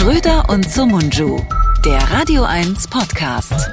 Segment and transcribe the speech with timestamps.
[0.00, 1.44] Schröder und Sumunju,
[1.84, 3.68] der Radio 1 Podcast.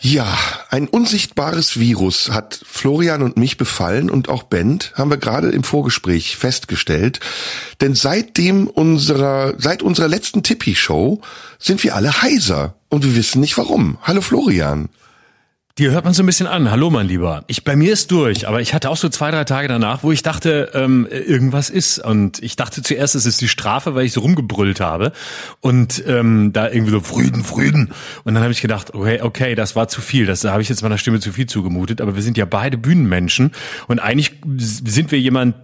[0.00, 0.36] Ja,
[0.70, 5.62] ein unsichtbares Virus hat Florian und mich befallen und auch Bent haben wir gerade im
[5.62, 7.20] Vorgespräch festgestellt.
[7.80, 11.20] Denn seitdem unserer, seit unserer letzten Tippi-Show
[11.60, 13.98] sind wir alle heiser und wir wissen nicht warum.
[14.02, 14.88] Hallo Florian.
[15.78, 16.70] Dir hört man so ein bisschen an.
[16.70, 17.44] Hallo, mein Lieber.
[17.46, 20.12] Ich bei mir ist durch, aber ich hatte auch so zwei, drei Tage danach, wo
[20.12, 21.98] ich dachte, ähm, irgendwas ist.
[21.98, 25.12] Und ich dachte zuerst, es ist die Strafe, weil ich so rumgebrüllt habe
[25.60, 27.88] und ähm, da irgendwie so Früden, Früden.
[28.24, 30.26] Und dann habe ich gedacht, okay, okay, das war zu viel.
[30.26, 32.02] Das da habe ich jetzt meiner Stimme zu viel zugemutet.
[32.02, 33.52] Aber wir sind ja beide Bühnenmenschen
[33.88, 35.54] und eigentlich sind wir jemand,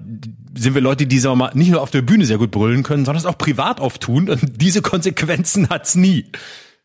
[0.54, 3.20] sind wir Leute, die mal nicht nur auf der Bühne sehr gut brüllen können, sondern
[3.20, 4.30] es auch privat oft tun.
[4.30, 6.24] Und diese Konsequenzen hat's nie.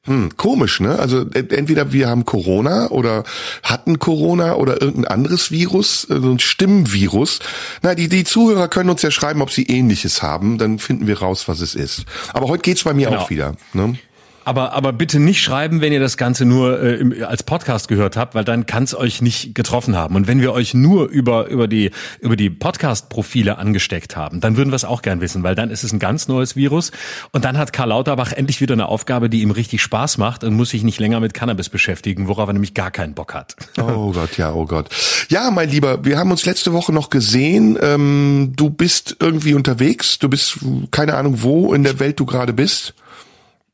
[0.06, 1.00] Hm, komisch, ne?
[1.00, 3.24] Also entweder wir haben Corona oder
[3.64, 7.40] hatten Corona oder irgendein anderes Virus, äh, so ein Stimmvirus.
[7.82, 11.20] Na, die, die Zuhörer können uns ja schreiben, ob sie ähnliches haben, dann finden wir
[11.20, 12.04] raus, was es ist.
[12.34, 13.22] Aber heute geht's bei mir genau.
[13.22, 13.56] auch wieder.
[13.72, 13.98] Ne?
[14.46, 18.18] Aber, aber bitte nicht schreiben, wenn ihr das Ganze nur äh, im, als Podcast gehört
[18.18, 20.16] habt, weil dann kann es euch nicht getroffen haben.
[20.16, 24.72] Und wenn wir euch nur über, über die, über die Podcast-Profile angesteckt haben, dann würden
[24.72, 26.92] wir es auch gern wissen, weil dann ist es ein ganz neues Virus.
[27.32, 30.54] Und dann hat Karl Lauterbach endlich wieder eine Aufgabe, die ihm richtig Spaß macht und
[30.54, 33.56] muss sich nicht länger mit Cannabis beschäftigen, worauf er nämlich gar keinen Bock hat.
[33.94, 34.90] Oh Gott, ja, oh Gott.
[35.30, 37.78] Ja, mein Lieber, wir haben uns letzte Woche noch gesehen.
[37.82, 40.20] Ähm, du bist irgendwie unterwegs.
[40.20, 40.60] Du bist
[40.92, 42.94] keine Ahnung, wo in der Welt du gerade bist.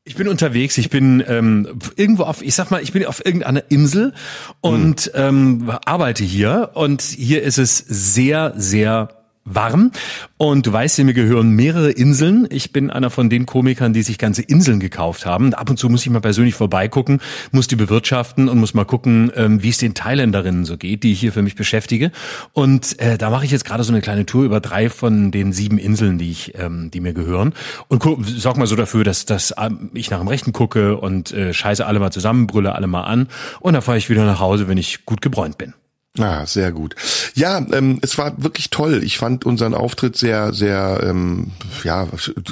[0.10, 3.62] Ich bin unterwegs, ich bin ähm, irgendwo auf, ich sag mal, ich bin auf irgendeiner
[3.70, 4.16] Insel
[4.60, 5.62] und hm.
[5.62, 9.92] ähm, arbeite hier und hier ist es sehr, sehr warm.
[10.38, 12.48] Und du weißt ja, mir gehören mehrere Inseln.
[12.50, 15.54] Ich bin einer von den Komikern, die sich ganze Inseln gekauft haben.
[15.54, 17.20] Ab und zu muss ich mal persönlich vorbeigucken,
[17.52, 21.12] muss die bewirtschaften und muss mal gucken, ähm, wie es den Thailänderinnen so geht, die
[21.12, 22.12] ich hier für mich beschäftige.
[22.54, 25.52] Und äh, da mache ich jetzt gerade so eine kleine Tour über drei von den
[25.52, 27.53] sieben Inseln, die ich, ähm, die mir gehören.
[27.88, 31.53] Und sorg mal so dafür, dass, dass ähm, ich nach dem Rechten gucke und äh,
[31.53, 33.28] scheiße alle mal zusammen, brülle alle mal an.
[33.59, 35.74] Und dann fahre ich wieder nach Hause, wenn ich gut gebräunt bin.
[36.18, 36.96] Ah, sehr gut.
[37.36, 39.03] Ja, ähm, es war wirklich toll.
[39.03, 41.52] Ich fand unseren Auftritt sehr, sehr, ähm,
[41.84, 42.08] ja,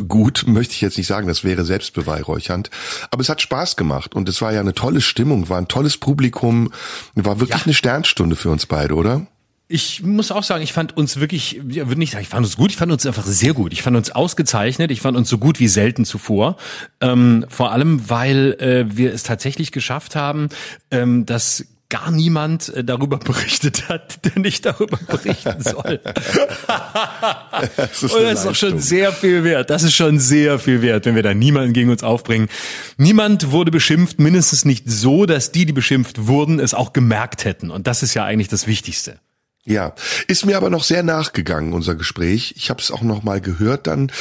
[0.08, 2.70] gut, möchte ich jetzt nicht sagen, das wäre selbstbeweihräuchernd.
[3.10, 5.98] Aber es hat Spaß gemacht und es war ja eine tolle Stimmung, war ein tolles
[5.98, 6.72] Publikum,
[7.16, 7.66] war wirklich ja.
[7.66, 9.26] eine Sternstunde für uns beide, oder?
[9.70, 12.56] Ich muss auch sagen, ich fand uns wirklich, ich würde nicht sagen, ich fand uns
[12.56, 13.74] gut, ich fand uns einfach sehr gut.
[13.74, 16.56] Ich fand uns ausgezeichnet, ich fand uns so gut wie selten zuvor.
[17.02, 20.48] Ähm, vor allem, weil äh, wir es tatsächlich geschafft haben,
[20.90, 26.00] ähm, dass gar niemand äh, darüber berichtet hat, der nicht darüber berichten soll.
[27.78, 29.70] das ist Und das ist doch schon sehr viel wert.
[29.70, 32.50] Das ist schon sehr viel wert, wenn wir da niemanden gegen uns aufbringen.
[32.98, 37.72] Niemand wurde beschimpft, mindestens nicht so, dass die, die beschimpft wurden, es auch gemerkt hätten.
[37.72, 39.20] Und das ist ja eigentlich das Wichtigste.
[39.68, 39.94] Ja,
[40.28, 42.54] ist mir aber noch sehr nachgegangen, unser Gespräch.
[42.56, 44.14] Ich habe es auch noch mal gehört dann.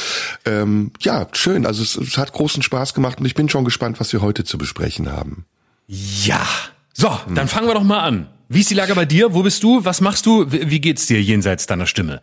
[0.43, 1.65] Ähm, ja, schön.
[1.65, 4.43] Also es, es hat großen Spaß gemacht und ich bin schon gespannt, was wir heute
[4.43, 5.45] zu besprechen haben.
[5.87, 6.45] Ja,
[6.99, 8.27] so, dann fangen wir doch mal an.
[8.49, 9.35] Wie ist die Lage bei dir?
[9.35, 9.85] Wo bist du?
[9.85, 10.51] Was machst du?
[10.51, 12.21] Wie geht's dir jenseits deiner Stimme?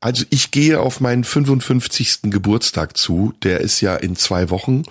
[0.00, 2.22] Also ich gehe auf meinen 55.
[2.24, 3.34] Geburtstag zu.
[3.44, 4.82] Der ist ja in zwei Wochen.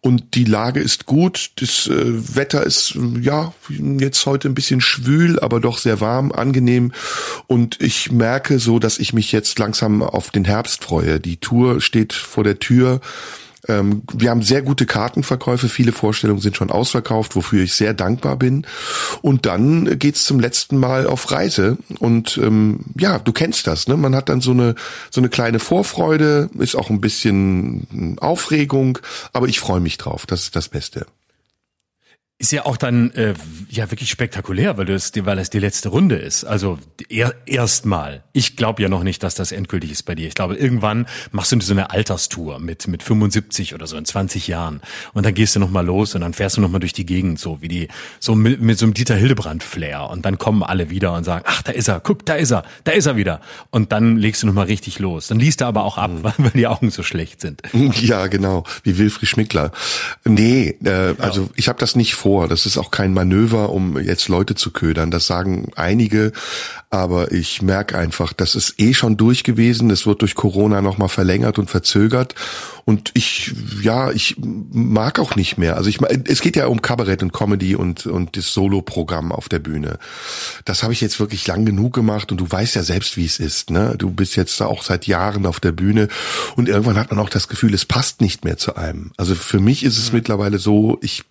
[0.00, 1.52] Und die Lage ist gut.
[1.56, 6.92] Das äh, Wetter ist, ja, jetzt heute ein bisschen schwül, aber doch sehr warm, angenehm.
[7.46, 11.20] Und ich merke so, dass ich mich jetzt langsam auf den Herbst freue.
[11.20, 13.00] Die Tour steht vor der Tür.
[13.68, 18.36] Ähm, wir haben sehr gute Kartenverkäufe, viele Vorstellungen sind schon ausverkauft, wofür ich sehr dankbar
[18.36, 18.66] bin.
[19.22, 21.78] Und dann geht's zum letzten Mal auf Reise.
[21.98, 23.96] Und ähm, ja, du kennst das, ne?
[23.96, 24.74] Man hat dann so eine
[25.10, 28.98] so eine kleine Vorfreude, ist auch ein bisschen Aufregung,
[29.32, 30.26] aber ich freue mich drauf.
[30.26, 31.06] Das ist das Beste.
[32.44, 33.32] Ist ja auch dann äh,
[33.70, 36.44] ja wirklich spektakulär, weil das, weil es die letzte Runde ist.
[36.44, 36.78] Also
[37.08, 38.22] er, erstmal.
[38.34, 40.28] Ich glaube ja noch nicht, dass das endgültig ist bei dir.
[40.28, 44.46] Ich glaube, irgendwann machst du so eine Alterstour mit mit 75 oder so in 20
[44.46, 44.82] Jahren
[45.14, 47.06] und dann gehst du noch mal los und dann fährst du noch mal durch die
[47.06, 47.88] Gegend so wie die
[48.20, 51.46] so mit, mit so einem Dieter Hildebrand Flair und dann kommen alle wieder und sagen,
[51.48, 53.40] ach da ist er, guck da ist er, da ist er wieder
[53.70, 55.28] und dann legst du noch mal richtig los.
[55.28, 56.24] Dann liest du aber auch ab, mhm.
[56.36, 57.62] weil die Augen so schlecht sind.
[58.04, 59.70] Ja genau, wie Wilfried Schmickler.
[60.24, 62.33] Nee, äh, also ich habe das nicht vor.
[62.48, 65.10] Das ist auch kein Manöver, um jetzt Leute zu ködern.
[65.10, 66.32] Das sagen einige,
[66.90, 69.90] aber ich merke einfach, das ist eh schon durch gewesen.
[69.90, 72.34] Es wird durch Corona nochmal verlängert und verzögert.
[72.84, 75.76] Und ich, ja, ich mag auch nicht mehr.
[75.76, 75.98] Also ich,
[76.28, 79.98] es geht ja um Kabarett und Comedy und, und das Solo-Programm auf der Bühne.
[80.66, 83.38] Das habe ich jetzt wirklich lang genug gemacht und du weißt ja selbst, wie es
[83.38, 83.94] ist, ne?
[83.96, 86.08] Du bist jetzt auch seit Jahren auf der Bühne
[86.56, 89.12] und irgendwann hat man auch das Gefühl, es passt nicht mehr zu einem.
[89.16, 90.18] Also für mich ist es mhm.
[90.18, 91.24] mittlerweile so, ich,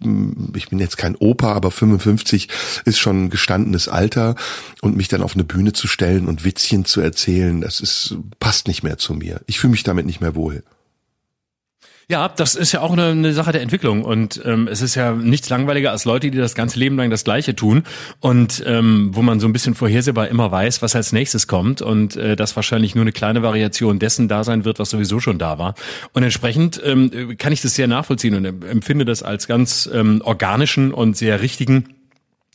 [0.56, 2.50] ich bin jetzt kein Opa, aber 55
[2.86, 4.36] ist schon ein gestandenes Alter
[4.82, 8.68] und mich dann auf eine Bühne zu stellen und Witzchen zu erzählen, das ist, passt
[8.68, 9.42] nicht mehr zu mir.
[9.48, 10.64] Ich fühle mich damit nicht mehr wohl.
[12.10, 15.14] Ja, das ist ja auch eine, eine Sache der Entwicklung und ähm, es ist ja
[15.14, 17.84] nichts langweiliger als Leute, die das ganze Leben lang das Gleiche tun
[18.20, 22.18] und ähm, wo man so ein bisschen vorhersehbar immer weiß, was als nächstes kommt und
[22.18, 25.58] äh, das wahrscheinlich nur eine kleine Variation dessen da sein wird, was sowieso schon da
[25.58, 25.76] war.
[26.12, 30.94] Und entsprechend ähm, kann ich das sehr nachvollziehen und empfinde das als ganz ähm, organischen
[30.94, 31.86] und sehr richtigen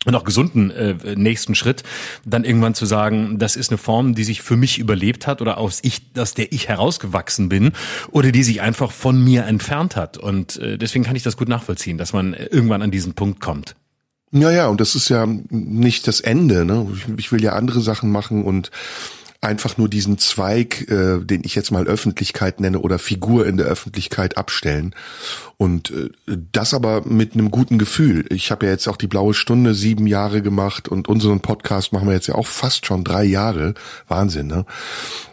[0.07, 1.83] und auch gesunden äh, nächsten Schritt,
[2.25, 5.59] dann irgendwann zu sagen, das ist eine Form, die sich für mich überlebt hat oder
[5.59, 7.73] aus ich, aus der ich herausgewachsen bin
[8.11, 10.17] oder die sich einfach von mir entfernt hat.
[10.17, 13.75] Und äh, deswegen kann ich das gut nachvollziehen, dass man irgendwann an diesen Punkt kommt.
[14.31, 16.65] Ja, ja, und das ist ja nicht das Ende.
[16.65, 16.87] Ne?
[17.17, 18.71] Ich will ja andere Sachen machen und
[19.41, 23.67] einfach nur diesen Zweig, äh, den ich jetzt mal Öffentlichkeit nenne oder Figur in der
[23.67, 24.95] Öffentlichkeit abstellen.
[25.57, 26.11] Und äh,
[26.53, 28.27] das aber mit einem guten Gefühl.
[28.31, 32.09] Ich habe ja jetzt auch die blaue Stunde sieben Jahre gemacht und unseren Podcast machen
[32.09, 33.75] wir jetzt ja auch fast schon drei Jahre.
[34.09, 34.67] Wahnsinn, ne?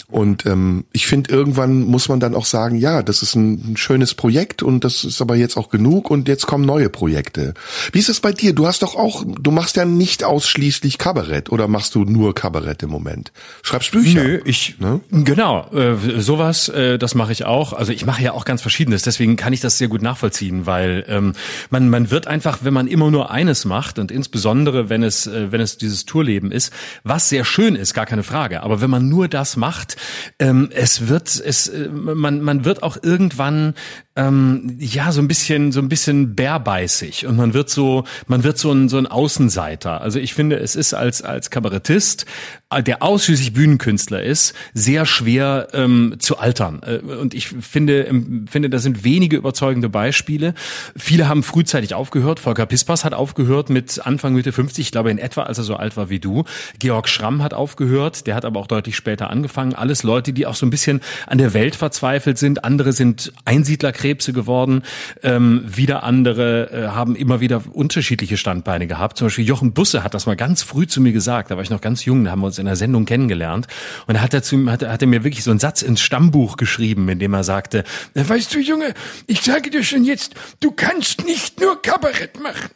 [0.08, 3.78] Und ähm, ich finde, irgendwann muss man dann auch sagen, ja, das ist ein, ein,
[3.78, 7.56] schönes Projekt und das ist aber jetzt auch genug und jetzt kommen neue Projekte.
[7.92, 8.54] Wie ist es bei dir?
[8.54, 12.84] Du hast doch auch, du machst ja nicht ausschließlich Kabarett oder machst du nur Kabarett
[12.84, 13.32] im Moment?
[13.64, 14.24] Schreibst Bücher?
[14.24, 15.02] Nö, ich ne?
[15.10, 17.74] genau äh, sowas, äh, das mache ich auch.
[17.74, 21.04] Also ich mache ja auch ganz Verschiedenes, deswegen kann ich das sehr gut nachvollziehen, weil
[21.08, 21.34] ähm,
[21.72, 25.52] man man wird einfach, wenn man immer nur eines macht und insbesondere wenn es äh,
[25.52, 26.72] wenn es dieses Tourleben ist,
[27.04, 28.62] was sehr schön ist, gar keine Frage.
[28.62, 29.95] Aber wenn man nur das macht
[30.72, 33.76] es wird, es, äh, man, man wird auch irgendwann
[34.16, 38.58] ähm, ja so ein bisschen so ein bisschen bärbeißig und man wird so man wird
[38.58, 40.02] so ein so ein Außenseiter.
[40.02, 42.26] Also ich finde, es ist als als Kabarettist,
[42.70, 46.82] äh, der ausschließlich Bühnenkünstler ist, sehr schwer ähm, zu altern.
[46.84, 48.06] Äh, und ich finde
[48.50, 50.54] finde, da sind wenige überzeugende Beispiele.
[50.96, 52.40] Viele haben frühzeitig aufgehört.
[52.40, 55.76] Volker Pispers hat aufgehört mit Anfang Mitte 50, ich glaube in etwa, als er so
[55.76, 56.46] alt war wie du.
[56.80, 59.74] Georg Schramm hat aufgehört, der hat aber auch deutlich später angefangen.
[59.74, 62.64] Alles Leute, die auch so ein bisschen an der Welt verzweifelt sind.
[62.64, 64.84] Andere sind Einsiedler Krebse geworden.
[65.24, 69.18] Ähm, wieder andere äh, haben immer wieder unterschiedliche Standbeine gehabt.
[69.18, 71.50] Zum Beispiel Jochen Busse hat das mal ganz früh zu mir gesagt.
[71.50, 73.66] Da war ich noch ganz jung, da haben wir uns in der Sendung kennengelernt.
[74.06, 76.58] Und da hat er, zu, hat, hat er mir wirklich so einen Satz ins Stammbuch
[76.58, 78.94] geschrieben, in dem er sagte, weißt du Junge,
[79.26, 82.70] ich sage dir schon jetzt, du kannst nicht nur Kabarett machen.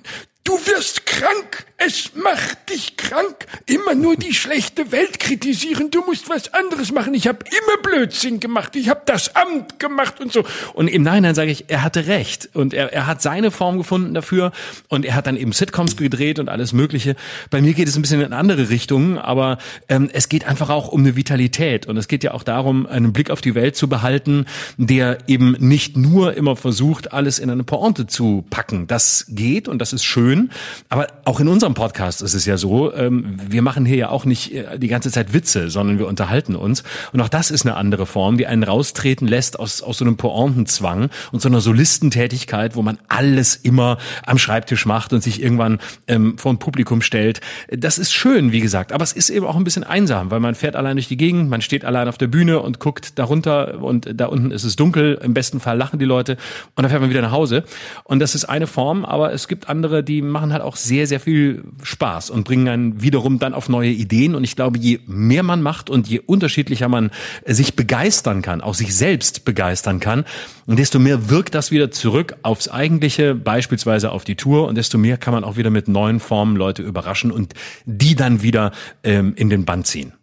[0.50, 1.68] Du wirst krank.
[1.78, 3.46] Es macht dich krank.
[3.68, 5.92] Immer nur die schlechte Welt kritisieren.
[5.92, 7.14] Du musst was anderes machen.
[7.14, 8.76] Ich habe immer Blödsinn gemacht.
[8.76, 10.44] Ich habe das Amt gemacht und so.
[10.74, 12.50] Und im Nachhinein sage ich, er hatte recht.
[12.54, 14.52] Und er, er hat seine Form gefunden dafür.
[14.88, 17.16] Und er hat dann eben Sitcoms gedreht und alles Mögliche.
[17.52, 19.20] Bei mir geht es ein bisschen in andere Richtungen.
[19.20, 21.86] Aber ähm, es geht einfach auch um eine Vitalität.
[21.86, 24.48] Und es geht ja auch darum, einen Blick auf die Welt zu behalten,
[24.78, 28.88] der eben nicht nur immer versucht, alles in eine Pointe zu packen.
[28.88, 30.50] Das geht und das ist schön schön.
[30.90, 34.26] Aber auch in unserem Podcast ist es ja so, ähm, wir machen hier ja auch
[34.26, 36.84] nicht äh, die ganze Zeit Witze, sondern wir unterhalten uns.
[37.14, 40.18] Und auch das ist eine andere Form, die einen raustreten lässt aus, aus so einem
[40.18, 45.80] Pointenzwang und so einer Solistentätigkeit, wo man alles immer am Schreibtisch macht und sich irgendwann
[46.08, 47.42] ähm, vor ein Publikum stellt.
[47.70, 50.56] Das ist schön, wie gesagt, aber es ist eben auch ein bisschen einsam, weil man
[50.56, 54.10] fährt allein durch die Gegend, man steht allein auf der Bühne und guckt darunter und
[54.14, 56.38] da unten ist es dunkel, im besten Fall lachen die Leute
[56.76, 57.64] und dann fährt man wieder nach Hause.
[58.04, 61.20] Und das ist eine Form, aber es gibt andere, die machen halt auch sehr, sehr
[61.20, 64.36] viel Spaß und bringen einen wiederum dann auf neue Ideen.
[64.36, 67.12] Und ich glaube, je mehr man macht und je unterschiedlicher man
[67.46, 70.26] sich begeistern kann, auch sich selbst begeistern kann,
[70.68, 74.68] desto mehr wirkt das wieder zurück aufs Eigentliche, beispielsweise auf die Tour.
[74.68, 77.54] Und desto mehr kann man auch wieder mit neuen Formen Leute überraschen und
[77.86, 78.72] die dann wieder
[79.04, 80.14] ähm, in den Band ziehen.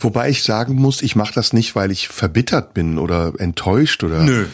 [0.00, 4.22] Wobei ich sagen muss, ich mache das nicht, weil ich verbittert bin oder enttäuscht oder.
[4.22, 4.46] Nö.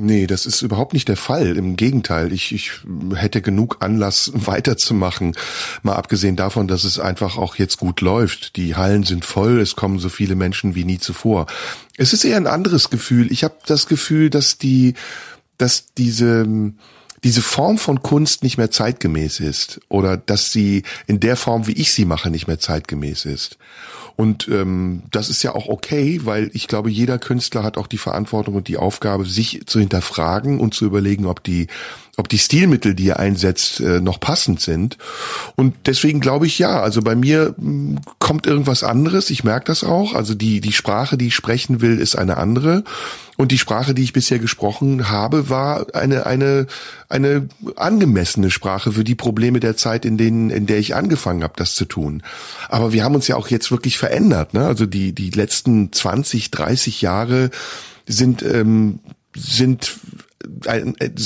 [0.00, 1.56] Nee, das ist überhaupt nicht der Fall.
[1.56, 2.70] Im Gegenteil, ich, ich
[3.16, 5.34] hätte genug Anlass weiterzumachen.
[5.82, 8.54] Mal abgesehen davon, dass es einfach auch jetzt gut läuft.
[8.54, 11.46] Die Hallen sind voll, es kommen so viele Menschen wie nie zuvor.
[11.96, 13.32] Es ist eher ein anderes Gefühl.
[13.32, 14.94] Ich habe das Gefühl, dass die,
[15.56, 16.46] dass diese
[17.24, 21.72] diese Form von Kunst nicht mehr zeitgemäß ist oder dass sie in der Form, wie
[21.72, 23.58] ich sie mache, nicht mehr zeitgemäß ist.
[24.16, 27.98] Und ähm, das ist ja auch okay, weil ich glaube, jeder Künstler hat auch die
[27.98, 31.68] Verantwortung und die Aufgabe, sich zu hinterfragen und zu überlegen, ob die
[32.18, 34.98] ob die Stilmittel, die er einsetzt, äh, noch passend sind.
[35.54, 39.30] Und deswegen glaube ich ja, also bei mir hm, kommt irgendwas anderes.
[39.30, 40.14] Ich merke das auch.
[40.14, 42.82] Also die, die Sprache, die ich sprechen will, ist eine andere.
[43.36, 46.66] Und die Sprache, die ich bisher gesprochen habe, war eine, eine,
[47.08, 51.54] eine angemessene Sprache für die Probleme der Zeit, in denen, in der ich angefangen habe,
[51.56, 52.24] das zu tun.
[52.68, 54.54] Aber wir haben uns ja auch jetzt wirklich verändert.
[54.54, 54.66] Ne?
[54.66, 57.50] Also die, die letzten 20, 30 Jahre
[58.08, 58.98] sind, ähm,
[59.36, 59.98] sind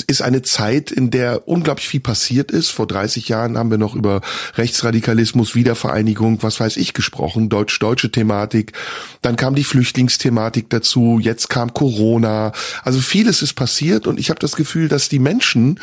[0.07, 2.69] ist eine Zeit, in der unglaublich viel passiert ist.
[2.69, 4.21] Vor 30 Jahren haben wir noch über
[4.55, 8.73] Rechtsradikalismus, Wiedervereinigung, was weiß ich gesprochen, deutsch-deutsche Thematik.
[9.21, 11.19] Dann kam die Flüchtlingsthematik dazu.
[11.21, 12.53] Jetzt kam Corona.
[12.83, 15.79] Also vieles ist passiert und ich habe das Gefühl, dass die Menschen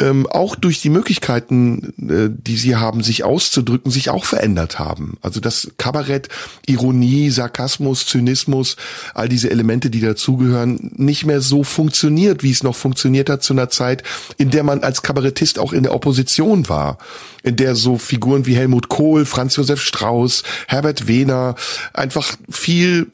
[0.00, 5.18] ähm, auch durch die Möglichkeiten, äh, die sie haben, sich auszudrücken, sich auch verändert haben.
[5.22, 6.28] Also das Kabarett,
[6.66, 8.76] Ironie, Sarkasmus, Zynismus,
[9.14, 13.52] all diese Elemente, die dazugehören, nicht mehr so funktioniert, wie es noch funktioniert hat zu
[13.52, 14.02] einer Zeit,
[14.36, 16.98] in der man als Kabarettist auch in der Opposition war
[17.44, 21.54] in der so Figuren wie Helmut Kohl, Franz Josef Strauß, Herbert Wehner
[21.92, 23.06] einfach viel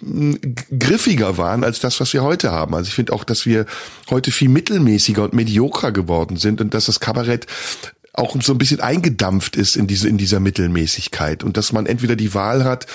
[0.79, 2.75] griffiger waren als das, was wir heute haben.
[2.75, 3.67] Also ich finde auch, dass wir
[4.09, 7.47] heute viel mittelmäßiger und mediokrer geworden sind und dass das Kabarett
[8.13, 12.17] auch so ein bisschen eingedampft ist in diese in dieser Mittelmäßigkeit und dass man entweder
[12.17, 12.87] die Wahl hat,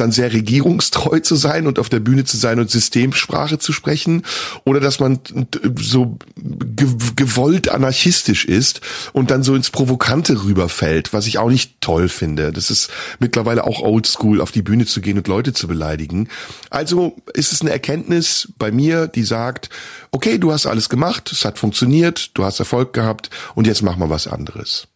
[0.00, 4.22] dann sehr regierungstreu zu sein und auf der Bühne zu sein und Systemsprache zu sprechen
[4.64, 5.20] oder dass man
[5.78, 6.18] so
[7.16, 8.80] gewollt anarchistisch ist
[9.12, 12.52] und dann so ins Provokante rüberfällt, was ich auch nicht toll finde.
[12.52, 16.28] Das ist mittlerweile auch oldschool, auf die Bühne zu gehen und Leute zu beleidigen.
[16.70, 19.68] Also ist es eine Erkenntnis bei mir, die sagt,
[20.10, 23.96] okay, du hast alles gemacht, es hat funktioniert, du hast Erfolg gehabt und jetzt mach
[23.96, 24.88] mal was anderes.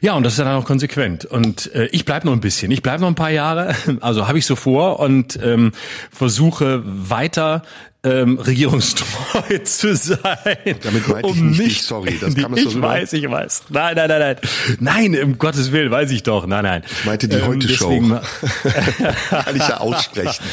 [0.00, 1.24] Ja, und das ist dann auch konsequent.
[1.24, 2.70] Und äh, ich bleib noch ein bisschen.
[2.70, 3.74] Ich bleib noch ein paar Jahre.
[4.00, 5.72] Also habe ich so vor und ähm,
[6.10, 7.62] versuche weiter
[8.02, 10.18] ähm, regierungstreu zu sein.
[10.82, 12.18] Damit meinte um ich nicht dich, sorry.
[12.20, 13.64] Das kann man so Ich weiß, ich weiß.
[13.70, 14.36] Nein, nein, nein, nein.
[14.80, 16.46] Nein, um Gottes Willen, weiß ich doch.
[16.46, 16.82] Nein, nein.
[16.90, 18.20] Ich meinte die ähm, Heute-Show.
[19.30, 20.44] kann ich ja aussprechen.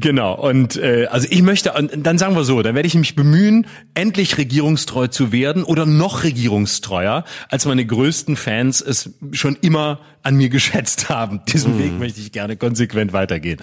[0.00, 0.34] Genau.
[0.34, 4.38] Und äh, also ich möchte, dann sagen wir so, dann werde ich mich bemühen, endlich
[4.38, 10.48] regierungstreu zu werden oder noch regierungstreuer, als meine größten Fans es schon immer an mir
[10.54, 11.42] geschätzt haben.
[11.46, 11.78] Diesen mhm.
[11.78, 13.60] Weg möchte ich gerne konsequent weitergehen.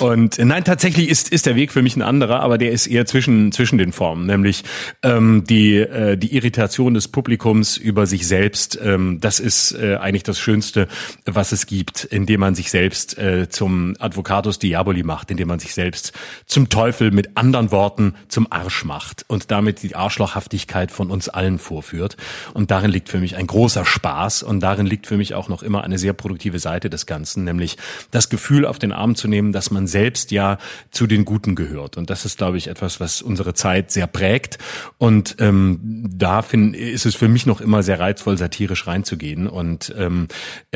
[0.00, 2.86] Und äh, nein, tatsächlich ist ist der Weg für mich ein anderer, aber der ist
[2.86, 4.64] eher zwischen zwischen den Formen, nämlich
[5.02, 8.78] ähm, die äh, die Irritation des Publikums über sich selbst.
[8.82, 10.88] Ähm, das ist äh, eigentlich das Schönste,
[11.24, 15.69] was es gibt, indem man sich selbst äh, zum Advocatus Diaboli macht, indem man sich
[15.74, 16.12] selbst
[16.46, 21.58] zum Teufel mit anderen Worten zum Arsch macht und damit die Arschlochhaftigkeit von uns allen
[21.58, 22.16] vorführt.
[22.54, 25.62] Und darin liegt für mich ein großer Spaß und darin liegt für mich auch noch
[25.62, 27.76] immer eine sehr produktive Seite des Ganzen, nämlich
[28.10, 30.58] das Gefühl auf den Arm zu nehmen, dass man selbst ja
[30.90, 31.96] zu den Guten gehört.
[31.96, 34.58] Und das ist, glaube ich, etwas, was unsere Zeit sehr prägt.
[34.98, 39.94] Und ähm, da find, ist es für mich noch immer sehr reizvoll, satirisch reinzugehen und
[39.96, 40.28] ähm,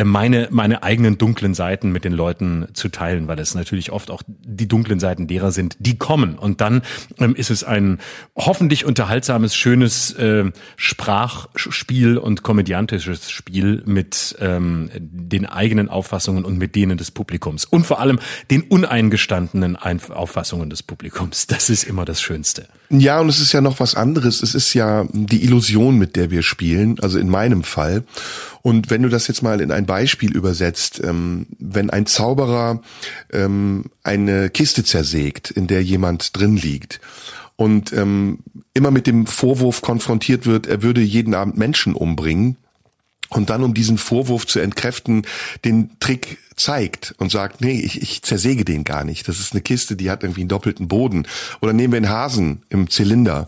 [0.03, 4.23] meine, meine eigenen dunklen Seiten mit den Leuten zu teilen, weil es natürlich oft auch
[4.27, 6.39] die dunklen Seiten derer sind, die kommen.
[6.39, 6.83] Und dann
[7.19, 7.99] ähm, ist es ein
[8.37, 16.75] hoffentlich unterhaltsames, schönes äh, Sprachspiel und komödiantisches Spiel mit ähm, den eigenen Auffassungen und mit
[16.75, 17.65] denen des Publikums.
[17.65, 18.19] Und vor allem
[18.51, 21.47] den uneingestandenen Auffassungen des Publikums.
[21.47, 22.69] Das ist immer das Schönste.
[23.01, 24.43] Ja, und es ist ja noch was anderes.
[24.43, 28.05] Es ist ja die Illusion, mit der wir spielen, also in meinem Fall.
[28.63, 32.81] Und wenn du das jetzt mal in ein Beispiel übersetzt, ähm, wenn ein Zauberer
[33.33, 37.01] ähm, eine Kiste zersägt, in der jemand drin liegt,
[37.57, 38.41] und ähm,
[38.75, 42.57] immer mit dem Vorwurf konfrontiert wird, er würde jeden Abend Menschen umbringen,
[43.31, 45.27] und dann, um diesen Vorwurf zu entkräften,
[45.65, 49.29] den Trick zeigt und sagt, nee, ich, ich zersäge den gar nicht.
[49.29, 51.27] Das ist eine Kiste, die hat irgendwie einen doppelten Boden.
[51.61, 53.47] Oder nehmen wir einen Hasen im Zylinder.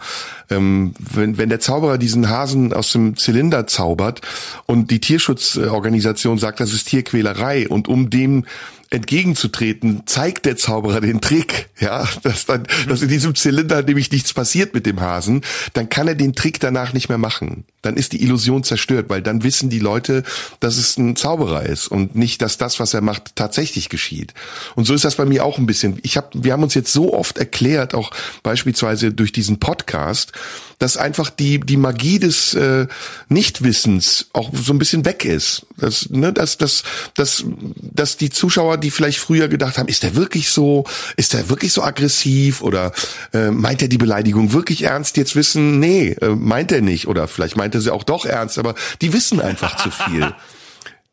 [0.50, 4.20] Ähm, wenn, wenn der Zauberer diesen Hasen aus dem Zylinder zaubert
[4.66, 8.44] und die Tierschutzorganisation sagt, das ist Tierquälerei und um dem
[8.90, 14.32] entgegenzutreten, zeigt der Zauberer den Trick, ja, dass dann, dass in diesem Zylinder nämlich nichts
[14.32, 17.64] passiert mit dem Hasen, dann kann er den Trick danach nicht mehr machen.
[17.82, 20.22] Dann ist die Illusion zerstört, weil dann wissen die Leute,
[20.60, 24.34] dass es ein Zauberer ist und nicht, dass das, was er macht, tatsächlich geschieht.
[24.74, 25.98] Und so ist das bei mir auch ein bisschen.
[26.02, 28.10] Ich habe, wir haben uns jetzt so oft erklärt, auch
[28.42, 30.32] beispielsweise durch diesen Podcast,
[30.78, 32.87] dass einfach die die Magie des äh,
[33.28, 35.66] Nichtwissens auch so ein bisschen weg ist.
[35.78, 37.45] Dass, ne, dass, dass, dass,
[37.76, 40.85] dass die Zuschauer, die vielleicht früher gedacht haben, ist der wirklich so,
[41.16, 42.92] ist der wirklich so aggressiv oder
[43.33, 47.28] äh, meint er die Beleidigung wirklich ernst, jetzt wissen, nee, äh, meint er nicht oder
[47.28, 50.35] vielleicht meint er sie auch doch ernst, aber die wissen einfach zu viel.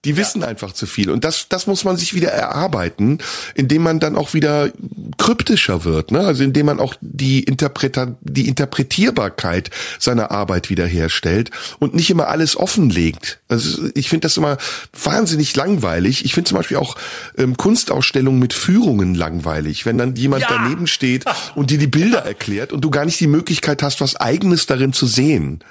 [0.06, 0.48] Die wissen ja.
[0.48, 1.10] einfach zu viel.
[1.10, 3.20] Und das, das muss man sich wieder erarbeiten,
[3.56, 4.72] indem man dann auch wieder
[5.18, 6.20] kryptischer wird, ne?
[6.20, 9.70] Also indem man auch die Interpreta die Interpretierbarkeit
[10.00, 13.40] seiner Arbeit wiederherstellt und nicht immer alles offenlegt.
[13.48, 14.58] Also ich finde das immer
[15.02, 16.26] wahnsinnig langweilig.
[16.26, 16.96] Ich finde zum Beispiel auch
[17.38, 20.50] ähm, Kunstausstellungen mit Führungen langweilig, wenn dann jemand ja.
[20.50, 21.24] daneben steht
[21.56, 24.92] und dir die Bilder erklärt und du gar nicht die Möglichkeit hast, was Eigenes darin
[24.92, 25.64] zu sehen.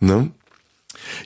[0.00, 0.32] Ne?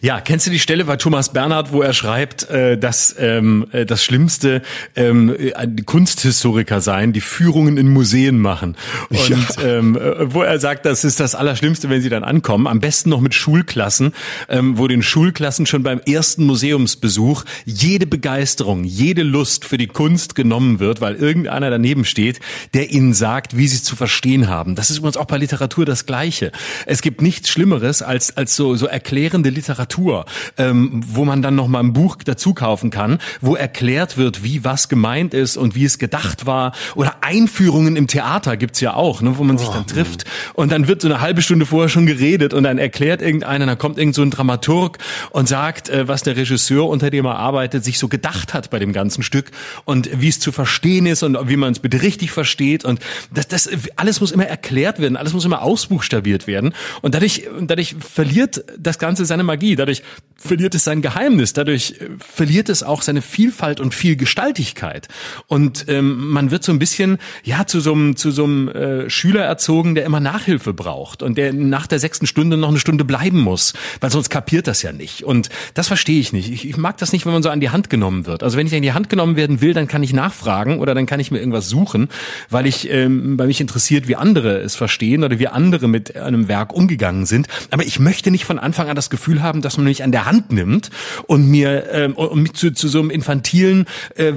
[0.01, 3.87] Ja, kennst du die Stelle bei Thomas Bernhard, wo er schreibt, äh, dass ähm, äh,
[3.87, 4.63] das Schlimmste
[4.95, 5.53] ähm, äh,
[5.85, 8.77] Kunsthistoriker seien, die Führungen in Museen machen.
[9.09, 9.63] Und ja.
[9.63, 12.67] ähm, äh, wo er sagt, das ist das Allerschlimmste, wenn sie dann ankommen.
[12.67, 14.13] Am besten noch mit Schulklassen,
[14.49, 20.35] ähm, wo den Schulklassen schon beim ersten Museumsbesuch jede Begeisterung, jede Lust für die Kunst
[20.35, 22.41] genommen wird, weil irgendeiner daneben steht,
[22.75, 24.75] der ihnen sagt, wie sie es zu verstehen haben.
[24.75, 26.53] Das ist übrigens auch bei Literatur das Gleiche.
[26.87, 30.27] Es gibt nichts Schlimmeres als als so so erklärende Literatur Literatur,
[30.59, 34.65] ähm, wo man dann noch mal ein Buch dazu kaufen kann, wo erklärt wird, wie
[34.65, 36.73] was gemeint ist und wie es gedacht war.
[36.95, 40.71] Oder Einführungen im Theater gibt's ja auch, ne, wo man sich dann oh, trifft und
[40.71, 43.99] dann wird so eine halbe Stunde vorher schon geredet und dann erklärt irgendeiner, dann kommt
[43.99, 44.99] irgend so ein Dramaturg
[45.31, 48.79] und sagt, äh, was der Regisseur, unter dem er arbeitet, sich so gedacht hat bei
[48.79, 49.51] dem ganzen Stück
[49.85, 53.01] und wie es zu verstehen ist und wie man es bitte richtig versteht und
[53.35, 57.97] das, das alles muss immer erklärt werden, alles muss immer ausbuchstabiert werden und dadurch dadurch
[57.99, 59.56] verliert das Ganze seine Magie.
[59.77, 60.03] Dadurch
[60.37, 65.09] verliert es sein Geheimnis, dadurch äh, verliert es auch seine Vielfalt und Vielgestaltigkeit.
[65.47, 69.11] Und ähm, man wird so ein bisschen ja zu so einem zu so einem äh,
[69.11, 73.05] Schüler erzogen, der immer Nachhilfe braucht und der nach der sechsten Stunde noch eine Stunde
[73.05, 75.25] bleiben muss, weil sonst kapiert das ja nicht.
[75.25, 76.51] Und das verstehe ich nicht.
[76.51, 78.43] Ich, ich mag das nicht, wenn man so an die Hand genommen wird.
[78.43, 81.07] Also wenn ich an die Hand genommen werden will, dann kann ich nachfragen oder dann
[81.07, 82.09] kann ich mir irgendwas suchen,
[82.51, 86.49] weil ich ähm, bei mich interessiert, wie andere es verstehen oder wie andere mit einem
[86.49, 87.49] Werk umgegangen sind.
[87.71, 90.26] Aber ich möchte nicht von Anfang an das Gefühl haben, dass man mich an der
[90.27, 90.91] Hand nimmt
[91.27, 94.33] und mir ähm, und mich zu, zu so einem infantilen äh,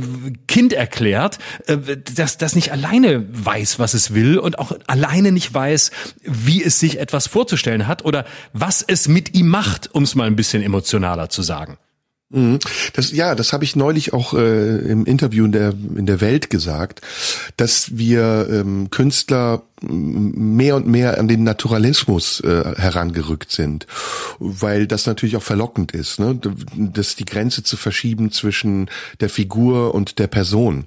[0.47, 1.77] Kind erklärt, äh,
[2.15, 5.91] das das nicht alleine weiß, was es will und auch alleine nicht weiß,
[6.23, 10.27] wie es sich etwas vorzustellen hat oder was es mit ihm macht, um es mal
[10.27, 11.77] ein bisschen emotionaler zu sagen.
[12.29, 12.59] Mhm.
[12.93, 16.51] Das, ja, das habe ich neulich auch äh, im Interview in der in der Welt
[16.51, 17.01] gesagt,
[17.57, 23.87] dass wir ähm, Künstler mehr und mehr an den Naturalismus äh, herangerückt sind,
[24.39, 26.39] weil das natürlich auch verlockend ist, ne?
[26.75, 30.85] dass die Grenze zu verschieben zwischen der Figur und der Person.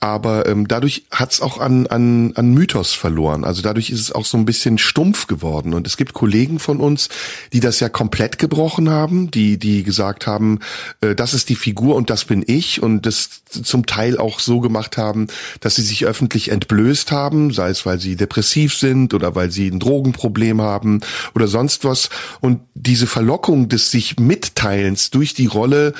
[0.00, 3.44] Aber ähm, dadurch hat es auch an, an, an Mythos verloren.
[3.44, 5.74] Also dadurch ist es auch so ein bisschen stumpf geworden.
[5.74, 7.08] Und es gibt Kollegen von uns,
[7.52, 10.60] die das ja komplett gebrochen haben, die die gesagt haben,
[11.00, 14.60] äh, das ist die Figur und das bin ich und das zum Teil auch so
[14.60, 15.28] gemacht haben,
[15.60, 19.68] dass sie sich öffentlich entblößt haben, sei es weil sie depressiv sind oder weil sie
[19.68, 21.00] ein Drogenproblem haben
[21.34, 22.08] oder sonst was.
[22.40, 25.92] Und diese Verlockung des sich Mitteilens durch die Rolle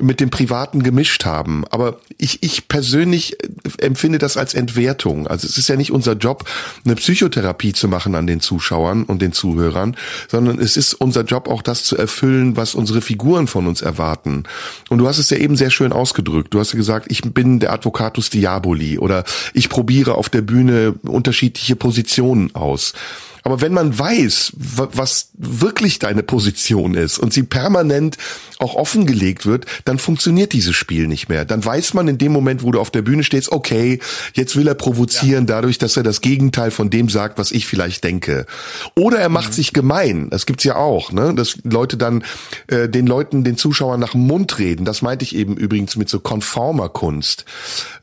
[0.00, 1.64] mit dem Privaten gemischt haben.
[1.70, 3.36] Aber ich, ich persönlich
[3.78, 5.26] empfinde das als Entwertung.
[5.26, 6.44] Also es ist ja nicht unser Job,
[6.84, 9.96] eine Psychotherapie zu machen an den Zuschauern und den Zuhörern,
[10.28, 14.44] sondern es ist unser Job auch das zu erfüllen, was unsere Figuren von uns erwarten.
[14.88, 16.54] Und du hast es ja eben sehr schön ausgedrückt.
[16.54, 20.94] Du hast ja gesagt, ich bin der Advocatus Diaboli oder ich probiere auf der Bühne
[21.02, 22.94] unterschiedliche Positionen aus.
[23.42, 28.16] Aber wenn man weiß, was wirklich deine Position ist und sie permanent
[28.58, 31.44] auch offengelegt wird, dann funktioniert dieses Spiel nicht mehr.
[31.44, 33.98] Dann weiß man in dem Moment, wo du auf der Bühne stehst, okay,
[34.34, 35.54] jetzt will er provozieren ja.
[35.54, 38.46] dadurch, dass er das Gegenteil von dem sagt, was ich vielleicht denke.
[38.94, 39.54] Oder er macht mhm.
[39.54, 40.30] sich gemein.
[40.30, 41.34] Das gibt's ja auch, ne?
[41.34, 42.24] Dass Leute dann
[42.68, 44.84] äh, den Leuten, den Zuschauern nach dem Mund reden.
[44.84, 47.44] Das meinte ich eben übrigens mit so konformer Kunst.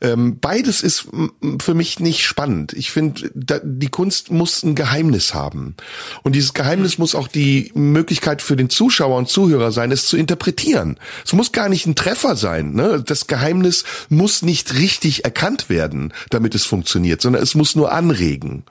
[0.02, 1.08] Ähm, beides ist
[1.60, 2.74] für mich nicht spannend.
[2.74, 5.76] Ich finde, die Kunst muss ein Geheimnis haben.
[6.22, 10.16] Und dieses Geheimnis muss auch die Möglichkeit für den Zuschauer und Zuhörer sein, es zu
[10.16, 10.98] interpretieren.
[11.24, 12.72] Es muss gar nicht ein Treffer sein.
[12.72, 13.02] Ne?
[13.04, 18.64] Das Geheimnis muss nicht richtig erkannt werden, damit es funktioniert, sondern es muss nur anregen.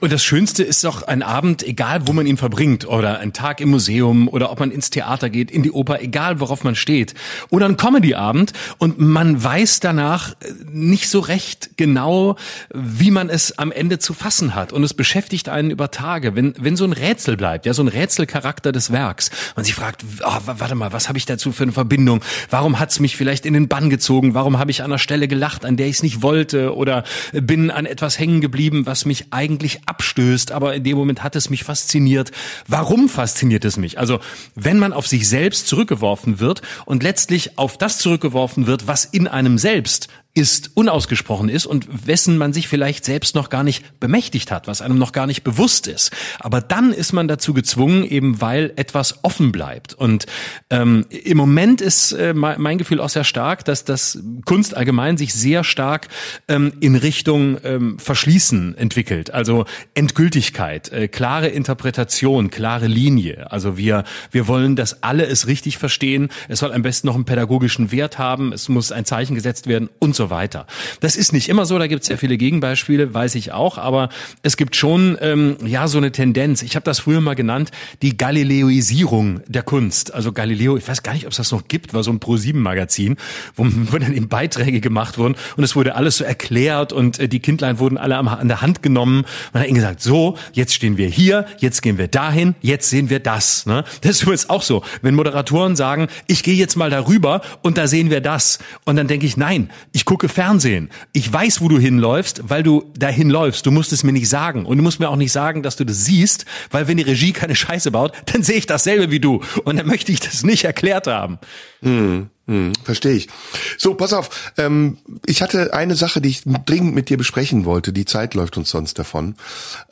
[0.00, 3.60] Und das Schönste ist doch ein Abend, egal wo man ihn verbringt, oder ein Tag
[3.60, 7.14] im Museum, oder ob man ins Theater geht, in die Oper, egal worauf man steht,
[7.50, 12.36] oder ein Comedy-Abend und man weiß danach äh, nicht so recht genau,
[12.72, 14.72] wie man es am Ende zu fassen hat.
[14.72, 17.88] Und es beschäftigt einen über Tage, wenn, wenn so ein Rätsel bleibt, ja, so ein
[17.88, 19.30] Rätselcharakter des Werks.
[19.56, 22.20] Man sich fragt, oh, warte mal, was habe ich dazu für eine Verbindung?
[22.50, 24.34] Warum hat's mich vielleicht in den Bann gezogen?
[24.34, 26.74] Warum habe ich an einer Stelle gelacht, an der ich es nicht wollte?
[26.76, 31.22] Oder bin an etwas hängen geblieben, was mich eigentlich eigentlich abstößt, aber in dem Moment
[31.22, 32.30] hat es mich fasziniert.
[32.68, 33.98] Warum fasziniert es mich?
[33.98, 34.20] Also,
[34.54, 39.26] wenn man auf sich selbst zurückgeworfen wird und letztlich auf das zurückgeworfen wird, was in
[39.26, 44.50] einem selbst ist, unausgesprochen ist und wessen man sich vielleicht selbst noch gar nicht bemächtigt
[44.50, 46.12] hat, was einem noch gar nicht bewusst ist.
[46.38, 49.94] Aber dann ist man dazu gezwungen, eben weil etwas offen bleibt.
[49.94, 50.26] Und
[50.68, 55.32] ähm, im Moment ist äh, mein Gefühl auch sehr stark, dass das Kunst allgemein sich
[55.32, 56.08] sehr stark
[56.48, 59.32] ähm, in Richtung ähm, Verschließen entwickelt.
[59.32, 63.50] Also Endgültigkeit, äh, klare Interpretation, klare Linie.
[63.50, 66.28] Also wir, wir wollen, dass alle es richtig verstehen.
[66.48, 68.52] Es soll am besten noch einen pädagogischen Wert haben.
[68.52, 70.66] Es muss ein Zeichen gesetzt werden und so so weiter.
[71.00, 74.08] Das ist nicht immer so, da gibt es sehr viele Gegenbeispiele, weiß ich auch, aber
[74.42, 76.62] es gibt schon ähm, ja so eine Tendenz.
[76.62, 77.70] Ich habe das früher mal genannt,
[78.02, 80.14] die Galileoisierung der Kunst.
[80.14, 83.16] Also Galileo, ich weiß gar nicht, ob es das noch gibt, war so ein Pro-7-Magazin,
[83.54, 87.28] wo, wo dann eben Beiträge gemacht wurden und es wurde alles so erklärt und äh,
[87.28, 89.24] die Kindlein wurden alle an der Hand genommen.
[89.52, 93.10] Man hat ihnen gesagt, so, jetzt stehen wir hier, jetzt gehen wir dahin, jetzt sehen
[93.10, 93.66] wir das.
[93.66, 93.84] Ne?
[94.00, 97.86] Das ist übrigens auch so, wenn Moderatoren sagen, ich gehe jetzt mal darüber und da
[97.86, 98.58] sehen wir das.
[98.84, 100.90] Und dann denke ich, nein, ich gucke Fernsehen.
[101.12, 103.66] Ich weiß, wo du hinläufst, weil du dahin läufst.
[103.66, 104.66] Du musst es mir nicht sagen.
[104.66, 107.32] Und du musst mir auch nicht sagen, dass du das siehst, weil wenn die Regie
[107.32, 109.42] keine Scheiße baut, dann sehe ich dasselbe wie du.
[109.64, 111.38] Und dann möchte ich das nicht erklärt haben.
[111.82, 112.30] Hm.
[112.46, 113.28] Hm, verstehe ich.
[113.76, 114.52] So, pass auf.
[114.56, 117.92] Ähm, ich hatte eine Sache, die ich dringend mit dir besprechen wollte.
[117.92, 119.34] Die Zeit läuft uns sonst davon.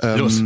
[0.00, 0.42] Ähm, Los.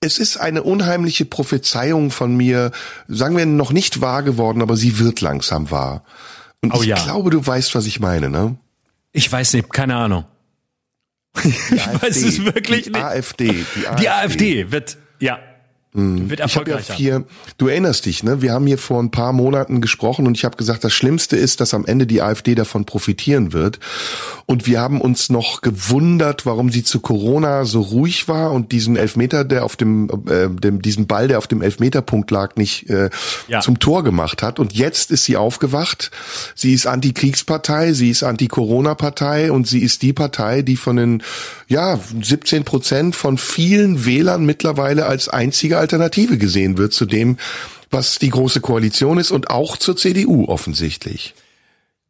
[0.00, 2.72] Es ist eine unheimliche Prophezeiung von mir,
[3.06, 6.04] sagen wir noch nicht wahr geworden, aber sie wird langsam wahr.
[6.62, 7.02] Und oh, ich ja.
[7.02, 8.56] glaube, du weißt, was ich meine, ne?
[9.12, 10.24] Ich weiß nicht, keine Ahnung.
[11.42, 13.02] Die ich AfD, weiß es wirklich die nicht.
[13.02, 14.02] AfD, die AfD.
[14.02, 15.38] Die AfD wird, ja.
[15.94, 16.94] Wird erfolgreicher.
[16.94, 17.24] Ich hier,
[17.58, 18.40] du erinnerst dich, ne?
[18.40, 21.60] Wir haben hier vor ein paar Monaten gesprochen und ich habe gesagt, das Schlimmste ist,
[21.60, 23.78] dass am Ende die AfD davon profitieren wird.
[24.46, 28.96] Und wir haben uns noch gewundert, warum sie zu Corona so ruhig war und diesen
[28.96, 33.10] Elfmeter, der auf dem, äh, dem diesen Ball, der auf dem Elfmeterpunkt lag, nicht äh,
[33.48, 33.60] ja.
[33.60, 34.58] zum Tor gemacht hat.
[34.58, 36.10] Und jetzt ist sie aufgewacht.
[36.54, 41.22] Sie ist Antikriegspartei, sie ist Anti-Corona-Partei und sie ist die Partei, die von den
[41.72, 47.38] ja 17 Prozent von vielen Wählern mittlerweile als einzige Alternative gesehen wird zu dem,
[47.90, 51.34] was die große Koalition ist und auch zur CDU offensichtlich.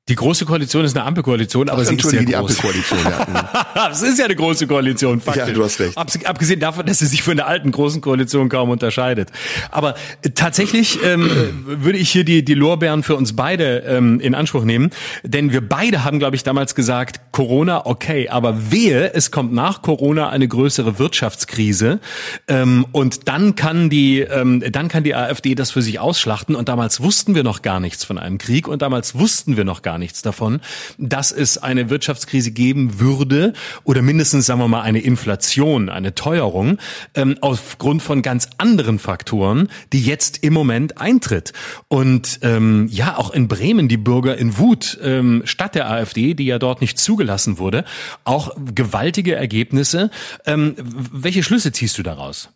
[0.08, 2.58] Die große Koalition ist eine Ampelkoalition, aber Ach, sie ist sehr die groß.
[2.58, 2.98] Ampelkoalition.
[3.04, 3.88] Ja.
[3.92, 5.46] es ist ja eine große Koalition, faktisch.
[5.46, 5.96] Ja, du hast recht.
[5.96, 9.30] Abgesehen davon, dass sie sich von der alten großen Koalition kaum unterscheidet.
[9.70, 11.30] Aber äh, tatsächlich ähm,
[11.66, 14.90] würde ich hier die, die Lorbeeren für uns beide ähm, in Anspruch nehmen,
[15.22, 19.82] denn wir beide haben, glaube ich, damals gesagt, Corona, okay, aber wehe, es kommt nach
[19.82, 22.00] Corona eine größere Wirtschaftskrise
[22.48, 26.68] ähm, und dann kann die, ähm, dann kann die AfD das für sich ausschlachten und
[26.68, 29.91] damals wussten wir noch gar nichts von einem Krieg und damals wussten wir noch gar
[29.92, 30.60] gar nichts davon,
[30.96, 33.52] dass es eine Wirtschaftskrise geben würde
[33.84, 36.78] oder mindestens, sagen wir mal, eine Inflation, eine Teuerung
[37.14, 41.52] ähm, aufgrund von ganz anderen Faktoren, die jetzt im Moment eintritt.
[41.88, 46.46] Und ähm, ja, auch in Bremen die Bürger in Wut ähm, statt der AfD, die
[46.46, 47.84] ja dort nicht zugelassen wurde,
[48.24, 50.10] auch gewaltige Ergebnisse.
[50.46, 50.74] Ähm,
[51.12, 52.48] welche Schlüsse ziehst du daraus?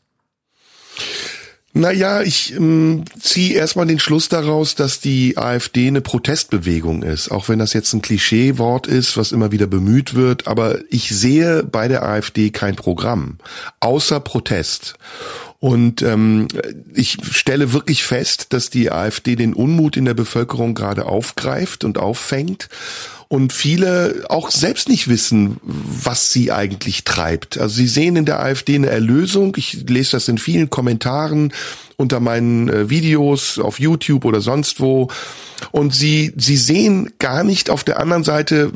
[1.77, 7.51] Naja, ich ähm, ziehe erstmal den Schluss daraus, dass die AfD eine Protestbewegung ist, auch
[7.51, 11.87] wenn das jetzt ein Klischeewort ist, was immer wieder bemüht wird, aber ich sehe bei
[11.87, 13.37] der AfD kein Programm,
[13.81, 14.95] außer Protest.
[15.59, 16.49] Und ähm,
[16.95, 21.99] ich stelle wirklich fest, dass die AfD den Unmut in der Bevölkerung gerade aufgreift und
[21.99, 22.71] auffängt
[23.29, 27.59] und viele auch selbst nicht wissen, was sie eigentlich treibt.
[27.59, 29.55] Also sie sehen in der AfD eine Erlösung.
[29.57, 31.53] Ich lese das in vielen Kommentaren
[31.97, 35.09] unter meinen äh, Videos auf YouTube oder sonst wo.
[35.73, 38.71] Und sie, sie sehen gar nicht auf der anderen Seite,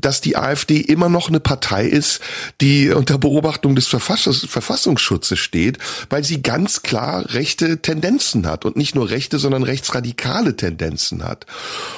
[0.00, 2.20] dass die AfD immer noch eine Partei ist,
[2.62, 8.76] die unter Beobachtung des Verfassungs Verfassungsschutzes steht, weil sie ganz klar rechte Tendenzen hat und
[8.76, 11.46] nicht nur rechte, sondern rechtsradikale Tendenzen hat.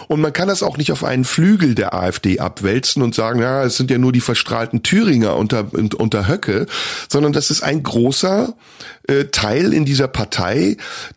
[0.08, 3.62] Und man kann das auch nicht auf einen Flügel der AfD abwälzen und sagen, ja,
[3.62, 6.66] es sind ja nur die verstrahlten Thüringer unter, unter Höcke,
[7.08, 8.54] sondern das ist ein großer
[9.06, 10.63] äh, Teil in dieser Partei,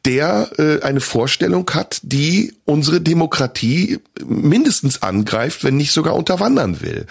[0.05, 7.05] der äh, eine Vorstellung hat, die unsere Demokratie mindestens angreift, wenn nicht sogar unterwandern will.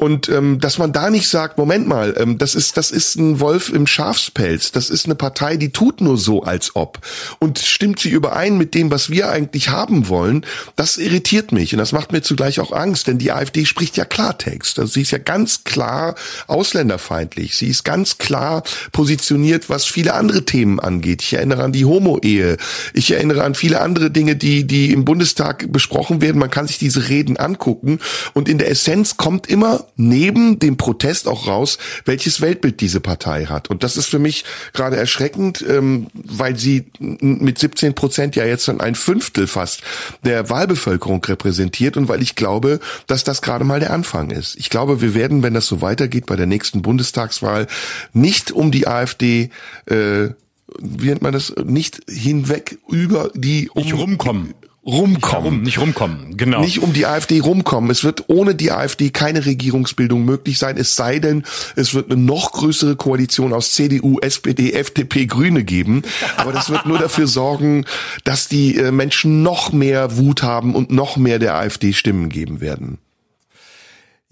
[0.00, 3.38] Und ähm, dass man da nicht sagt, Moment mal, ähm, das ist das ist ein
[3.38, 7.00] Wolf im Schafspelz, das ist eine Partei, die tut nur so, als ob
[7.38, 11.78] und stimmt sie überein mit dem, was wir eigentlich haben wollen, das irritiert mich und
[11.80, 14.78] das macht mir zugleich auch Angst, denn die AfD spricht ja Klartext.
[14.78, 16.14] Also sie ist ja ganz klar
[16.46, 17.58] ausländerfeindlich.
[17.58, 21.20] Sie ist ganz klar positioniert, was viele andere Themen angeht.
[21.20, 22.56] Ich erinnere an die Homo-Ehe.
[22.94, 26.38] Ich erinnere an viele andere Dinge, die die im Bundestag besprochen werden.
[26.38, 27.98] Man kann sich diese Reden angucken
[28.34, 33.46] und in der Essenz kommt immer neben dem Protest auch raus, welches Weltbild diese Partei
[33.46, 33.70] hat.
[33.70, 38.68] Und das ist für mich gerade erschreckend, ähm, weil sie mit 17 Prozent ja jetzt
[38.68, 39.82] dann ein Fünftel fast
[40.24, 44.56] der Wahlbevölkerung repräsentiert und weil ich glaube, dass das gerade mal der Anfang ist.
[44.56, 47.66] Ich glaube, wir werden, wenn das so weitergeht, bei der nächsten Bundestagswahl
[48.12, 49.50] nicht um die AfD
[49.86, 50.28] äh,
[50.78, 54.54] wie nennt man das, nicht hinweg über die um, nicht rumkommen
[54.84, 55.12] rumkommen.
[55.12, 56.60] Nicht, herum, nicht rumkommen, genau.
[56.60, 57.90] Nicht um die AfD rumkommen.
[57.90, 61.44] Es wird ohne die AfD keine Regierungsbildung möglich sein, es sei denn,
[61.76, 66.02] es wird eine noch größere Koalition aus CDU, SPD, FDP, Grüne geben.
[66.36, 67.84] Aber das wird nur dafür sorgen,
[68.24, 72.60] dass die äh, Menschen noch mehr Wut haben und noch mehr der AfD Stimmen geben
[72.60, 72.98] werden.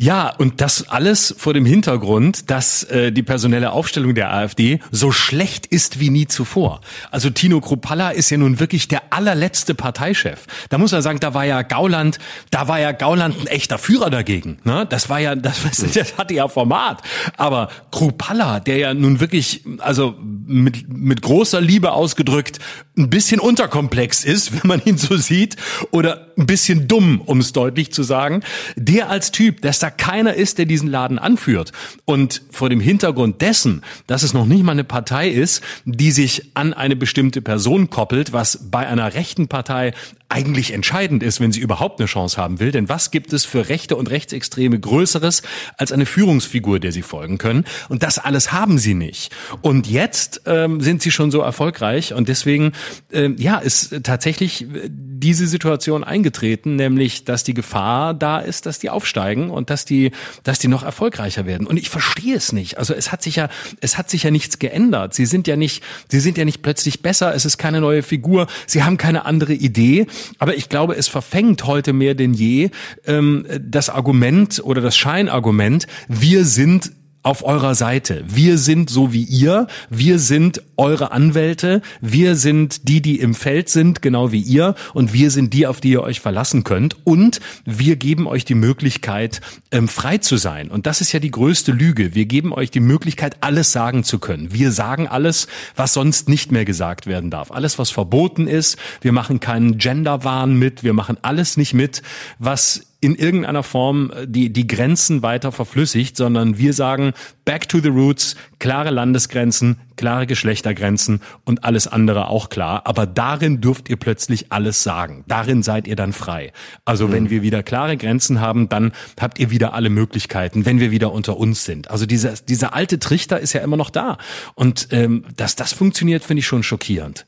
[0.00, 5.10] Ja, und das alles vor dem Hintergrund, dass äh, die personelle Aufstellung der AfD so
[5.10, 6.82] schlecht ist wie nie zuvor.
[7.10, 10.46] Also Tino Kruppalla ist ja nun wirklich der allerletzte Parteichef.
[10.68, 12.20] Da muss man sagen, da war ja Gauland,
[12.52, 14.60] da war ja Gauland ein echter Führer dagegen.
[14.62, 14.86] Ne?
[14.88, 15.62] Das war ja, das,
[15.94, 17.02] das hatte ja Format.
[17.36, 22.60] Aber Kruppalla, der ja nun wirklich, also mit, mit großer Liebe ausgedrückt,
[22.96, 25.56] ein bisschen unterkomplex ist, wenn man ihn so sieht,
[25.90, 28.44] oder ein bisschen dumm, um es deutlich zu sagen,
[28.76, 31.72] der als Typ, der da keiner ist, der diesen Laden anführt.
[32.04, 36.50] Und vor dem Hintergrund dessen, dass es noch nicht mal eine Partei ist, die sich
[36.54, 39.92] an eine bestimmte Person koppelt, was bei einer rechten Partei
[40.30, 42.70] eigentlich entscheidend ist, wenn sie überhaupt eine Chance haben will.
[42.70, 45.42] Denn was gibt es für Rechte und Rechtsextreme Größeres
[45.78, 47.64] als eine Führungsfigur, der sie folgen können?
[47.88, 49.34] Und das alles haben sie nicht.
[49.62, 52.72] Und jetzt ähm, sind sie schon so erfolgreich und deswegen
[53.10, 58.90] ähm, ja ist tatsächlich diese Situation eingetreten, nämlich dass die Gefahr da ist, dass die
[58.90, 60.12] aufsteigen und dass die,
[60.42, 61.66] dass die noch erfolgreicher werden.
[61.66, 62.78] Und ich verstehe es nicht.
[62.78, 63.48] Also es hat sich ja,
[63.80, 65.14] es hat sich ja nichts geändert.
[65.14, 67.34] Sie sind ja nicht, sie sind ja nicht plötzlich besser.
[67.34, 68.46] Es ist keine neue Figur.
[68.66, 70.06] Sie haben keine andere Idee.
[70.38, 72.70] Aber ich glaube, es verfängt heute mehr denn je
[73.06, 78.24] ähm, das Argument oder das Scheinargument: Wir sind auf eurer Seite.
[78.26, 79.66] Wir sind so wie ihr.
[79.90, 81.82] Wir sind eure Anwälte.
[82.00, 84.74] Wir sind die, die im Feld sind, genau wie ihr.
[84.94, 86.96] Und wir sind die, auf die ihr euch verlassen könnt.
[87.04, 90.70] Und wir geben euch die Möglichkeit, ähm, frei zu sein.
[90.70, 92.14] Und das ist ja die größte Lüge.
[92.14, 94.52] Wir geben euch die Möglichkeit, alles sagen zu können.
[94.52, 97.50] Wir sagen alles, was sonst nicht mehr gesagt werden darf.
[97.50, 98.78] Alles, was verboten ist.
[99.00, 100.82] Wir machen keinen Genderwahn mit.
[100.84, 102.02] Wir machen alles nicht mit,
[102.38, 107.12] was in irgendeiner Form äh, die, die Grenzen weiter verflüssigt, sondern wir sagen
[107.44, 112.82] back to the roots, klare Landesgrenzen, klare Geschlechtergrenzen und alles andere auch klar.
[112.84, 115.24] Aber darin dürft ihr plötzlich alles sagen.
[115.28, 116.52] Darin seid ihr dann frei.
[116.84, 117.12] Also mhm.
[117.12, 121.12] wenn wir wieder klare Grenzen haben, dann habt ihr wieder alle Möglichkeiten, wenn wir wieder
[121.12, 121.90] unter uns sind.
[121.90, 124.18] Also dieser, dieser alte Trichter ist ja immer noch da.
[124.54, 127.26] Und ähm, dass das funktioniert, finde ich schon schockierend.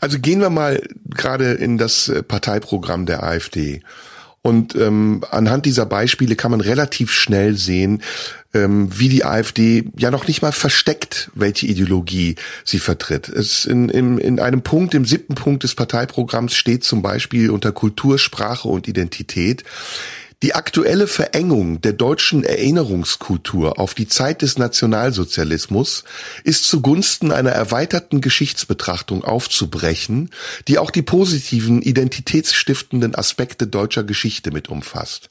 [0.00, 3.82] Also gehen wir mal gerade in das äh, Parteiprogramm der AfD.
[4.42, 8.02] Und ähm, anhand dieser Beispiele kann man relativ schnell sehen,
[8.54, 13.28] ähm, wie die AfD ja noch nicht mal versteckt, welche Ideologie sie vertritt.
[13.28, 17.72] Es in, in, in einem Punkt, im siebten Punkt des Parteiprogramms steht zum Beispiel unter
[17.72, 19.64] Kultur, Sprache und Identität,
[20.42, 26.04] die aktuelle Verengung der deutschen Erinnerungskultur auf die Zeit des Nationalsozialismus
[26.44, 30.30] ist zugunsten einer erweiterten Geschichtsbetrachtung aufzubrechen,
[30.68, 35.28] die auch die positiven identitätsstiftenden Aspekte deutscher Geschichte mit umfasst.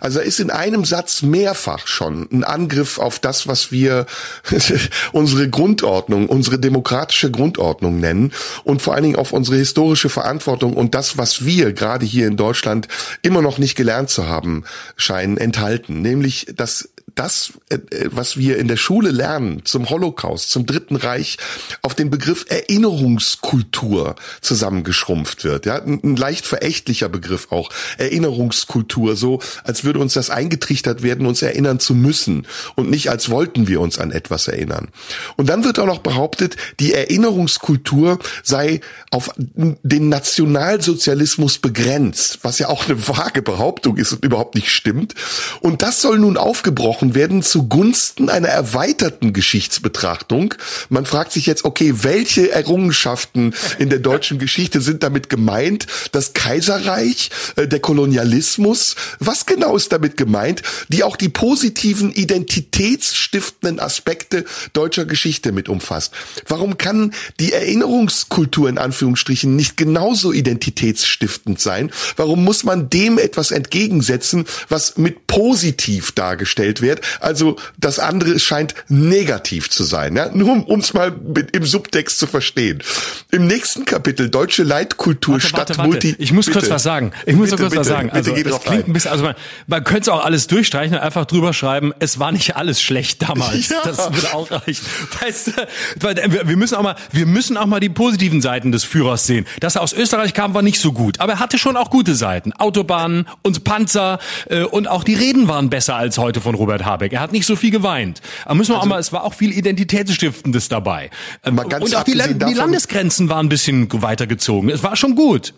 [0.00, 4.06] Also ist in einem Satz mehrfach schon ein Angriff auf das, was wir
[5.12, 8.32] unsere Grundordnung, unsere demokratische Grundordnung nennen
[8.64, 12.36] und vor allen Dingen auf unsere historische Verantwortung und das, was wir gerade hier in
[12.36, 12.88] Deutschland
[13.22, 14.64] immer noch nicht gelernt zu haben
[14.96, 20.66] scheinen, enthalten, nämlich dass das, äh, was wir in der Schule lernen zum Holocaust, zum
[20.66, 21.38] Dritten Reich,
[21.82, 25.66] auf den Begriff Erinnerungskultur zusammengeschrumpft wird.
[25.66, 27.70] Ja, ein, leicht verächtlicher Begriff auch.
[27.98, 33.30] Erinnerungskultur, so als würde uns das eingetrichtert werden, uns erinnern zu müssen und nicht als
[33.30, 34.88] wollten wir uns an etwas erinnern.
[35.36, 42.68] Und dann wird auch noch behauptet, die Erinnerungskultur sei auf den Nationalsozialismus begrenzt, was ja
[42.68, 45.14] auch eine vage Behauptung ist und überhaupt nicht stimmt.
[45.60, 50.54] Und das soll nun aufgebrochen besprochen werden zugunsten einer erweiterten Geschichtsbetrachtung.
[50.88, 55.86] Man fragt sich jetzt, okay, welche Errungenschaften in der deutschen Geschichte sind damit gemeint?
[56.12, 58.96] Das Kaiserreich, äh, der Kolonialismus?
[59.18, 66.12] Was genau ist damit gemeint, die auch die positiven identitätsstiftenden Aspekte deutscher Geschichte mit umfasst?
[66.48, 71.90] Warum kann die Erinnerungskultur in Anführungsstrichen nicht genauso identitätsstiftend sein?
[72.16, 76.89] Warum muss man dem etwas entgegensetzen, was mit positiv dargestellt wird?
[76.90, 77.00] Erklärt.
[77.20, 80.16] Also das andere scheint negativ zu sein.
[80.16, 80.30] Ja?
[80.32, 82.82] Nur um es mal mit, im Subtext zu verstehen.
[83.30, 86.16] Im nächsten Kapitel Deutsche Leitkultur warte, statt warte, Multi.
[86.18, 86.60] Ich muss bitte.
[86.60, 87.12] kurz was sagen.
[87.26, 88.10] Ich muss bitte, kurz bitte, was sagen.
[88.10, 89.34] Also es klingt ein bisschen, also man,
[89.66, 93.22] man könnte es auch alles durchstreichen und einfach drüber schreiben, es war nicht alles schlecht
[93.22, 93.50] damals.
[93.70, 93.82] Ja.
[93.84, 94.84] Das würde auch reichen.
[95.20, 99.26] Weißt du, wir müssen auch mal, wir müssen auch mal die positiven Seiten des Führers
[99.26, 99.46] sehen.
[99.60, 101.20] Dass er aus Österreich kam, war nicht so gut.
[101.20, 102.52] Aber er hatte schon auch gute Seiten.
[102.54, 106.84] Autobahnen und Panzer äh, und auch die Reden waren besser als heute von Robert Robert
[106.84, 107.12] Habeck.
[107.12, 108.20] Er hat nicht so viel geweint.
[108.44, 111.10] Aber müssen wir also, auch mal, es war auch viel Identitätsstiftendes dabei.
[111.44, 114.70] Und auch die, die Landesgrenzen waren ein bisschen weitergezogen.
[114.70, 115.54] Es war schon gut.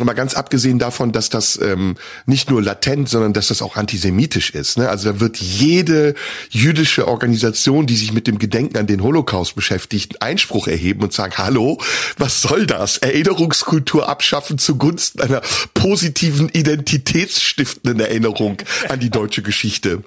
[0.00, 1.94] Mal ganz abgesehen davon, dass das ähm,
[2.26, 4.76] nicht nur latent, sondern dass das auch antisemitisch ist.
[4.76, 4.88] Ne?
[4.88, 6.16] Also da wird jede
[6.50, 11.34] jüdische Organisation, die sich mit dem Gedenken an den Holocaust beschäftigt, Einspruch erheben und sagen,
[11.36, 11.80] hallo,
[12.18, 12.98] was soll das?
[12.98, 15.42] Erinnerungskultur abschaffen zugunsten einer
[15.74, 18.56] positiven, identitätsstiftenden Erinnerung
[18.88, 20.02] an die deutsche Geschichte.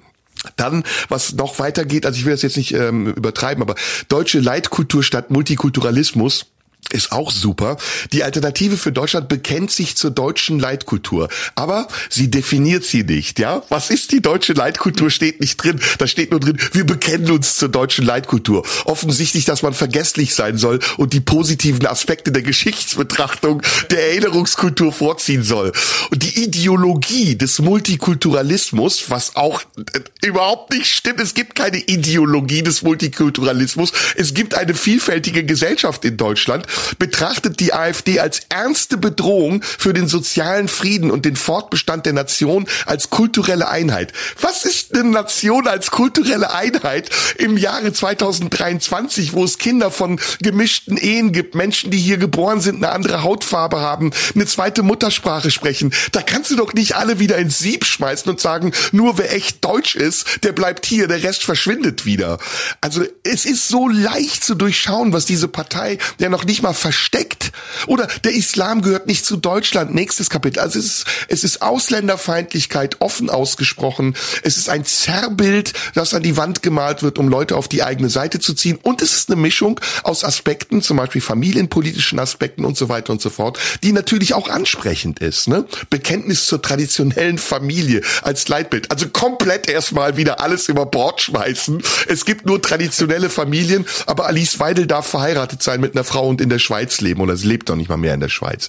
[0.56, 3.74] Dann, was noch weitergeht, also ich will das jetzt nicht ähm, übertreiben, aber
[4.08, 6.46] deutsche Leitkultur statt Multikulturalismus
[6.92, 7.76] ist auch super.
[8.12, 13.62] Die Alternative für Deutschland bekennt sich zur deutschen Leitkultur, aber sie definiert sie nicht, ja?
[13.68, 15.80] Was ist die deutsche Leitkultur steht nicht drin.
[15.98, 18.64] Da steht nur drin, wir bekennen uns zur deutschen Leitkultur.
[18.84, 25.42] Offensichtlich, dass man vergesslich sein soll und die positiven Aspekte der Geschichtsbetrachtung der Erinnerungskultur vorziehen
[25.42, 25.72] soll.
[26.10, 32.62] Und die Ideologie des Multikulturalismus, was auch äh, überhaupt nicht stimmt, es gibt keine Ideologie
[32.62, 33.92] des Multikulturalismus.
[34.16, 36.66] Es gibt eine vielfältige Gesellschaft in Deutschland
[36.98, 42.66] betrachtet die AfD als ernste Bedrohung für den sozialen Frieden und den Fortbestand der Nation
[42.86, 44.12] als kulturelle Einheit.
[44.40, 50.96] Was ist eine Nation als kulturelle Einheit im Jahre 2023, wo es Kinder von gemischten
[50.96, 55.92] Ehen gibt, Menschen, die hier geboren sind, eine andere Hautfarbe haben, eine zweite Muttersprache sprechen?
[56.12, 59.64] Da kannst du doch nicht alle wieder ins Sieb schmeißen und sagen, nur wer echt
[59.64, 62.38] deutsch ist, der bleibt hier, der Rest verschwindet wieder.
[62.80, 66.74] Also es ist so leicht zu durchschauen, was diese Partei ja noch nicht nicht mal
[66.74, 67.52] versteckt.
[67.86, 69.94] Oder der Islam gehört nicht zu Deutschland.
[69.94, 70.60] Nächstes Kapitel.
[70.60, 74.14] Also es ist, es ist Ausländerfeindlichkeit offen ausgesprochen.
[74.42, 78.10] Es ist ein Zerrbild, das an die Wand gemalt wird, um Leute auf die eigene
[78.10, 78.78] Seite zu ziehen.
[78.82, 83.22] Und es ist eine Mischung aus Aspekten, zum Beispiel familienpolitischen Aspekten und so weiter und
[83.22, 85.48] so fort, die natürlich auch ansprechend ist.
[85.48, 85.64] Ne?
[85.88, 88.90] Bekenntnis zur traditionellen Familie als Leitbild.
[88.90, 91.82] Also komplett erstmal wieder alles über Bord schmeißen.
[92.08, 96.40] Es gibt nur traditionelle Familien, aber Alice Weidel darf verheiratet sein mit einer Frau und
[96.40, 98.68] in in der Schweiz leben oder es lebt doch nicht mal mehr in der Schweiz.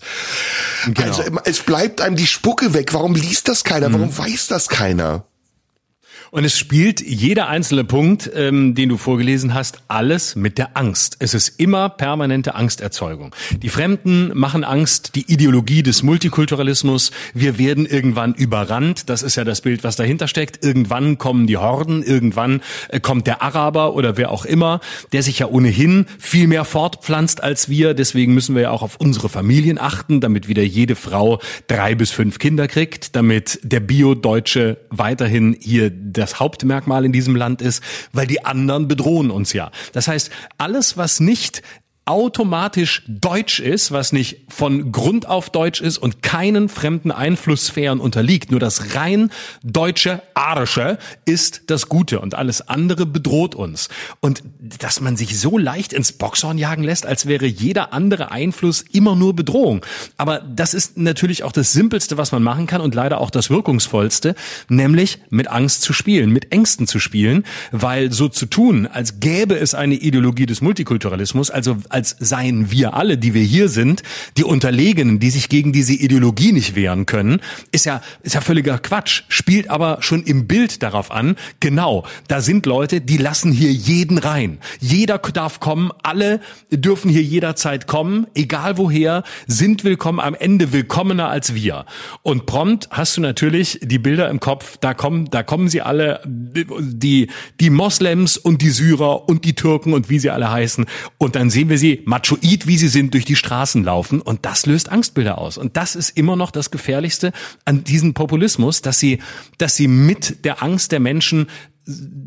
[0.85, 1.01] Genau.
[1.01, 2.93] Also es bleibt einem die Spucke weg.
[2.93, 3.91] Warum liest das keiner?
[3.91, 4.17] Warum mhm.
[4.17, 5.25] weiß das keiner?
[6.31, 11.17] Und es spielt jeder einzelne Punkt, ähm, den du vorgelesen hast, alles mit der Angst.
[11.19, 13.35] Es ist immer permanente Angsterzeugung.
[13.61, 17.11] Die Fremden machen Angst, die Ideologie des Multikulturalismus.
[17.33, 19.09] Wir werden irgendwann überrannt.
[19.09, 20.63] Das ist ja das Bild, was dahinter steckt.
[20.63, 25.39] Irgendwann kommen die Horden, irgendwann äh, kommt der Araber oder wer auch immer, der sich
[25.39, 27.95] ja ohnehin viel mehr fortpflanzt als wir.
[27.95, 32.11] Deswegen müssen wir ja auch auf unsere Familien achten, damit wieder jede Frau drei bis
[32.11, 35.89] fünf Kinder kriegt, damit der Bio-Deutsche weiterhin hier
[36.19, 39.71] das Hauptmerkmal in diesem Land ist, weil die anderen bedrohen uns ja.
[39.93, 41.61] Das heißt, alles, was nicht
[42.09, 48.49] automatisch deutsch ist, was nicht von Grund auf deutsch ist und keinen fremden Einflusssphären unterliegt.
[48.49, 49.29] Nur das rein
[49.61, 53.89] deutsche Arische ist das Gute und alles andere bedroht uns.
[54.21, 58.81] Und dass man sich so leicht ins Boxhorn jagen lässt, als wäre jeder andere Einfluss
[58.91, 59.85] immer nur Bedrohung.
[60.17, 63.51] Aber das ist natürlich auch das Simpelste, was man machen kann und leider auch das
[63.51, 64.33] Wirkungsvollste,
[64.67, 69.59] nämlich mit Angst zu spielen, mit Ängsten zu spielen, weil so zu tun, als gäbe
[69.59, 74.03] es eine Ideologie des Multikulturalismus, also als seien wir alle, die wir hier sind,
[74.37, 78.77] die Unterlegenen, die sich gegen diese Ideologie nicht wehren können, ist ja, ist ja völliger
[78.77, 83.71] Quatsch, spielt aber schon im Bild darauf an, genau, da sind Leute, die lassen hier
[83.71, 84.59] jeden rein.
[84.79, 86.39] Jeder darf kommen, alle
[86.71, 91.85] dürfen hier jederzeit kommen, egal woher, sind willkommen, am Ende willkommener als wir.
[92.23, 96.21] Und prompt hast du natürlich die Bilder im Kopf, da kommen, da kommen sie alle,
[96.25, 100.85] die, die Moslems und die Syrer und die Türken und wie sie alle heißen.
[101.17, 104.65] Und dann sehen wir sie machoid wie sie sind, durch die Straßen laufen und das
[104.65, 105.57] löst Angstbilder aus.
[105.57, 107.31] Und das ist immer noch das Gefährlichste
[107.65, 109.19] an diesem Populismus, dass sie,
[109.57, 111.47] dass sie mit der Angst der Menschen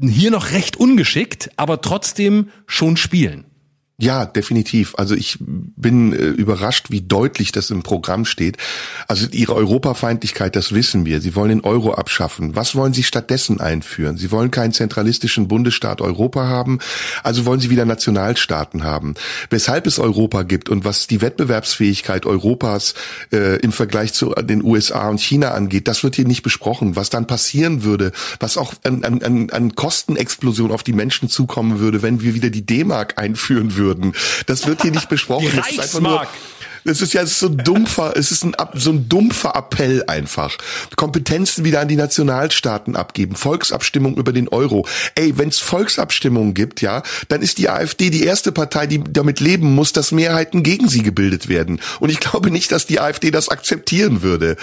[0.02, 3.44] hier noch recht ungeschickt, aber trotzdem schon spielen.
[4.02, 4.96] Ja, definitiv.
[4.98, 8.56] Also ich bin äh, überrascht, wie deutlich das im Programm steht.
[9.06, 11.20] Also ihre Europafeindlichkeit, das wissen wir.
[11.20, 12.56] Sie wollen den Euro abschaffen.
[12.56, 14.16] Was wollen sie stattdessen einführen?
[14.16, 16.80] Sie wollen keinen zentralistischen Bundesstaat Europa haben,
[17.22, 19.14] also wollen sie wieder Nationalstaaten haben.
[19.50, 22.94] Weshalb es Europa gibt und was die Wettbewerbsfähigkeit Europas
[23.32, 26.96] äh, im Vergleich zu den USA und China angeht, das wird hier nicht besprochen.
[26.96, 28.10] Was dann passieren würde,
[28.40, 32.66] was auch an, an, an Kostenexplosion auf die Menschen zukommen würde, wenn wir wieder die
[32.66, 34.14] D-Mark einführen würden würden.
[34.46, 35.50] Das wird hier nicht besprochen.
[35.52, 36.28] Die Reichsmark.
[36.84, 40.56] Es ist ja so dumpfer, es ist ein, so ein dumpfer Appell einfach.
[40.96, 44.86] Kompetenzen wieder an die Nationalstaaten abgeben, Volksabstimmung über den Euro.
[45.14, 49.38] Ey, wenn es Volksabstimmungen gibt, ja, dann ist die AfD die erste Partei, die damit
[49.38, 51.80] leben muss, dass Mehrheiten gegen sie gebildet werden.
[52.00, 54.56] Und ich glaube nicht, dass die AfD das akzeptieren würde.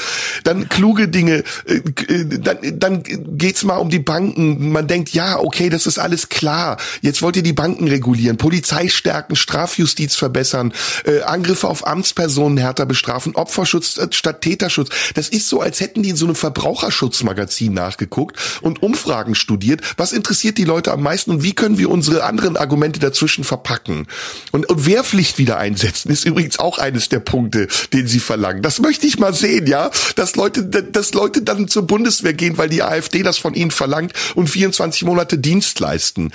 [0.43, 3.03] Dann kluge Dinge, äh, äh, dann, dann
[3.37, 4.71] geht's mal um die Banken.
[4.71, 6.77] Man denkt, ja, okay, das ist alles klar.
[7.01, 10.73] Jetzt wollt ihr die Banken regulieren, Polizei stärken, Strafjustiz verbessern,
[11.05, 14.89] äh, Angriffe auf Amts Vertrauenspersonen härter bestrafen, Opferschutz äh, statt Täterschutz.
[15.15, 19.81] Das ist so, als hätten die in so einem Verbraucherschutzmagazin nachgeguckt und Umfragen studiert.
[19.97, 24.07] Was interessiert die Leute am meisten und wie können wir unsere anderen Argumente dazwischen verpacken?
[24.51, 28.61] Und, und Wehrpflicht wieder einsetzen ist übrigens auch eines der Punkte, den sie verlangen.
[28.61, 32.69] Das möchte ich mal sehen, ja, dass Leute, dass Leute dann zur Bundeswehr gehen, weil
[32.69, 36.31] die AfD das von ihnen verlangt und 24 Monate Dienst leisten.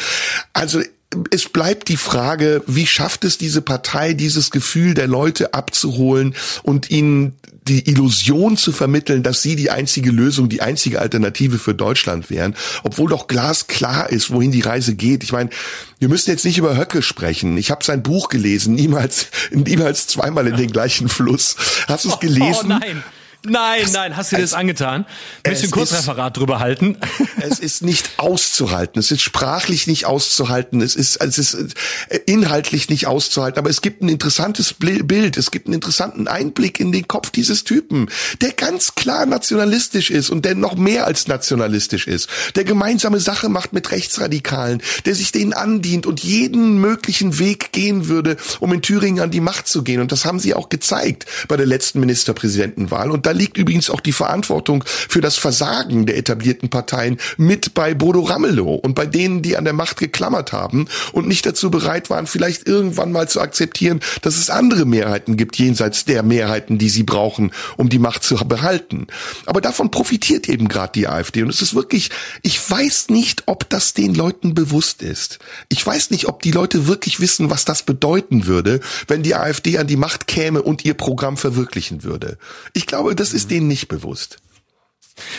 [0.53, 0.81] Also
[1.30, 6.90] es bleibt die Frage, wie schafft es diese Partei, dieses Gefühl der Leute abzuholen und
[6.90, 7.34] ihnen
[7.68, 12.54] die Illusion zu vermitteln, dass sie die einzige Lösung, die einzige Alternative für Deutschland wären,
[12.82, 15.24] obwohl doch glasklar ist, wohin die Reise geht.
[15.24, 15.50] Ich meine,
[15.98, 17.56] wir müssen jetzt nicht über Höcke sprechen.
[17.56, 21.56] Ich habe sein Buch gelesen, niemals, niemals zweimal in den gleichen Fluss.
[21.88, 22.66] Hast du es gelesen?
[22.66, 23.02] Oh, nein.
[23.47, 25.05] Nein, das, nein, hast du dir das angetan?
[25.45, 26.97] Ein Kurzreferat drüber halten?
[27.47, 28.99] Es ist nicht auszuhalten.
[28.99, 30.80] Es ist sprachlich nicht auszuhalten.
[30.80, 31.74] Es ist, es ist
[32.09, 33.59] äh, inhaltlich nicht auszuhalten.
[33.59, 35.36] Aber es gibt ein interessantes Bild.
[35.36, 38.09] Es gibt einen interessanten Einblick in den Kopf dieses Typen,
[38.40, 42.30] der ganz klar nationalistisch ist und der noch mehr als nationalistisch ist.
[42.57, 48.09] Der gemeinsame Sache macht mit Rechtsradikalen, der sich denen andient und jeden möglichen Weg gehen
[48.09, 50.01] würde, um in Thüringen an die Macht zu gehen.
[50.01, 53.11] Und das haben sie auch gezeigt bei der letzten Ministerpräsidentenwahl.
[53.11, 57.95] Und da liegt übrigens auch die Verantwortung für das Versagen der etablierten Parteien mit bei
[57.95, 62.11] Bodo Ramelow und bei denen, die an der Macht geklammert haben und nicht dazu bereit
[62.11, 66.89] waren, vielleicht irgendwann mal zu akzeptieren, dass es andere Mehrheiten gibt, jenseits der Mehrheiten, die
[66.89, 69.07] sie brauchen, um die Macht zu behalten.
[69.47, 71.43] Aber davon profitiert eben gerade die AfD.
[71.43, 72.11] Und es ist wirklich,
[72.43, 75.39] ich weiß nicht, ob das den Leuten bewusst ist.
[75.68, 79.78] Ich weiß nicht, ob die Leute wirklich wissen, was das bedeuten würde, wenn die AfD
[79.78, 82.39] an die Macht käme und ihr Programm verwirklichen würde.
[82.72, 84.37] Ich glaube, das ist denen nicht bewusst.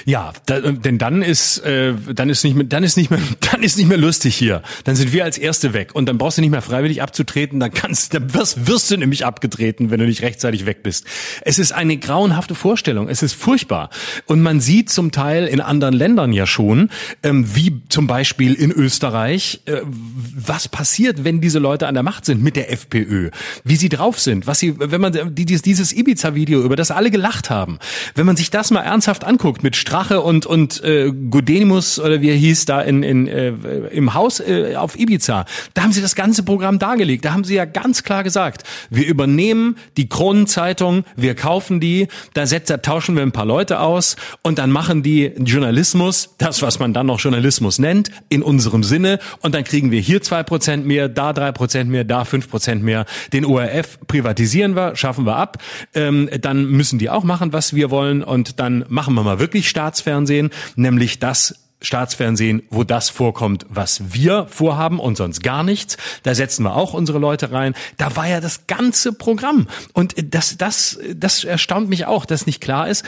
[0.05, 3.19] Ja, da, denn dann ist äh, dann ist nicht mehr dann ist nicht mehr
[3.51, 4.61] dann ist nicht mehr lustig hier.
[4.86, 7.59] Dann sind wir als Erste weg und dann brauchst du nicht mehr freiwillig abzutreten.
[7.59, 11.05] Dann kannst dann wirst, wirst du nämlich abgetreten, wenn du nicht rechtzeitig weg bist.
[11.41, 13.09] Es ist eine grauenhafte Vorstellung.
[13.09, 13.89] Es ist furchtbar
[14.28, 16.89] und man sieht zum Teil in anderen Ländern ja schon,
[17.21, 22.26] ähm, wie zum Beispiel in Österreich, äh, was passiert, wenn diese Leute an der Macht
[22.26, 23.30] sind mit der FPÖ,
[23.65, 27.49] wie sie drauf sind, was sie, wenn man dieses, dieses Ibiza-Video über das alle gelacht
[27.49, 27.80] haben,
[28.13, 32.30] wenn man sich das mal ernsthaft anguckt mit Strache und und äh, Godenimus oder wie
[32.30, 33.49] er hieß da in, in äh,
[33.91, 35.45] im Haus äh, auf Ibiza.
[35.74, 37.26] Da haben sie das ganze Programm dargelegt.
[37.26, 42.45] Da haben sie ja ganz klar gesagt, wir übernehmen die Kronenzeitung, wir kaufen die, da,
[42.45, 46.78] setzt, da tauschen wir ein paar Leute aus und dann machen die Journalismus, das was
[46.78, 50.86] man dann noch Journalismus nennt, in unserem Sinne und dann kriegen wir hier zwei Prozent
[50.86, 53.07] mehr, da drei Prozent mehr, da fünf Prozent mehr.
[53.34, 55.57] Den ORF privatisieren wir, schaffen wir ab.
[55.95, 59.55] Ähm, dann müssen die auch machen, was wir wollen und dann machen wir mal wirklich
[59.56, 65.97] wirklich Staatsfernsehen, nämlich das Staatsfernsehen, wo das vorkommt, was wir vorhaben und sonst gar nichts.
[66.24, 67.74] Da setzen wir auch unsere Leute rein.
[67.95, 69.68] Da war ja das ganze Programm.
[69.93, 73.06] Und das, das, das erstaunt mich auch, dass nicht klar ist,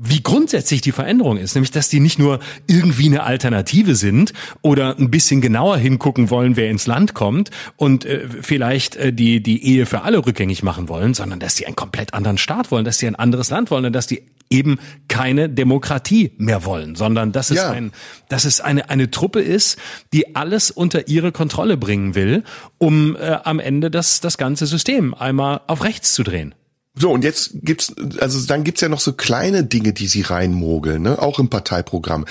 [0.00, 2.38] wie grundsätzlich die Veränderung ist, nämlich dass die nicht nur
[2.68, 4.32] irgendwie eine Alternative sind
[4.62, 9.42] oder ein bisschen genauer hingucken wollen, wer ins Land kommt und äh, vielleicht äh, die
[9.42, 12.84] die Ehe für alle rückgängig machen wollen, sondern dass sie einen komplett anderen Staat wollen,
[12.84, 14.78] dass sie ein anderes Land wollen und dass die eben
[15.08, 17.70] keine Demokratie mehr wollen, sondern dass es ja.
[17.70, 17.92] ein
[18.28, 19.78] dass es eine eine Truppe ist,
[20.12, 22.44] die alles unter ihre Kontrolle bringen will,
[22.78, 26.54] um äh, am Ende das das ganze System einmal auf rechts zu drehen.
[27.00, 31.02] So, und jetzt gibt's, also dann gibt's ja noch so kleine Dinge, die sie reinmogeln,
[31.02, 31.22] ne?
[31.22, 32.24] auch im Parteiprogramm.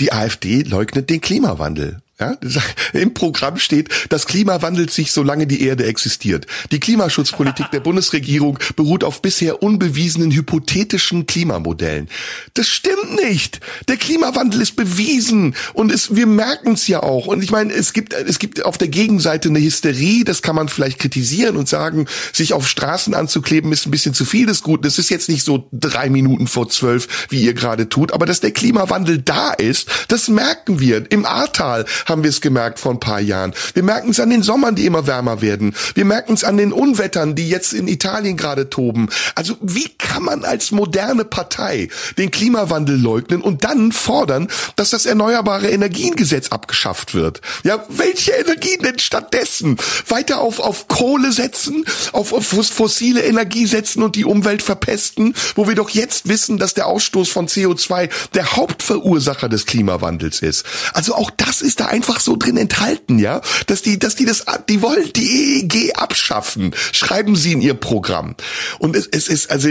[0.00, 2.00] Die AfD leugnet den Klimawandel.
[2.20, 2.36] Ja,
[2.92, 6.46] Im Programm steht, das Klima wandelt sich, solange die Erde existiert.
[6.70, 12.08] Die Klimaschutzpolitik der Bundesregierung beruht auf bisher unbewiesenen hypothetischen Klimamodellen.
[12.54, 13.58] Das stimmt nicht.
[13.88, 17.26] Der Klimawandel ist bewiesen und es, wir merken es ja auch.
[17.26, 20.68] Und ich meine, es gibt, es gibt auf der Gegenseite eine Hysterie, das kann man
[20.68, 24.84] vielleicht kritisieren und sagen, sich auf Straßen anzukleben ist ein bisschen zu viel des Guten.
[24.84, 28.38] Das ist jetzt nicht so drei Minuten vor zwölf, wie ihr gerade tut, aber dass
[28.38, 31.10] der Klimawandel da ist, das merken wir.
[31.10, 33.54] Im Ahrtal haben wir es gemerkt vor ein paar Jahren.
[33.74, 35.74] Wir merken es an den Sommern, die immer wärmer werden.
[35.94, 39.08] Wir merken es an den Unwettern, die jetzt in Italien gerade toben.
[39.34, 41.88] Also wie kann man als moderne Partei
[42.18, 47.40] den Klimawandel leugnen und dann fordern, dass das Erneuerbare Energiengesetz abgeschafft wird?
[47.62, 49.76] Ja, welche Energien denn stattdessen?
[50.08, 55.68] Weiter auf, auf Kohle setzen, auf, auf fossile Energie setzen und die Umwelt verpesten, wo
[55.68, 60.64] wir doch jetzt wissen, dass der Ausstoß von CO2 der Hauptverursacher des Klimawandels ist.
[60.92, 64.44] Also auch das ist da einfach so drin enthalten, ja, dass die, dass die das,
[64.68, 68.34] die wollen die EEG abschaffen, schreiben sie in ihr Programm.
[68.80, 69.68] Und es, es ist, also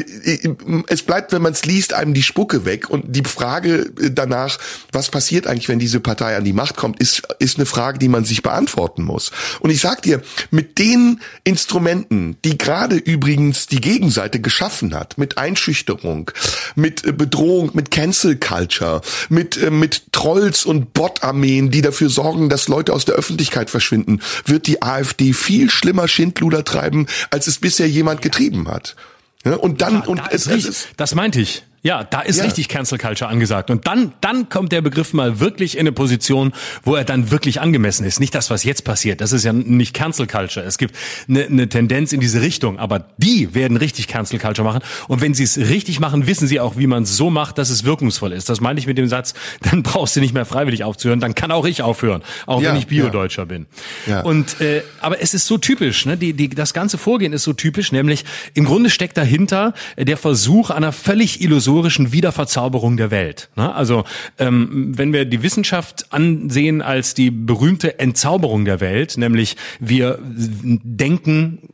[0.88, 2.90] es bleibt, wenn man es liest, einem die Spucke weg.
[2.90, 4.58] Und die Frage danach,
[4.94, 8.08] was passiert eigentlich, wenn diese Partei an die Macht kommt, ist, ist eine Frage, die
[8.08, 9.32] man sich beantworten muss.
[9.60, 15.38] Und ich sag dir, mit den Instrumenten, die gerade übrigens die Gegenseite geschaffen hat, mit
[15.38, 16.32] Einschüchterung,
[16.76, 22.94] mit Bedrohung, mit Cancel Culture, mit, mit Trolls und Bot-Armeen, die dafür sorgen, dass Leute
[22.94, 28.22] aus der Öffentlichkeit verschwinden, wird die AfD viel schlimmer Schindluder treiben, als es bisher jemand
[28.22, 28.96] getrieben hat.
[29.44, 31.64] Ja, und dann, ja, und da es, ist, das meinte ich.
[31.84, 32.46] Ja, da ist ja.
[32.46, 33.70] richtig Cancel Culture angesagt.
[33.70, 36.54] Und dann, dann kommt der Begriff mal wirklich in eine Position,
[36.84, 38.22] wo er dann wirklich angemessen ist.
[38.22, 39.20] Nicht das, was jetzt passiert.
[39.20, 40.66] Das ist ja nicht Cancel Culture.
[40.66, 40.96] Es gibt
[41.28, 42.80] eine, eine Tendenz in diese Richtung.
[42.80, 44.82] Aber die werden richtig Cancel Culture machen.
[45.10, 47.70] Und wenn sie es richtig machen, wissen sie auch, wie man es so macht, dass
[47.70, 48.48] es wirkungsvoll ist.
[48.48, 49.34] Das meine ich mit dem Satz,
[49.70, 51.20] dann brauchst du nicht mehr freiwillig aufzuhören.
[51.20, 52.24] Dann kann auch ich aufhören.
[52.46, 53.46] Auch ja, wenn ich Bio-Deutscher ja.
[53.46, 53.66] bin.
[54.08, 54.22] Ja.
[54.22, 56.06] Und, äh, aber es ist so typisch.
[56.06, 56.16] Ne?
[56.16, 57.92] Die, die, das ganze Vorgehen ist so typisch.
[57.92, 58.24] Nämlich,
[58.54, 63.50] im Grunde steckt dahinter der Versuch einer völlig illusorischen illusorischen Wiederverzauberung der Welt.
[63.56, 63.74] Ne?
[63.74, 64.04] Also
[64.38, 71.70] ähm, wenn wir die Wissenschaft ansehen als die berühmte Entzauberung der Welt, nämlich wir denken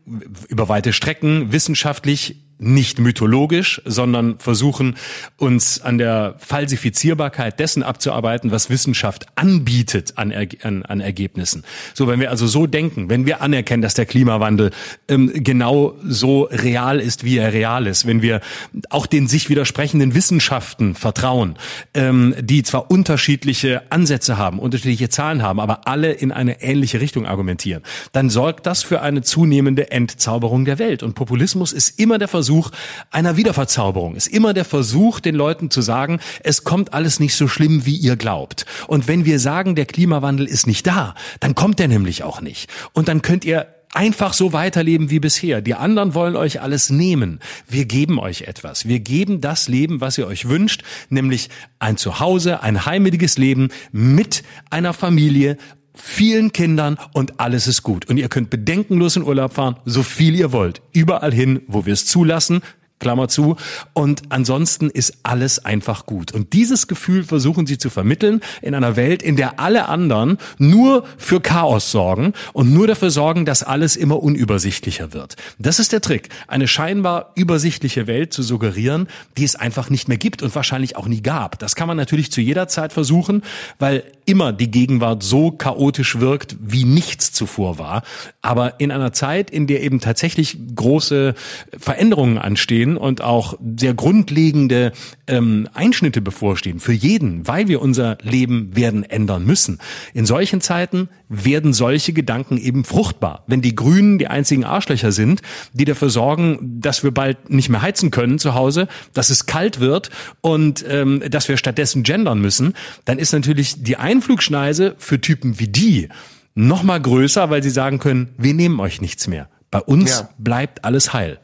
[0.47, 4.97] über weite Strecken wissenschaftlich nicht mythologisch, sondern versuchen
[5.37, 11.63] uns an der Falsifizierbarkeit dessen abzuarbeiten, was Wissenschaft anbietet an, an, an Ergebnissen.
[11.93, 14.71] So, wenn wir also so denken, wenn wir anerkennen, dass der Klimawandel
[15.07, 18.41] ähm, genau so real ist, wie er real ist, wenn wir
[18.89, 21.55] auch den sich widersprechenden Wissenschaften vertrauen,
[21.93, 27.25] ähm, die zwar unterschiedliche Ansätze haben, unterschiedliche Zahlen haben, aber alle in eine ähnliche Richtung
[27.25, 31.03] argumentieren, dann sorgt das für eine zunehmende Entzauberung der Welt.
[31.03, 32.71] Und Populismus ist immer der Versuch, Versuch
[33.11, 37.47] einer Wiederverzauberung, ist immer der Versuch, den Leuten zu sagen, es kommt alles nicht so
[37.47, 38.65] schlimm, wie ihr glaubt.
[38.87, 42.67] Und wenn wir sagen, der Klimawandel ist nicht da, dann kommt er nämlich auch nicht.
[42.91, 45.61] Und dann könnt ihr einfach so weiterleben wie bisher.
[45.61, 47.39] Die anderen wollen euch alles nehmen.
[47.67, 48.87] Wir geben euch etwas.
[48.87, 54.41] Wir geben das Leben, was ihr euch wünscht, nämlich ein Zuhause, ein heimeliges Leben mit
[54.71, 55.57] einer Familie,
[56.01, 58.09] vielen Kindern und alles ist gut.
[58.09, 60.81] Und ihr könnt bedenkenlos in Urlaub fahren, so viel ihr wollt.
[60.93, 62.61] Überall hin, wo wir es zulassen.
[62.99, 63.55] Klammer zu.
[63.93, 66.33] Und ansonsten ist alles einfach gut.
[66.33, 71.05] Und dieses Gefühl versuchen sie zu vermitteln in einer Welt, in der alle anderen nur
[71.17, 75.35] für Chaos sorgen und nur dafür sorgen, dass alles immer unübersichtlicher wird.
[75.57, 76.29] Das ist der Trick.
[76.47, 81.07] Eine scheinbar übersichtliche Welt zu suggerieren, die es einfach nicht mehr gibt und wahrscheinlich auch
[81.07, 81.59] nie gab.
[81.59, 83.43] Das kann man natürlich zu jeder Zeit versuchen,
[83.77, 88.03] weil immer die Gegenwart so chaotisch wirkt, wie nichts zuvor war.
[88.41, 91.33] Aber in einer Zeit, in der eben tatsächlich große
[91.77, 94.91] Veränderungen anstehen und auch sehr grundlegende
[95.27, 99.79] ähm, Einschnitte bevorstehen für jeden, weil wir unser Leben werden ändern müssen.
[100.13, 103.43] In solchen Zeiten werden solche Gedanken eben fruchtbar.
[103.47, 105.41] Wenn die Grünen die einzigen Arschlöcher sind,
[105.73, 109.79] die dafür sorgen, dass wir bald nicht mehr heizen können zu Hause, dass es kalt
[109.79, 110.09] wird
[110.41, 112.73] und ähm, dass wir stattdessen gendern müssen,
[113.05, 116.09] dann ist natürlich die Ein Einflugschneise für Typen wie die
[116.53, 119.47] noch mal größer, weil sie sagen können, wir nehmen euch nichts mehr.
[119.71, 120.29] Bei uns ja.
[120.37, 121.39] bleibt alles heil.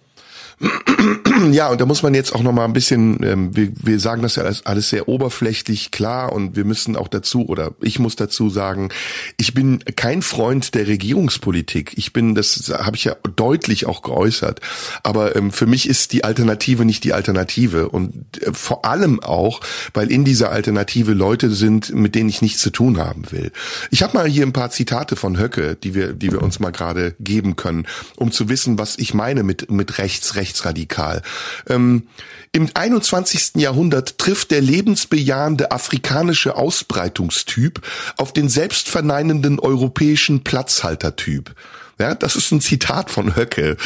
[1.51, 4.21] Ja, und da muss man jetzt auch noch mal ein bisschen, ähm, wir, wir sagen
[4.21, 8.15] das ja alles, alles sehr oberflächlich klar und wir müssen auch dazu oder ich muss
[8.15, 8.89] dazu sagen,
[9.37, 11.93] ich bin kein Freund der Regierungspolitik.
[11.97, 14.61] Ich bin, das habe ich ja deutlich auch geäußert.
[15.03, 19.59] Aber ähm, für mich ist die Alternative nicht die Alternative und äh, vor allem auch,
[19.93, 23.51] weil in dieser Alternative Leute sind, mit denen ich nichts zu tun haben will.
[23.91, 26.71] Ich habe mal hier ein paar Zitate von Höcke, die wir, die wir uns mal
[26.71, 31.21] gerade geben können, um zu wissen, was ich meine mit mit rechts, rechtsradikal.
[31.67, 32.07] Ähm,
[32.51, 33.55] Im 21.
[33.55, 37.81] Jahrhundert trifft der lebensbejahende afrikanische Ausbreitungstyp
[38.17, 41.55] auf den selbstverneinenden europäischen Platzhaltertyp.
[41.97, 43.77] Ja, das ist ein Zitat von Höcke.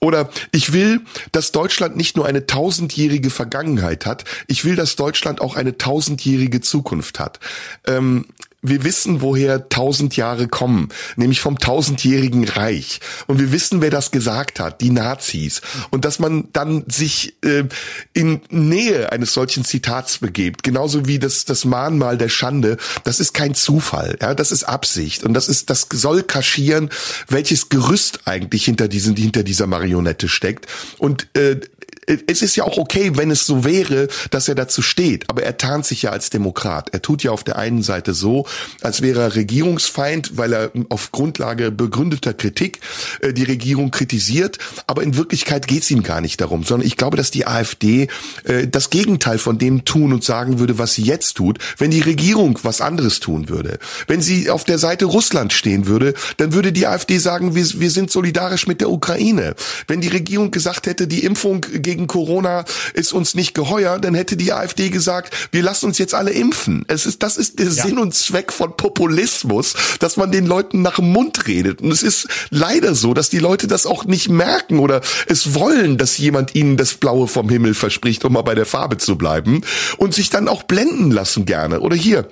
[0.00, 1.00] Oder ich will,
[1.30, 6.60] dass Deutschland nicht nur eine tausendjährige Vergangenheit hat, ich will, dass Deutschland auch eine tausendjährige
[6.60, 7.38] Zukunft hat.
[7.86, 8.26] Ähm,
[8.62, 13.00] wir wissen, woher tausend Jahre kommen, nämlich vom tausendjährigen Reich.
[13.26, 15.60] Und wir wissen, wer das gesagt hat, die Nazis.
[15.90, 17.64] Und dass man dann sich äh,
[18.12, 23.34] in Nähe eines solchen Zitats begebt, genauso wie das, das Mahnmal der Schande, das ist
[23.34, 25.24] kein Zufall, ja, das ist Absicht.
[25.24, 26.88] Und das ist, das soll kaschieren,
[27.28, 30.66] welches Gerüst eigentlich hinter diesen, hinter dieser Marionette steckt.
[30.98, 31.60] Und äh,
[32.06, 35.56] es ist ja auch okay, wenn es so wäre, dass er dazu steht, aber er
[35.56, 36.88] tarnt sich ja als Demokrat.
[36.92, 38.46] Er tut ja auf der einen Seite so,
[38.80, 42.80] als wäre er Regierungsfeind, weil er auf Grundlage begründeter Kritik
[43.20, 46.96] äh, die Regierung kritisiert, aber in Wirklichkeit geht es ihm gar nicht darum, sondern ich
[46.96, 48.08] glaube, dass die AfD
[48.44, 52.00] äh, das Gegenteil von dem tun und sagen würde, was sie jetzt tut, wenn die
[52.00, 53.78] Regierung was anderes tun würde.
[54.08, 57.90] Wenn sie auf der Seite Russland stehen würde, dann würde die AfD sagen, wir, wir
[57.90, 59.54] sind solidarisch mit der Ukraine.
[59.86, 62.64] Wenn die Regierung gesagt hätte, die Impfung gegen Corona
[62.94, 66.84] ist uns nicht geheuer, dann hätte die AfD gesagt, wir lassen uns jetzt alle impfen.
[66.88, 67.72] Es ist, das ist der ja.
[67.72, 71.80] Sinn und Zweck von Populismus, dass man den Leuten nach dem Mund redet.
[71.80, 75.98] Und es ist leider so, dass die Leute das auch nicht merken oder es wollen,
[75.98, 79.62] dass jemand ihnen das Blaue vom Himmel verspricht, um mal bei der Farbe zu bleiben
[79.98, 81.80] und sich dann auch blenden lassen gerne.
[81.80, 82.28] Oder hier,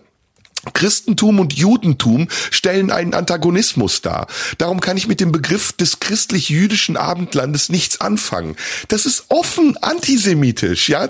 [0.75, 4.27] Christentum und Judentum stellen einen Antagonismus dar.
[4.59, 8.57] Darum kann ich mit dem Begriff des christlich-jüdischen Abendlandes nichts anfangen.
[8.89, 11.09] Das ist offen antisemitisch, ja.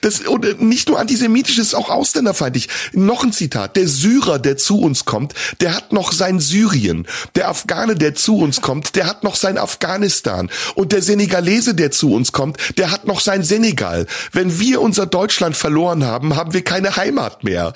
[0.00, 2.68] Das, und nicht nur antisemitisch, es ist auch ausländerfeindlich.
[2.92, 3.76] Noch ein Zitat.
[3.76, 7.06] Der Syrer, der zu uns kommt, der hat noch sein Syrien.
[7.34, 10.50] Der Afghane, der zu uns kommt, der hat noch sein Afghanistan.
[10.74, 14.06] Und der Senegalese, der zu uns kommt, der hat noch sein Senegal.
[14.32, 17.72] Wenn wir unser Deutschland verloren haben, haben wir keine Heimat mehr.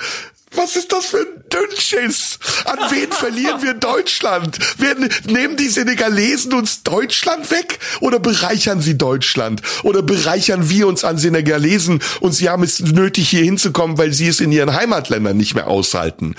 [0.55, 2.39] Was ist das für ein Dünnschiss?
[2.65, 4.59] An wen verlieren wir Deutschland?
[4.81, 7.79] Werden, nehmen die Senegalesen uns Deutschland weg?
[8.01, 9.63] Oder bereichern sie Deutschland?
[9.83, 14.29] Oder bereichern wir uns an Senegalesen und sie haben es nötig, hier hinzukommen, weil sie
[14.29, 16.37] es in ihren Heimatländern nicht mehr aushalten?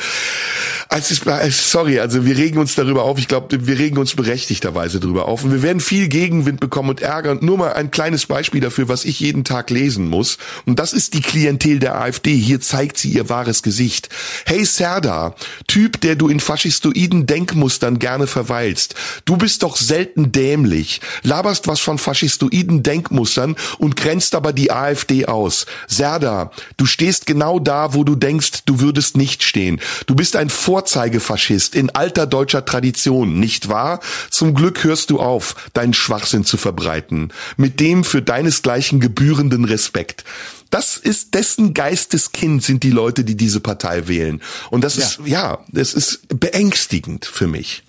[0.89, 1.15] Also,
[1.51, 3.19] sorry, also wir regen uns darüber auf.
[3.19, 5.43] Ich glaube, wir regen uns berechtigterweise darüber auf.
[5.43, 7.31] Und wir werden viel Gegenwind bekommen und Ärger.
[7.31, 10.37] Und nur mal ein kleines Beispiel dafür, was ich jeden Tag lesen muss.
[10.65, 12.35] Und das ist die Klientel der AfD.
[12.35, 13.96] Hier zeigt sie ihr wahres Gesicht.
[14.45, 15.35] Hey Serda,
[15.67, 18.95] Typ, der du in faschistoiden Denkmustern gerne verweilst.
[19.25, 21.01] Du bist doch selten dämlich.
[21.23, 25.65] Laberst was von faschistoiden Denkmustern und grenzt aber die AfD aus.
[25.87, 29.81] Serda, du stehst genau da, wo du denkst, du würdest nicht stehen.
[30.05, 33.99] Du bist ein Vor Vorzeigefaschist in alter deutscher Tradition, nicht wahr?
[34.29, 40.23] Zum Glück hörst du auf, deinen Schwachsinn zu verbreiten, mit dem für deinesgleichen gebührenden Respekt.
[40.69, 44.41] Das ist dessen Geisteskind sind die Leute, die diese Partei wählen.
[44.69, 45.03] Und das ja.
[45.03, 47.83] ist, ja, das ist beängstigend für mich.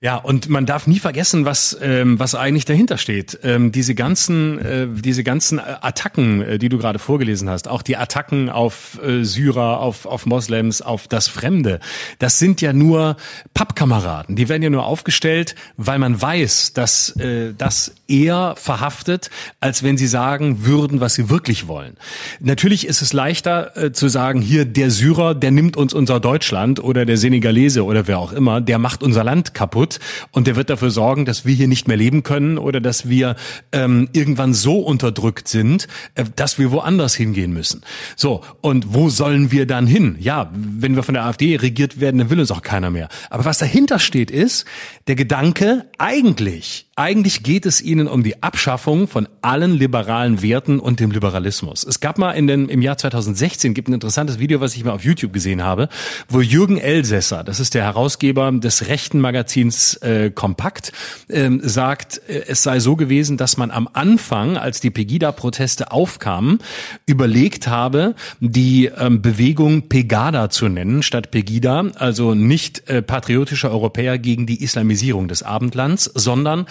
[0.00, 3.40] Ja, und man darf nie vergessen, was ähm, was eigentlich dahinter steht.
[3.42, 7.96] Ähm, diese ganzen äh, diese ganzen Attacken, äh, die du gerade vorgelesen hast, auch die
[7.96, 11.80] Attacken auf äh, Syrer, auf auf Moslems, auf das Fremde,
[12.20, 13.16] das sind ja nur
[13.54, 14.36] Pappkameraden.
[14.36, 19.30] Die werden ja nur aufgestellt, weil man weiß, dass äh, das eher verhaftet,
[19.60, 21.96] als wenn sie sagen würden, was sie wirklich wollen.
[22.40, 26.82] Natürlich ist es leichter äh, zu sagen, hier der Syrer, der nimmt uns unser Deutschland
[26.82, 30.00] oder der Senegalese oder wer auch immer, der macht unser Land kaputt
[30.32, 33.36] und der wird dafür sorgen, dass wir hier nicht mehr leben können oder dass wir
[33.72, 37.82] ähm, irgendwann so unterdrückt sind, äh, dass wir woanders hingehen müssen.
[38.16, 40.16] So, und wo sollen wir dann hin?
[40.18, 43.08] Ja, wenn wir von der AfD regiert werden, dann will uns auch keiner mehr.
[43.28, 44.64] Aber was dahinter steht, ist
[45.06, 50.98] der Gedanke, eigentlich eigentlich geht es ihnen um die Abschaffung von allen liberalen Werten und
[50.98, 51.84] dem Liberalismus.
[51.84, 54.90] Es gab mal in den, im Jahr 2016 gibt ein interessantes Video, was ich mal
[54.90, 55.88] auf YouTube gesehen habe,
[56.28, 60.92] wo Jürgen Elsässer, das ist der Herausgeber des rechten Magazins äh, Kompakt,
[61.28, 66.58] ähm, sagt, äh, es sei so gewesen, dass man am Anfang, als die Pegida-Proteste aufkamen,
[67.06, 74.18] überlegt habe, die ähm, Bewegung Pegada zu nennen statt Pegida, also nicht äh, patriotische Europäer
[74.18, 76.66] gegen die Islamisierung des Abendlands, sondern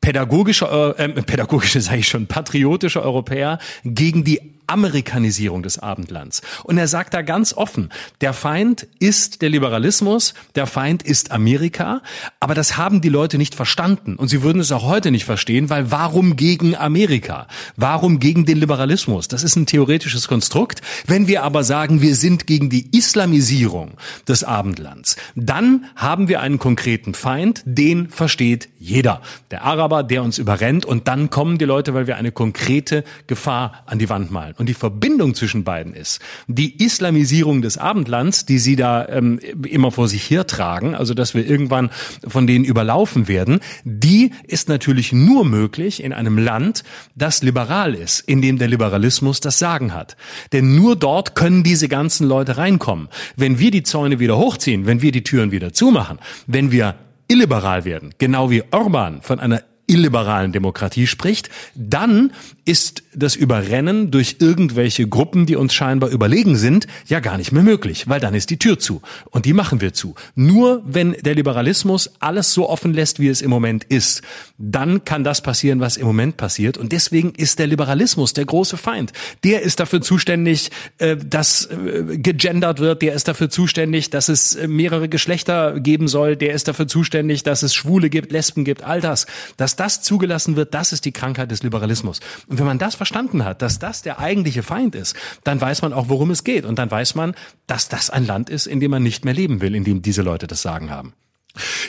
[0.00, 6.42] pädagogische, äh, äh pädagogische sage ich schon, patriotische Europäer gegen die Amerikanisierung des Abendlands.
[6.64, 7.90] Und er sagt da ganz offen,
[8.20, 12.02] der Feind ist der Liberalismus, der Feind ist Amerika,
[12.40, 14.16] aber das haben die Leute nicht verstanden.
[14.16, 17.46] Und sie würden es auch heute nicht verstehen, weil warum gegen Amerika?
[17.76, 19.28] Warum gegen den Liberalismus?
[19.28, 20.80] Das ist ein theoretisches Konstrukt.
[21.06, 23.92] Wenn wir aber sagen, wir sind gegen die Islamisierung
[24.26, 29.20] des Abendlands, dann haben wir einen konkreten Feind, den versteht jeder.
[29.50, 33.82] Der Araber, der uns überrennt und dann kommen die Leute, weil wir eine konkrete Gefahr
[33.86, 34.54] an die Wand malen.
[34.56, 39.38] Und die Verbindung zwischen beiden ist die Islamisierung des Abendlands, die sie da ähm,
[39.68, 41.90] immer vor sich hertragen, also dass wir irgendwann
[42.26, 46.84] von denen überlaufen werden, die ist natürlich nur möglich in einem Land,
[47.14, 50.16] das liberal ist, in dem der Liberalismus das Sagen hat.
[50.52, 53.08] Denn nur dort können diese ganzen Leute reinkommen.
[53.36, 56.94] Wenn wir die Zäune wieder hochziehen, wenn wir die Türen wieder zumachen, wenn wir
[57.28, 62.32] illiberal werden, genau wie Orban von einer illiberalen Demokratie spricht, dann
[62.66, 67.62] ist das Überrennen durch irgendwelche Gruppen, die uns scheinbar überlegen sind, ja gar nicht mehr
[67.62, 69.00] möglich, weil dann ist die Tür zu.
[69.30, 70.16] Und die machen wir zu.
[70.34, 74.22] Nur wenn der Liberalismus alles so offen lässt, wie es im Moment ist,
[74.58, 76.76] dann kann das passieren, was im Moment passiert.
[76.76, 79.12] Und deswegen ist der Liberalismus der große Feind.
[79.44, 84.56] Der ist dafür zuständig, äh, dass äh, gegendert wird, der ist dafür zuständig, dass es
[84.56, 88.82] äh, mehrere Geschlechter geben soll, der ist dafür zuständig, dass es Schwule gibt, Lesben gibt,
[88.82, 89.26] all das.
[89.56, 92.18] Dass das zugelassen wird, das ist die Krankheit des Liberalismus.
[92.48, 95.92] Und wenn man das verstanden hat, dass das der eigentliche Feind ist, dann weiß man
[95.92, 96.64] auch, worum es geht.
[96.64, 97.34] Und dann weiß man,
[97.66, 100.22] dass das ein Land ist, in dem man nicht mehr leben will, in dem diese
[100.22, 101.14] Leute das Sagen haben.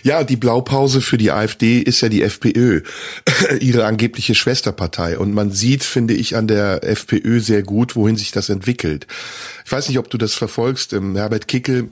[0.03, 2.81] Ja, die Blaupause für die AfD ist ja die FPÖ,
[3.59, 5.17] ihre angebliche Schwesterpartei.
[5.17, 9.07] Und man sieht, finde ich, an der FPÖ sehr gut, wohin sich das entwickelt.
[9.65, 10.93] Ich weiß nicht, ob du das verfolgst.
[10.93, 11.89] Ähm, Herbert Kickel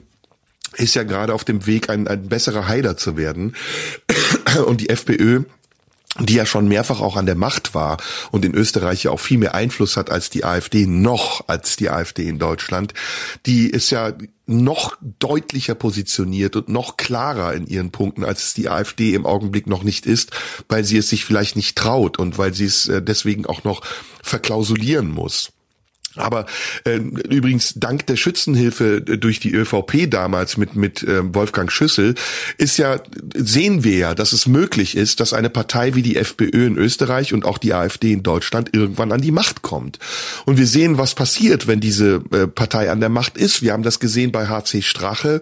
[0.76, 3.54] ist ja gerade auf dem Weg, ein, ein besserer Heiler zu werden.
[4.66, 5.42] Und die FPÖ
[6.18, 7.98] die ja schon mehrfach auch an der Macht war
[8.30, 11.90] und in Österreich ja auch viel mehr Einfluss hat als die AfD, noch als die
[11.90, 12.94] AfD in Deutschland,
[13.44, 14.12] die ist ja
[14.46, 19.66] noch deutlicher positioniert und noch klarer in ihren Punkten, als es die AfD im Augenblick
[19.66, 20.30] noch nicht ist,
[20.68, 23.82] weil sie es sich vielleicht nicht traut und weil sie es äh, deswegen auch noch
[24.22, 25.52] verklausulieren muss.
[26.16, 26.46] Aber
[26.84, 32.14] äh, übrigens dank der Schützenhilfe äh, durch die ÖVP damals mit mit äh, Wolfgang Schüssel
[32.58, 33.00] ist ja
[33.34, 37.32] sehen wir ja, dass es möglich ist, dass eine Partei wie die FPÖ in Österreich
[37.32, 39.98] und auch die AfD in Deutschland irgendwann an die Macht kommt.
[40.44, 43.62] Und wir sehen, was passiert, wenn diese äh, Partei an der Macht ist.
[43.62, 45.40] Wir haben das gesehen bei HC Strache,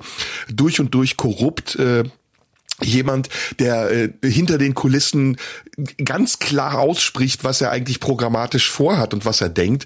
[0.53, 1.77] durch und durch korrupt.
[1.77, 2.05] Äh,
[2.83, 5.37] jemand, der äh, hinter den Kulissen
[6.05, 9.85] ganz klar ausspricht, was er eigentlich programmatisch vorhat und was er denkt.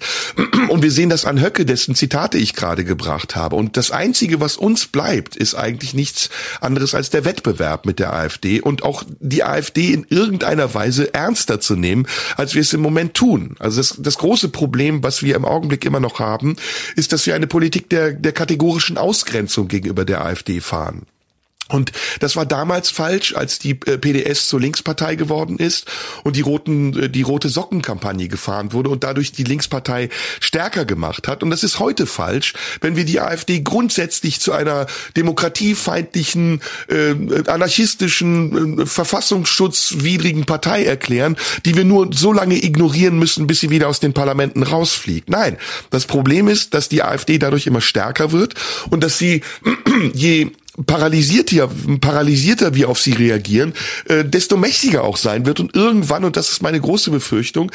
[0.69, 3.55] Und wir sehen das an Höcke, dessen Zitate ich gerade gebracht habe.
[3.55, 6.29] Und das Einzige, was uns bleibt, ist eigentlich nichts
[6.61, 11.59] anderes als der Wettbewerb mit der AfD und auch die AfD in irgendeiner Weise ernster
[11.59, 13.55] zu nehmen, als wir es im Moment tun.
[13.59, 16.55] Also das, das große Problem, was wir im Augenblick immer noch haben,
[16.95, 21.05] ist, dass wir eine Politik der, der kategorischen Ausgrenzung gegenüber der AfD fahren.
[21.69, 25.85] Und das war damals falsch, als die äh, PDS zur Linkspartei geworden ist
[26.23, 30.09] und die roten, äh, die rote Sockenkampagne gefahren wurde und dadurch die Linkspartei
[30.39, 31.43] stärker gemacht hat.
[31.43, 37.15] Und das ist heute falsch, wenn wir die AfD grundsätzlich zu einer demokratiefeindlichen, äh,
[37.47, 43.87] anarchistischen, äh, verfassungsschutzwidrigen Partei erklären, die wir nur so lange ignorieren müssen, bis sie wieder
[43.87, 45.29] aus den Parlamenten rausfliegt.
[45.29, 45.57] Nein,
[45.91, 48.55] das Problem ist, dass die AfD dadurch immer stärker wird
[48.89, 49.41] und dass sie
[50.13, 50.51] je
[50.85, 51.69] paralysierter,
[52.01, 53.73] paralysierter wir auf sie reagieren,
[54.05, 57.71] äh, desto mächtiger auch sein wird und irgendwann, und das ist meine große Befürchtung,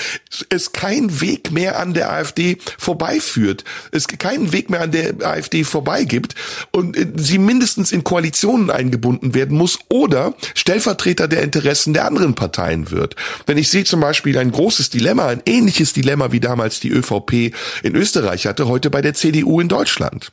[0.49, 5.65] es kein Weg mehr an der AfD vorbeiführt, es keinen Weg mehr an der AfD
[5.65, 6.35] vorbeigibt
[6.71, 12.35] und äh, sie mindestens in Koalitionen eingebunden werden muss oder Stellvertreter der Interessen der anderen
[12.35, 13.17] Parteien wird.
[13.47, 17.55] Wenn ich sehe zum Beispiel ein großes Dilemma, ein ähnliches Dilemma wie damals die ÖVP
[17.83, 20.31] in Österreich hatte, heute bei der CDU in Deutschland.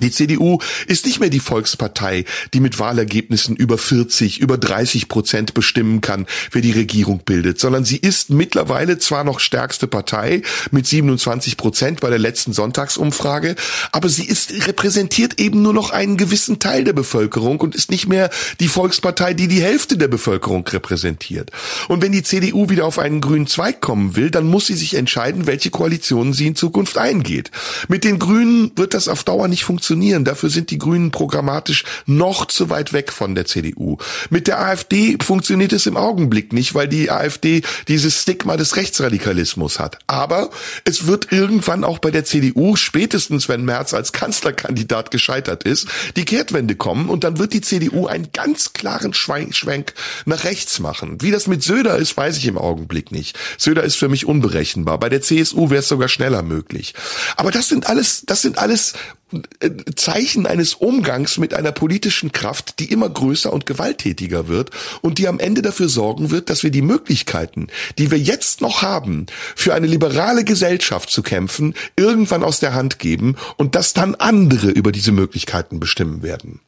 [0.00, 2.24] Die CDU ist nicht mehr die Volkspartei,
[2.54, 7.84] die mit Wahlergebnissen über 40, über 30 Prozent bestimmen kann, wer die Regierung bildet, sondern
[7.84, 13.54] sie ist mittlerweile zwar noch stärkste Partei mit 27 Prozent bei der letzten Sonntagsumfrage,
[13.92, 18.08] aber sie ist repräsentiert eben nur noch einen gewissen Teil der Bevölkerung und ist nicht
[18.08, 18.30] mehr
[18.60, 21.50] die Volkspartei, die die Hälfte der Bevölkerung repräsentiert.
[21.88, 24.94] Und wenn die CDU wieder auf einen grünen Zweig kommen will, dann muss sie sich
[24.94, 27.50] entscheiden, welche Koalitionen sie in Zukunft eingeht.
[27.88, 30.24] Mit den Grünen wird das auf Dauer nicht funktionieren funktionieren.
[30.24, 33.96] Dafür sind die Grünen programmatisch noch zu weit weg von der CDU.
[34.30, 39.80] Mit der AfD funktioniert es im Augenblick nicht, weil die AfD dieses Stigma des Rechtsradikalismus
[39.80, 39.98] hat.
[40.06, 40.50] Aber
[40.84, 46.24] es wird irgendwann auch bei der CDU, spätestens wenn Merz als Kanzlerkandidat gescheitert ist, die
[46.24, 49.94] Kehrtwende kommen und dann wird die CDU einen ganz klaren Schwenk
[50.26, 51.20] nach rechts machen.
[51.22, 53.36] Wie das mit Söder ist, weiß ich im Augenblick nicht.
[53.58, 55.00] Söder ist für mich unberechenbar.
[55.00, 56.94] Bei der CSU wäre es sogar schneller möglich.
[57.36, 58.92] Aber das sind alles, das sind alles
[59.96, 64.70] Zeichen eines Umgangs mit einer politischen Kraft, die immer größer und gewalttätiger wird
[65.00, 67.68] und die am Ende dafür sorgen wird, dass wir die Möglichkeiten,
[67.98, 69.26] die wir jetzt noch haben,
[69.56, 74.70] für eine liberale Gesellschaft zu kämpfen, irgendwann aus der Hand geben und dass dann andere
[74.70, 76.60] über diese Möglichkeiten bestimmen werden.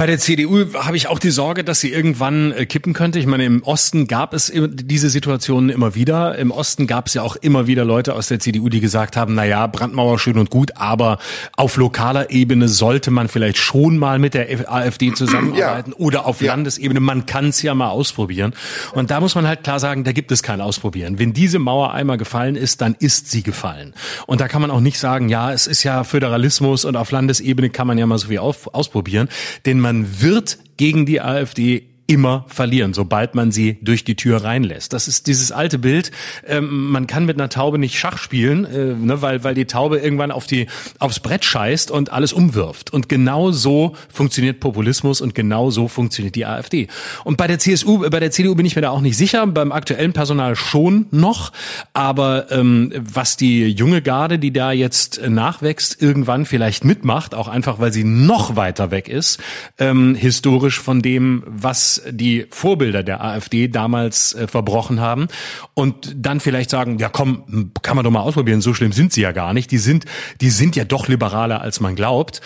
[0.00, 3.18] Bei der CDU habe ich auch die Sorge, dass sie irgendwann äh, kippen könnte.
[3.18, 6.38] Ich meine, im Osten gab es diese Situationen immer wieder.
[6.38, 9.34] Im Osten gab es ja auch immer wieder Leute aus der CDU, die gesagt haben,
[9.34, 11.18] na ja, Brandmauer schön und gut, aber
[11.54, 15.96] auf lokaler Ebene sollte man vielleicht schon mal mit der AfD zusammenarbeiten ja.
[15.98, 16.46] oder auf ja.
[16.54, 17.00] Landesebene.
[17.00, 18.54] Man kann es ja mal ausprobieren.
[18.94, 21.18] Und da muss man halt klar sagen, da gibt es kein Ausprobieren.
[21.18, 23.92] Wenn diese Mauer einmal gefallen ist, dann ist sie gefallen.
[24.26, 27.68] Und da kann man auch nicht sagen, ja, es ist ja Föderalismus und auf Landesebene
[27.68, 29.28] kann man ja mal so viel auf, ausprobieren.
[29.66, 34.42] Denn man man wird gegen die AfD immer verlieren, sobald man sie durch die Tür
[34.42, 34.92] reinlässt.
[34.92, 36.10] Das ist dieses alte Bild.
[36.44, 39.98] Ähm, man kann mit einer Taube nicht Schach spielen, äh, ne, weil weil die Taube
[39.98, 40.66] irgendwann auf die
[40.98, 42.92] aufs Brett scheißt und alles umwirft.
[42.92, 46.88] Und genau so funktioniert Populismus und genau so funktioniert die AfD.
[47.22, 49.46] Und bei der CSU, bei der CDU bin ich mir da auch nicht sicher.
[49.46, 51.52] Beim aktuellen Personal schon noch,
[51.92, 57.78] aber ähm, was die junge Garde, die da jetzt nachwächst, irgendwann vielleicht mitmacht, auch einfach,
[57.78, 59.38] weil sie noch weiter weg ist,
[59.78, 65.28] ähm, historisch von dem, was die Vorbilder der AfD damals äh, verbrochen haben
[65.74, 69.22] und dann vielleicht sagen, ja komm, kann man doch mal ausprobieren, so schlimm sind sie
[69.22, 69.70] ja gar nicht.
[69.70, 70.04] Die sind,
[70.40, 72.40] die sind ja doch liberaler, als man glaubt.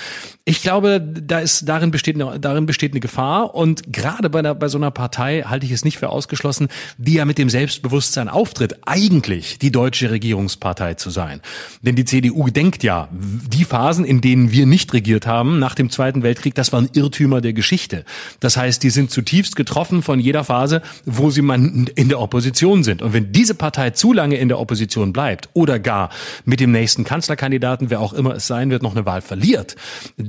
[0.46, 4.68] Ich glaube, da ist darin besteht darin besteht eine Gefahr und gerade bei, der, bei
[4.68, 6.68] so einer Partei halte ich es nicht für ausgeschlossen,
[6.98, 11.40] die ja mit dem Selbstbewusstsein auftritt, eigentlich die deutsche Regierungspartei zu sein.
[11.80, 15.88] Denn die CDU denkt ja, die Phasen, in denen wir nicht regiert haben nach dem
[15.88, 18.04] Zweiten Weltkrieg, das waren Irrtümer der Geschichte.
[18.40, 22.84] Das heißt, die sind zutiefst getroffen von jeder Phase, wo sie man in der Opposition
[22.84, 23.00] sind.
[23.00, 26.10] Und wenn diese Partei zu lange in der Opposition bleibt oder gar
[26.44, 29.76] mit dem nächsten Kanzlerkandidaten, wer auch immer es sein wird, noch eine Wahl verliert,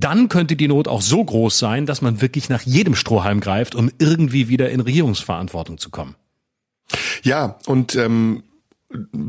[0.05, 3.73] dann könnte die Not auch so groß sein, dass man wirklich nach jedem Strohhalm greift,
[3.73, 6.15] um irgendwie wieder in Regierungsverantwortung zu kommen.
[7.23, 8.43] Ja, und ähm,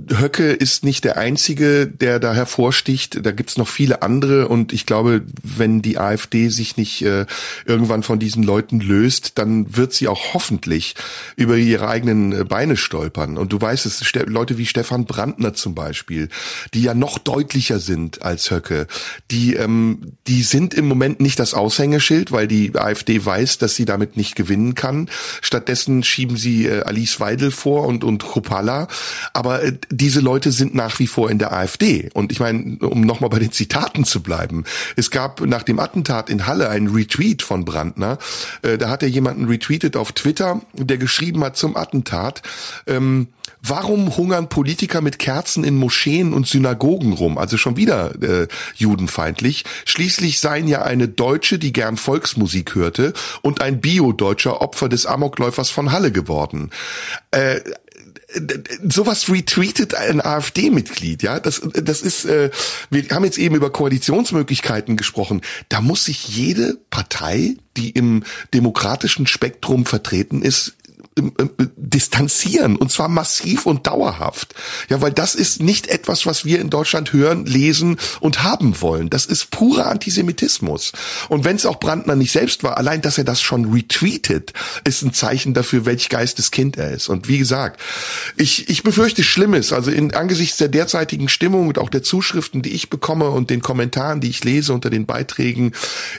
[0.08, 3.24] Höcke ist nicht der einzige, der da hervorsticht.
[3.24, 7.26] Da gibt's noch viele andere und ich glaube, wenn die AfD sich nicht äh,
[7.64, 10.94] irgendwann von diesen Leuten löst, dann wird sie auch hoffentlich
[11.36, 13.38] über ihre eigenen äh, Beine stolpern.
[13.38, 16.28] Und du weißt es, Leute wie Stefan Brandner zum Beispiel,
[16.74, 18.86] die ja noch deutlicher sind als Höcke,
[19.30, 23.84] die ähm, die sind im Moment nicht das Aushängeschild, weil die AfD weiß, dass sie
[23.84, 25.08] damit nicht gewinnen kann.
[25.42, 28.88] Stattdessen schieben sie äh, Alice Weidel vor und und Kropala,
[29.32, 32.10] aber aber äh, diese Leute sind nach wie vor in der AfD.
[32.14, 34.64] Und ich meine, um nochmal bei den Zitaten zu bleiben,
[34.96, 38.18] es gab nach dem Attentat in Halle einen Retweet von Brandner.
[38.62, 42.42] Äh, da hat er jemanden retweetet auf Twitter, der geschrieben hat zum Attentat,
[42.86, 43.28] ähm,
[43.68, 47.36] Warum hungern Politiker mit Kerzen in Moscheen und Synagogen rum?
[47.36, 48.46] Also schon wieder äh,
[48.76, 49.64] judenfeindlich.
[49.84, 55.70] Schließlich seien ja eine Deutsche, die gern Volksmusik hörte, und ein Bio-Deutscher Opfer des Amokläufers
[55.70, 56.70] von Halle geworden.
[57.32, 57.60] Äh,
[58.88, 62.50] sowas retweetet ein AfD-Mitglied, ja, das, das ist, äh,
[62.90, 65.42] wir haben jetzt eben über Koalitionsmöglichkeiten gesprochen.
[65.68, 68.24] Da muss sich jede Partei, die im
[68.54, 70.76] demokratischen Spektrum vertreten ist,
[71.76, 74.54] distanzieren und zwar massiv und dauerhaft.
[74.90, 79.08] Ja, weil das ist nicht etwas, was wir in Deutschland hören, lesen und haben wollen.
[79.08, 80.92] Das ist purer Antisemitismus.
[81.30, 84.52] Und wenn es auch Brandner nicht selbst war, allein, dass er das schon retweetet,
[84.84, 87.08] ist ein Zeichen dafür, welch Geisteskind er ist.
[87.08, 87.80] Und wie gesagt,
[88.36, 89.72] ich, ich befürchte Schlimmes.
[89.72, 93.62] Also in angesichts der derzeitigen Stimmung und auch der Zuschriften, die ich bekomme und den
[93.62, 95.72] Kommentaren, die ich lese unter den Beiträgen,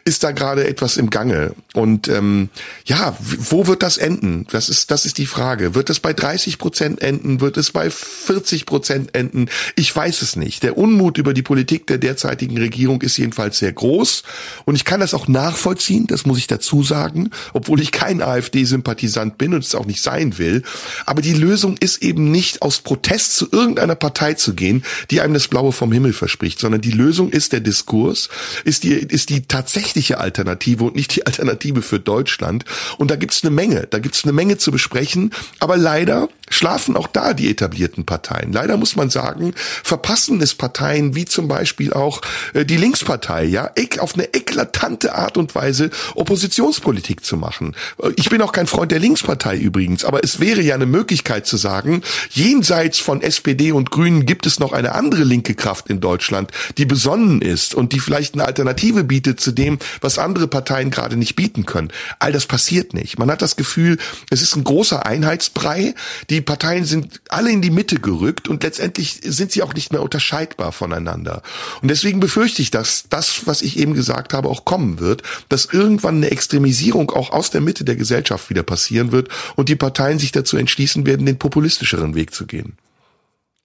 [0.05, 1.53] ist da gerade etwas im Gange.
[1.75, 2.49] Und ähm,
[2.85, 4.47] ja, wo wird das enden?
[4.49, 5.75] Das ist das ist die Frage.
[5.75, 7.41] Wird es bei 30 Prozent enden?
[7.41, 9.49] Wird es bei 40 Prozent enden?
[9.75, 10.63] Ich weiß es nicht.
[10.63, 14.23] Der Unmut über die Politik der derzeitigen Regierung ist jedenfalls sehr groß.
[14.65, 19.37] Und ich kann das auch nachvollziehen, das muss ich dazu sagen, obwohl ich kein AfD-Sympathisant
[19.37, 20.63] bin und es auch nicht sein will.
[21.05, 25.33] Aber die Lösung ist eben nicht aus Protest zu irgendeiner Partei zu gehen, die einem
[25.33, 28.29] das Blaue vom Himmel verspricht, sondern die Lösung ist der Diskurs,
[28.63, 32.63] ist die, ist die tatsächliche Alternative und nicht die Alternative für Deutschland.
[32.97, 35.31] Und da gibt's eine Menge, da gibt's eine Menge zu besprechen.
[35.59, 38.51] Aber leider schlafen auch da die etablierten Parteien.
[38.53, 42.21] Leider muss man sagen, verpassen es Parteien wie zum Beispiel auch
[42.53, 47.75] äh, die Linkspartei, ja, auf eine eklatante Art und Weise Oppositionspolitik zu machen.
[48.01, 51.45] Äh, ich bin auch kein Freund der Linkspartei übrigens, aber es wäre ja eine Möglichkeit
[51.45, 55.99] zu sagen, jenseits von SPD und Grünen gibt es noch eine andere linke Kraft in
[55.99, 60.91] Deutschland, die besonnen ist und die vielleicht eine Alternative bietet zu dem, was andere Parteien
[60.91, 61.89] gerade nicht bieten können.
[62.19, 63.19] All das passiert nicht.
[63.19, 63.97] Man hat das Gefühl,
[64.29, 65.93] es ist ein großer Einheitsbrei.
[66.29, 70.01] Die Parteien sind alle in die Mitte gerückt und letztendlich sind sie auch nicht mehr
[70.01, 71.41] unterscheidbar voneinander.
[71.81, 75.65] Und deswegen befürchte ich, dass das, was ich eben gesagt habe, auch kommen wird, dass
[75.65, 80.19] irgendwann eine Extremisierung auch aus der Mitte der Gesellschaft wieder passieren wird und die Parteien
[80.19, 82.77] sich dazu entschließen werden, den populistischeren Weg zu gehen.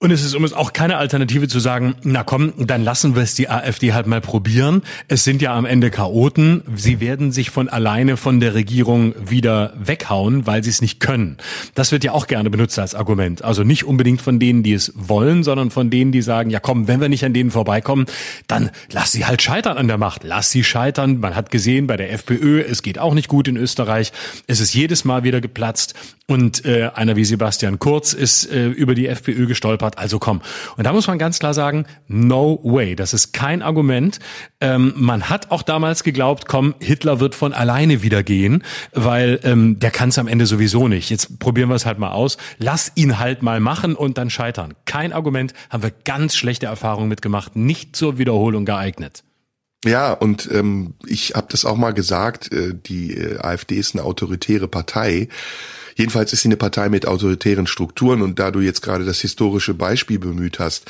[0.03, 3.35] Und es ist übrigens auch keine Alternative zu sagen, na komm, dann lassen wir es
[3.35, 4.81] die AfD halt mal probieren.
[5.07, 6.61] Es sind ja am Ende Chaoten.
[6.75, 11.37] Sie werden sich von alleine von der Regierung wieder weghauen, weil sie es nicht können.
[11.73, 13.45] Das wird ja auch gerne benutzt als Argument.
[13.45, 16.89] Also nicht unbedingt von denen, die es wollen, sondern von denen, die sagen, ja komm,
[16.89, 18.05] wenn wir nicht an denen vorbeikommen,
[18.47, 20.25] dann lass sie halt scheitern an der Macht.
[20.25, 21.21] Lass sie scheitern.
[21.21, 24.11] Man hat gesehen bei der FPÖ, es geht auch nicht gut in Österreich.
[24.47, 25.93] Es ist jedes Mal wieder geplatzt.
[26.27, 30.41] Und äh, einer wie Sebastian Kurz ist äh, über die FPÖ gestolpert wird also kommen.
[30.77, 32.95] Und da muss man ganz klar sagen, no way.
[32.95, 34.19] Das ist kein Argument.
[34.59, 38.63] Ähm, man hat auch damals geglaubt, komm, Hitler wird von alleine wieder gehen,
[38.93, 41.09] weil ähm, der kann es am Ende sowieso nicht.
[41.09, 42.37] Jetzt probieren wir es halt mal aus.
[42.57, 44.73] Lass ihn halt mal machen und dann scheitern.
[44.85, 49.23] Kein Argument, haben wir ganz schlechte Erfahrungen mitgemacht, nicht zur Wiederholung geeignet.
[49.85, 54.05] Ja, und ähm, ich habe das auch mal gesagt, äh, die äh, AfD ist eine
[54.05, 55.27] autoritäre Partei.
[55.95, 59.73] Jedenfalls ist sie eine Partei mit autoritären Strukturen und da du jetzt gerade das historische
[59.73, 60.85] Beispiel bemüht hast,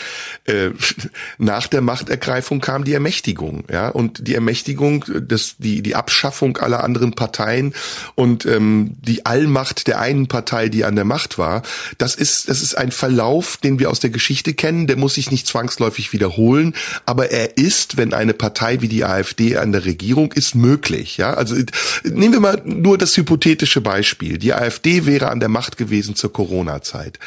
[0.45, 0.70] äh,
[1.38, 6.84] nach der Machtergreifung kam die Ermächtigung, ja, und die Ermächtigung, das, die, die Abschaffung aller
[6.84, 7.74] anderen Parteien
[8.16, 11.64] und ähm, die Allmacht der einen Partei, die an der Macht war,
[11.97, 15.32] das ist, das ist ein Verlauf, den wir aus der Geschichte kennen, der muss sich
[15.32, 16.74] nicht zwangsläufig wiederholen,
[17.06, 21.34] aber er ist, wenn eine Partei wie die AfD an der Regierung ist, möglich, ja,
[21.34, 21.56] also
[22.04, 24.38] nehmen wir mal nur das hypothetische Beispiel.
[24.38, 27.19] Die AfD wäre an der Macht gewesen zur Corona-Zeit.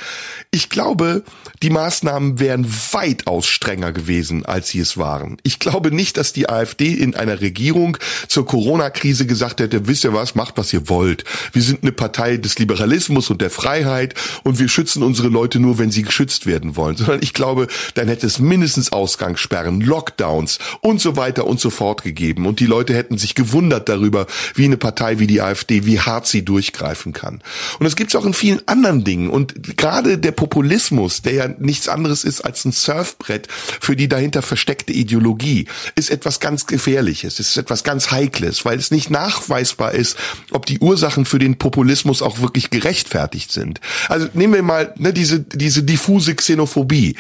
[0.51, 1.23] Ich glaube,
[1.63, 5.39] die Maßnahmen wären weitaus strenger gewesen, als sie es waren.
[5.43, 7.99] Ich glaube nicht, dass die AfD in einer Regierung
[8.29, 11.25] zur Corona-Krise gesagt hätte, wisst ihr was, macht was ihr wollt.
[11.53, 14.15] Wir sind eine Partei des Liberalismus und der Freiheit
[14.45, 16.97] und wir schützen unsere Leute nur, wenn sie geschützt werden wollen.
[16.97, 22.03] Sondern ich glaube, dann hätte es mindestens Ausgangssperren, Lockdowns und so weiter und so fort
[22.03, 22.47] gegeben.
[22.47, 26.27] Und die Leute hätten sich gewundert darüber, wie eine Partei wie die AfD, wie hart
[26.27, 27.43] sie durchgreifen kann.
[27.79, 29.31] Und das gibt es auch in vielen anderen Dingen.
[29.31, 34.43] Und gerade der Populismus, der ja nichts anderes ist als ein Surfbrett für die dahinter
[34.43, 40.17] versteckte Ideologie, ist etwas ganz Gefährliches, ist etwas ganz Heikles, weil es nicht nachweisbar ist,
[40.51, 43.81] ob die Ursachen für den Populismus auch wirklich gerechtfertigt sind.
[44.09, 47.17] Also nehmen wir mal ne, diese, diese diffuse Xenophobie.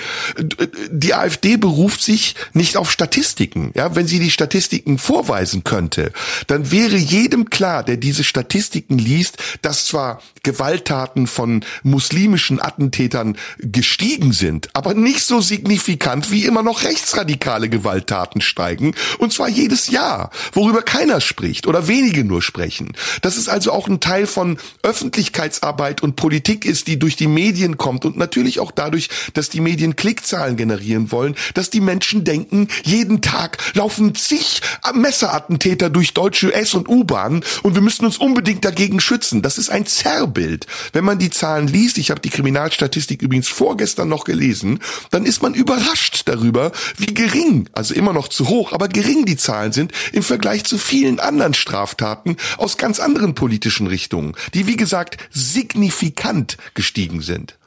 [0.90, 3.72] Die AfD beruft sich nicht auf Statistiken.
[3.74, 6.12] Ja, wenn sie die Statistiken vorweisen könnte,
[6.46, 14.32] dann wäre jedem klar, der diese Statistiken liest, dass zwar Gewalttaten von muslimischen Attentätern gestiegen
[14.32, 20.30] sind, aber nicht so signifikant wie immer noch rechtsradikale Gewalttaten steigen, und zwar jedes Jahr,
[20.52, 22.92] worüber keiner spricht oder wenige nur sprechen.
[23.22, 27.76] Das ist also auch ein Teil von Öffentlichkeitsarbeit und Politik ist, die durch die Medien
[27.76, 32.68] kommt und natürlich auch dadurch, dass die Medien Klickzahlen generieren wollen, dass die Menschen denken,
[32.84, 34.60] jeden Tag laufen zig
[34.94, 39.42] Messerattentäter durch deutsche S- und U-Bahnen und wir müssen uns unbedingt dagegen schützen.
[39.42, 39.86] Das ist ein
[40.16, 40.66] Zerrbild.
[40.92, 45.42] Wenn man die Zahlen liest, ich habe die Kriminalstatistik übrigens vorgestern noch gelesen, dann ist
[45.42, 49.92] man überrascht darüber, wie gering, also immer noch zu hoch, aber gering die Zahlen sind
[50.12, 56.56] im Vergleich zu vielen anderen Straftaten aus ganz anderen politischen Richtungen, die wie gesagt signifikant
[56.74, 57.58] gestiegen sind.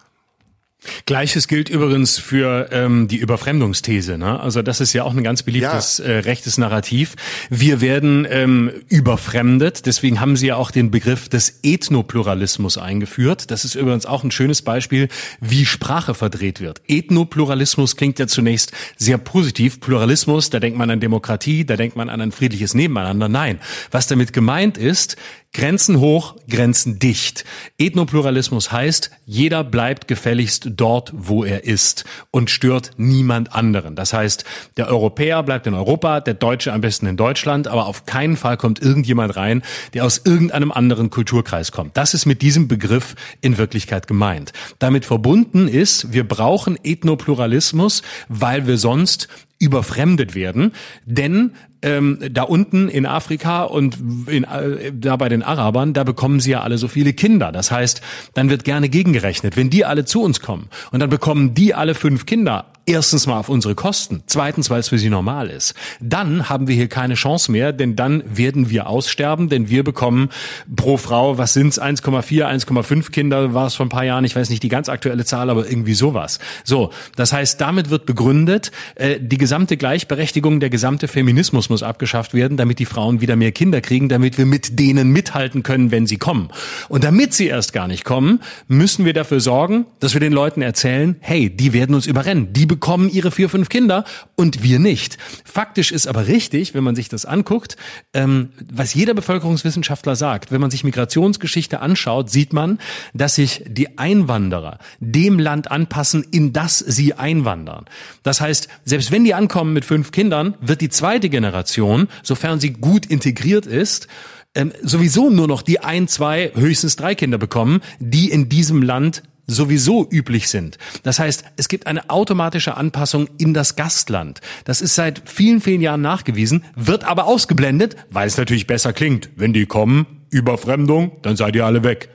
[1.06, 4.18] Gleiches gilt übrigens für ähm, die Überfremdungsthese.
[4.18, 4.40] Ne?
[4.40, 6.06] Also das ist ja auch ein ganz beliebtes ja.
[6.06, 7.16] äh, rechtes Narrativ.
[7.50, 9.86] Wir werden ähm, überfremdet.
[9.86, 13.52] Deswegen haben Sie ja auch den Begriff des Ethnopluralismus eingeführt.
[13.52, 15.10] Das ist übrigens auch ein schönes Beispiel,
[15.42, 16.82] wie Sprache verdreht wird.
[16.88, 19.82] Ethnopluralismus klingt ja zunächst sehr positiv.
[19.82, 23.28] Pluralismus, da denkt man an Demokratie, da denkt man an ein friedliches Nebeneinander.
[23.28, 23.60] Nein,
[23.92, 25.18] was damit gemeint ist,
[25.52, 27.44] Grenzen hoch, Grenzen dicht.
[27.80, 33.96] Ethnopluralismus heißt, jeder bleibt gefälligst dort, wo er ist und stört niemand anderen.
[33.96, 34.46] Das heißt,
[34.78, 38.58] der Europäer bleibt in Europa, der Deutsche am besten in Deutschland, aber auf keinen Fall
[38.58, 39.64] kommt irgendjemand rein,
[39.96, 41.98] der aus irgendeinem anderen Kulturkreis kommt.
[41.98, 44.54] Das ist mit diesem Begriff in Wirklichkeit gemeint.
[44.78, 49.28] Damit verbunden ist, wir brauchen Ethnopluralismus, weil wir sonst
[49.60, 50.74] überfremdet werden.
[51.06, 56.40] Denn ähm, da unten in Afrika und in, äh, da bei den Arabern, da bekommen
[56.40, 57.52] sie ja alle so viele Kinder.
[57.52, 58.02] Das heißt,
[58.34, 59.56] dann wird gerne gegengerechnet.
[59.56, 63.38] Wenn die alle zu uns kommen und dann bekommen die alle fünf Kinder, Erstens mal
[63.38, 64.24] auf unsere Kosten.
[64.26, 65.76] Zweitens, weil es für sie normal ist.
[66.02, 70.30] Dann haben wir hier keine Chance mehr, denn dann werden wir aussterben, denn wir bekommen
[70.76, 74.50] pro Frau, was sind's, 1,4, 1,5 Kinder, war es vor ein paar Jahren, ich weiß
[74.50, 76.40] nicht die ganz aktuelle Zahl, aber irgendwie sowas.
[76.64, 82.34] So, das heißt, damit wird begründet, äh, die gesamte Gleichberechtigung, der gesamte Feminismus muss abgeschafft
[82.34, 86.08] werden, damit die Frauen wieder mehr Kinder kriegen, damit wir mit denen mithalten können, wenn
[86.08, 86.50] sie kommen.
[86.88, 90.64] Und damit sie erst gar nicht kommen, müssen wir dafür sorgen, dass wir den Leuten
[90.64, 94.06] erzählen, hey, die werden uns überrennen, die bekommen ihre vier, fünf Kinder
[94.36, 95.18] und wir nicht.
[95.44, 97.76] Faktisch ist aber richtig, wenn man sich das anguckt,
[98.14, 100.50] ähm, was jeder Bevölkerungswissenschaftler sagt.
[100.54, 102.80] Wenn man sich Migrationsgeschichte anschaut, sieht man,
[103.14, 107.84] dass sich die Einwanderer dem Land anpassen, in das sie einwandern.
[108.24, 112.72] Das heißt, selbst wenn die ankommen mit fünf Kindern, wird die zweite Generation, sofern sie
[112.72, 114.08] gut integriert ist,
[114.56, 119.24] ähm, sowieso nur noch die ein, zwei, höchstens drei Kinder bekommen, die in diesem Land
[119.50, 120.78] sowieso üblich sind.
[121.04, 124.42] Das heißt, es gibt eine automatische Anpassung in das Gastland.
[124.66, 129.30] Das ist seit vielen, vielen Jahren nachgewiesen, wird aber ausgeblendet, weil es natürlich besser klingt.
[129.36, 132.10] Wenn die kommen, Überfremdung, dann seid ihr alle weg.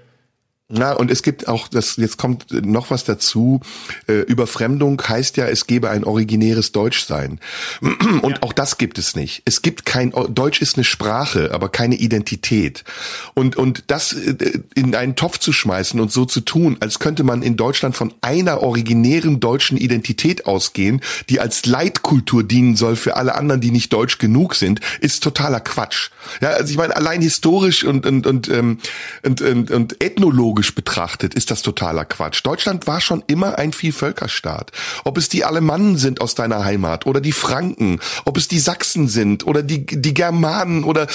[0.76, 3.60] Na, und es gibt auch, das, jetzt kommt noch was dazu.
[4.08, 7.38] Äh, Überfremdung heißt ja, es gebe ein originäres Deutschsein.
[8.22, 8.42] Und ja.
[8.42, 9.42] auch das gibt es nicht.
[9.44, 12.84] Es gibt kein, Deutsch ist eine Sprache, aber keine Identität.
[13.34, 17.22] Und, und das äh, in einen Topf zu schmeißen und so zu tun, als könnte
[17.22, 23.16] man in Deutschland von einer originären deutschen Identität ausgehen, die als Leitkultur dienen soll für
[23.16, 26.10] alle anderen, die nicht deutsch genug sind, ist totaler Quatsch.
[26.40, 28.78] Ja, also ich meine, allein historisch und, und, und, ähm,
[29.22, 32.40] und, und, und ethnologisch historisch betrachtet, ist das totaler Quatsch.
[32.44, 34.72] Deutschland war schon immer ein Vielvölkerstaat.
[35.04, 39.08] Ob es die Alemannen sind aus deiner Heimat oder die Franken, ob es die Sachsen
[39.08, 41.06] sind oder die, die Germanen oder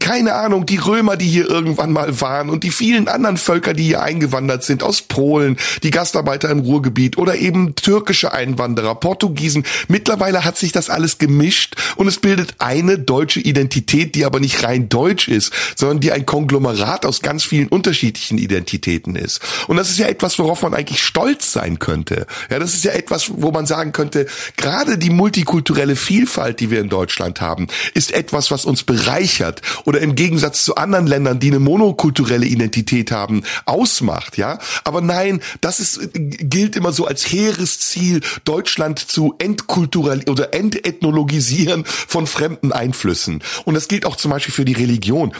[0.00, 3.84] keine Ahnung, die Römer, die hier irgendwann mal waren und die vielen anderen Völker, die
[3.84, 9.64] hier eingewandert sind, aus Polen, die Gastarbeiter im Ruhrgebiet oder eben türkische Einwanderer, Portugiesen.
[9.88, 14.62] Mittlerweile hat sich das alles gemischt und es bildet eine deutsche Identität, die aber nicht
[14.62, 19.40] rein deutsch ist, sondern die ein Konglomerat aus ganz vielen unterschiedlichen Identitäten aufgetreten ist.
[19.66, 22.26] Und das ist ja etwas, worauf man eigentlich stolz sein könnte.
[22.50, 24.26] Ja, das ist ja etwas, wo man sagen könnte,
[24.56, 30.00] gerade die multikulturelle Vielfalt, die wir in Deutschland haben, ist etwas, was uns bereichert oder
[30.00, 34.58] im Gegensatz zu anderen Ländern, die eine monokulturelle Identität haben, ausmacht, ja.
[34.84, 41.84] Aber nein, das ist, gilt immer so als hehres Ziel, Deutschland zu entkultural oder entethnologisieren
[41.86, 43.42] von fremden Einflüssen.
[43.64, 45.32] Und das gilt auch zum Beispiel für die Religion.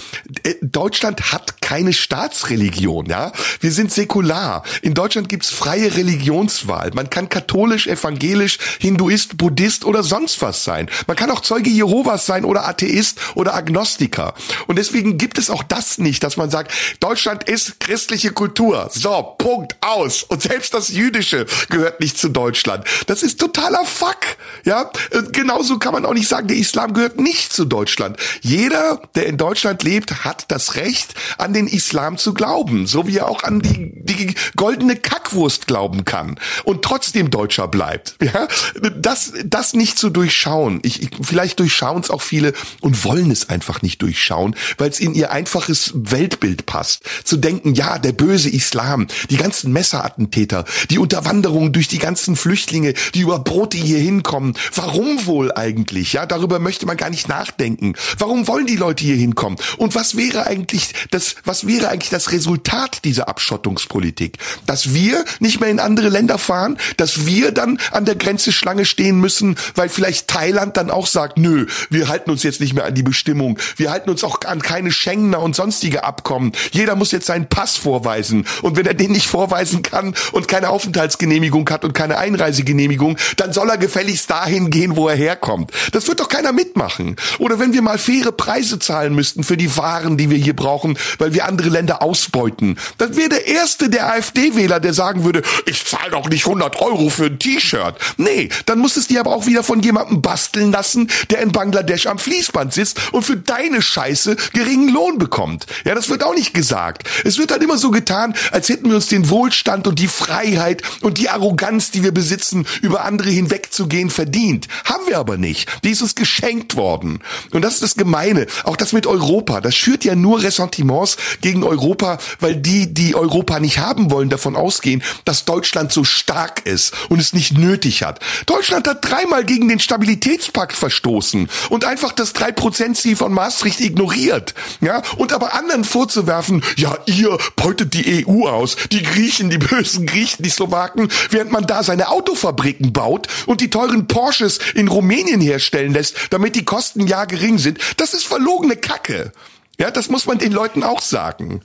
[0.42, 3.32] Äh, Deutschland hat keine Staatsreligion, ja.
[3.61, 4.62] Wir sind säkular.
[4.82, 6.91] In Deutschland gibt's freie Religionswahl.
[6.95, 10.91] Man kann katholisch, evangelisch, Hinduist, Buddhist oder sonst was sein.
[11.07, 14.34] Man kann auch Zeuge Jehovas sein oder Atheist oder Agnostiker.
[14.66, 18.89] Und deswegen gibt es auch das nicht, dass man sagt, Deutschland ist christliche Kultur.
[18.93, 20.22] So, Punkt, aus.
[20.22, 22.84] Und selbst das Jüdische gehört nicht zu Deutschland.
[23.07, 24.37] Das ist totaler Fuck.
[24.64, 24.91] Ja,
[25.32, 28.18] genauso kann man auch nicht sagen, der Islam gehört nicht zu Deutschland.
[28.41, 33.18] Jeder, der in Deutschland lebt, hat das Recht, an den Islam zu glauben, so wie
[33.18, 38.16] er auch an die, die goldene Kackwurst glauben kann und trotzdem Deutscher bleibt.
[38.22, 38.49] Ja,
[38.97, 40.81] das, das nicht zu durchschauen.
[40.83, 45.01] Ich, ich vielleicht durchschauen es auch viele und wollen es einfach nicht durchschauen, weil es
[45.01, 47.05] in ihr einfaches Weltbild passt.
[47.24, 52.95] Zu denken, ja, der böse Islam, die ganzen Messerattentäter, die Unterwanderung durch die ganzen Flüchtlinge,
[53.14, 54.55] die über Brote hier hinkommen.
[54.74, 56.12] Warum wohl eigentlich?
[56.12, 57.95] Ja, darüber möchte man gar nicht nachdenken.
[58.18, 59.59] Warum wollen die Leute hier hinkommen?
[59.77, 64.36] Und was wäre eigentlich das, was wäre eigentlich das Resultat dieser diese Abschottungspolitik.
[64.66, 68.84] Dass wir nicht mehr in andere Länder fahren, dass wir dann an der Grenze Schlange
[68.84, 72.84] stehen müssen, weil vielleicht Thailand dann auch sagt, nö, wir halten uns jetzt nicht mehr
[72.84, 73.58] an die Bestimmung.
[73.76, 76.52] Wir halten uns auch an keine Schengener und sonstige Abkommen.
[76.72, 78.44] Jeder muss jetzt seinen Pass vorweisen.
[78.60, 83.54] Und wenn er den nicht vorweisen kann und keine Aufenthaltsgenehmigung hat und keine Einreisegenehmigung, dann
[83.54, 85.70] soll er gefälligst dahin gehen, wo er herkommt.
[85.92, 87.16] Das wird doch keiner mitmachen.
[87.38, 90.98] Oder wenn wir mal faire Preise zahlen müssten für die Waren, die wir hier brauchen,
[91.16, 95.84] weil wir andere Länder ausbeuten, dann wäre der erste der AfD-Wähler, der sagen würde, ich
[95.84, 97.94] zahle doch nicht 100 Euro für ein T-Shirt.
[98.16, 102.07] Nee, dann muss es dir aber auch wieder von jemandem basteln lassen, der in Bangladesch
[102.07, 105.66] am Fließband sitzt und für deine Scheiße geringen Lohn bekommt.
[105.84, 107.09] Ja, das wird auch nicht gesagt.
[107.24, 110.82] Es wird dann immer so getan, als hätten wir uns den Wohlstand und die Freiheit
[111.02, 114.68] und die Arroganz, die wir besitzen, über andere hinwegzugehen, verdient.
[114.84, 115.68] Haben wir aber nicht.
[115.84, 117.20] Die ist uns geschenkt worden.
[117.52, 118.46] Und das ist das Gemeine.
[118.64, 119.61] Auch das mit Europa.
[119.61, 124.57] Das schürt ja nur Ressentiments gegen Europa, weil die, die Europa nicht haben wollen, davon
[124.57, 128.20] ausgehen, dass Deutschland so stark ist und es nicht nötig hat.
[128.47, 134.55] Deutschland hat dreimal gegen den Stabilitätspakt verstoßen und einfach das 3%-Ziel von Maastricht ignoriert.
[134.80, 140.07] Ja, und aber anderen vorzuwerfen, ja, ihr beutet die EU aus, die Griechen, die bösen
[140.07, 145.40] Griechen, die Slowaken, während man da seine Autofabriken baut und die teuren Porsches in Rumänien
[145.40, 149.32] herstellen lässt, damit die Kosten ja gering sind, das ist verlogene Kacke.
[149.78, 151.61] Ja, das muss man den Leuten auch sagen.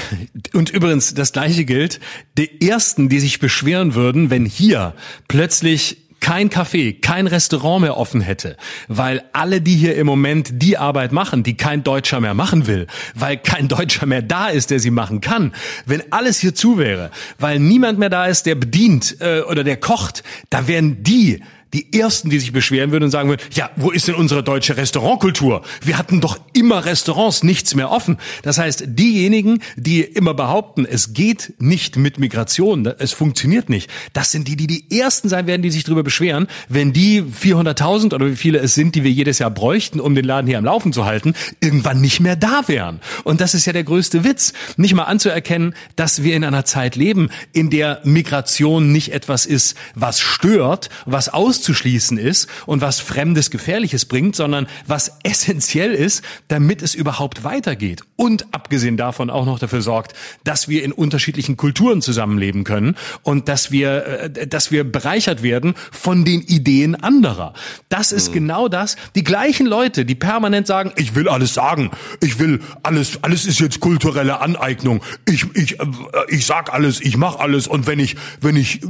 [0.52, 2.00] Und übrigens, das gleiche gilt,
[2.38, 4.94] die ersten, die sich beschweren würden, wenn hier
[5.28, 10.78] plötzlich kein Café, kein Restaurant mehr offen hätte, weil alle, die hier im Moment die
[10.78, 12.86] Arbeit machen, die kein Deutscher mehr machen will,
[13.16, 15.52] weil kein Deutscher mehr da ist, der sie machen kann,
[15.84, 19.76] wenn alles hier zu wäre, weil niemand mehr da ist, der bedient äh, oder der
[19.76, 21.42] kocht, da wären die
[21.72, 24.76] die ersten, die sich beschweren würden und sagen würden, ja, wo ist denn unsere deutsche
[24.76, 25.62] Restaurantkultur?
[25.82, 28.18] Wir hatten doch immer Restaurants, nichts mehr offen.
[28.42, 34.30] Das heißt, diejenigen, die immer behaupten, es geht nicht mit Migration, es funktioniert nicht, das
[34.30, 38.26] sind die, die die ersten sein werden, die sich darüber beschweren, wenn die 400.000 oder
[38.26, 40.92] wie viele es sind, die wir jedes Jahr bräuchten, um den Laden hier am Laufen
[40.92, 43.00] zu halten, irgendwann nicht mehr da wären.
[43.24, 46.96] Und das ist ja der größte Witz, nicht mal anzuerkennen, dass wir in einer Zeit
[46.96, 53.00] leben, in der Migration nicht etwas ist, was stört, was aus auszuschließen ist und was
[53.00, 58.02] Fremdes Gefährliches bringt, sondern was essentiell ist, damit es überhaupt weitergeht.
[58.16, 63.48] Und abgesehen davon auch noch dafür sorgt, dass wir in unterschiedlichen Kulturen zusammenleben können und
[63.48, 64.06] dass wir,
[64.36, 67.54] äh, dass wir bereichert werden von den Ideen anderer.
[67.88, 68.34] Das ist mhm.
[68.34, 68.96] genau das.
[69.14, 71.90] Die gleichen Leute, die permanent sagen, ich will alles sagen,
[72.20, 75.00] ich will alles, alles ist jetzt kulturelle Aneignung.
[75.26, 75.86] Ich, ich, äh,
[76.28, 78.80] ich sag alles, ich mach alles und wenn ich, wenn ich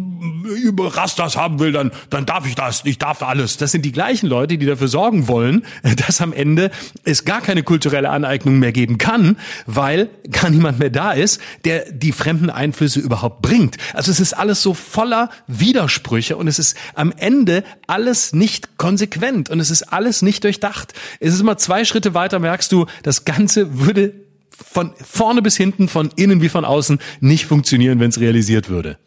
[0.62, 3.56] über Rastas haben will, dann, dann darf ich das, ich darf alles.
[3.56, 5.64] Das sind die gleichen Leute, die dafür sorgen wollen,
[6.06, 6.70] dass am Ende
[7.04, 9.36] es gar keine kulturelle Aneignung mehr geben kann,
[9.66, 13.76] weil gar niemand mehr da ist, der die fremden Einflüsse überhaupt bringt.
[13.94, 19.50] Also es ist alles so voller Widersprüche und es ist am Ende alles nicht konsequent
[19.50, 20.92] und es ist alles nicht durchdacht.
[21.20, 24.12] Es ist immer zwei Schritte weiter, merkst du, das Ganze würde
[24.72, 28.98] von vorne bis hinten, von innen wie von außen nicht funktionieren, wenn es realisiert würde.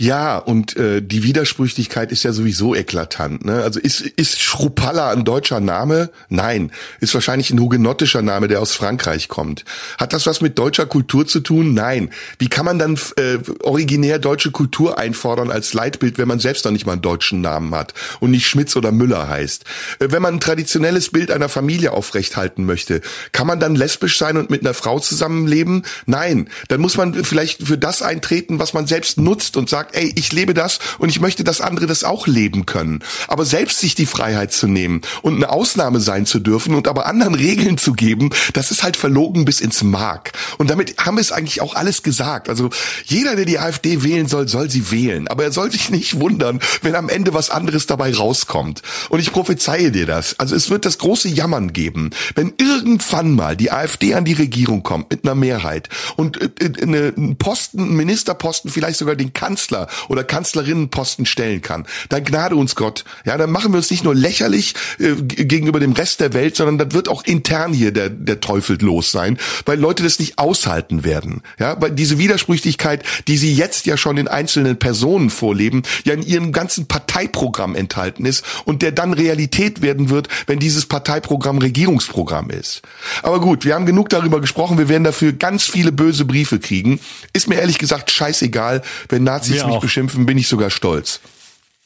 [0.00, 3.44] Ja, und äh, die Widersprüchlichkeit ist ja sowieso eklatant.
[3.44, 3.64] Ne?
[3.64, 6.10] Also ist, ist Schrupalla ein deutscher Name?
[6.28, 6.70] Nein.
[7.00, 9.64] Ist wahrscheinlich ein hugenottischer Name, der aus Frankreich kommt.
[9.98, 11.74] Hat das was mit deutscher Kultur zu tun?
[11.74, 12.10] Nein.
[12.38, 16.70] Wie kann man dann äh, originär deutsche Kultur einfordern als Leitbild, wenn man selbst noch
[16.70, 19.64] nicht mal einen deutschen Namen hat und nicht Schmitz oder Müller heißt?
[19.98, 23.00] Äh, wenn man ein traditionelles Bild einer Familie aufrechthalten möchte,
[23.32, 25.84] kann man dann lesbisch sein und mit einer Frau zusammenleben?
[26.06, 26.48] Nein.
[26.68, 30.32] Dann muss man vielleicht für das eintreten, was man selbst nutzt und sagt, ey, ich
[30.32, 33.00] lebe das und ich möchte, dass andere das auch leben können.
[33.26, 37.06] Aber selbst sich die Freiheit zu nehmen und eine Ausnahme sein zu dürfen und aber
[37.06, 40.32] anderen Regeln zu geben, das ist halt verlogen bis ins Mark.
[40.56, 42.48] Und damit haben wir es eigentlich auch alles gesagt.
[42.48, 42.70] Also
[43.04, 45.28] jeder, der die AfD wählen soll, soll sie wählen.
[45.28, 48.82] Aber er soll sich nicht wundern, wenn am Ende was anderes dabei rauskommt.
[49.08, 50.38] Und ich prophezeie dir das.
[50.38, 54.77] Also es wird das große Jammern geben, wenn irgendwann mal die AfD an die Regierung
[54.82, 59.88] kommt mit einer Mehrheit und äh, äh, einen Posten, einen Ministerposten, vielleicht sogar den Kanzler
[60.08, 63.04] oder Kanzlerinnenposten stellen kann, dann gnade uns Gott.
[63.24, 66.78] Ja, dann machen wir uns nicht nur lächerlich äh, gegenüber dem Rest der Welt, sondern
[66.78, 71.04] dann wird auch intern hier der, der Teufel los sein, weil Leute das nicht aushalten
[71.04, 71.42] werden.
[71.58, 76.22] Ja, weil diese Widersprüchlichkeit, die sie jetzt ja schon in einzelnen Personen vorleben, ja in
[76.22, 82.50] ihrem ganzen Parteiprogramm enthalten ist und der dann Realität werden wird, wenn dieses Parteiprogramm Regierungsprogramm
[82.50, 82.82] ist.
[83.22, 87.00] Aber gut, wir haben genug darüber gesprochen, wir werden dafür ganz viele böse Briefe kriegen.
[87.32, 91.20] Ist mir ehrlich gesagt scheißegal, wenn Nazis mich beschimpfen, bin ich sogar stolz.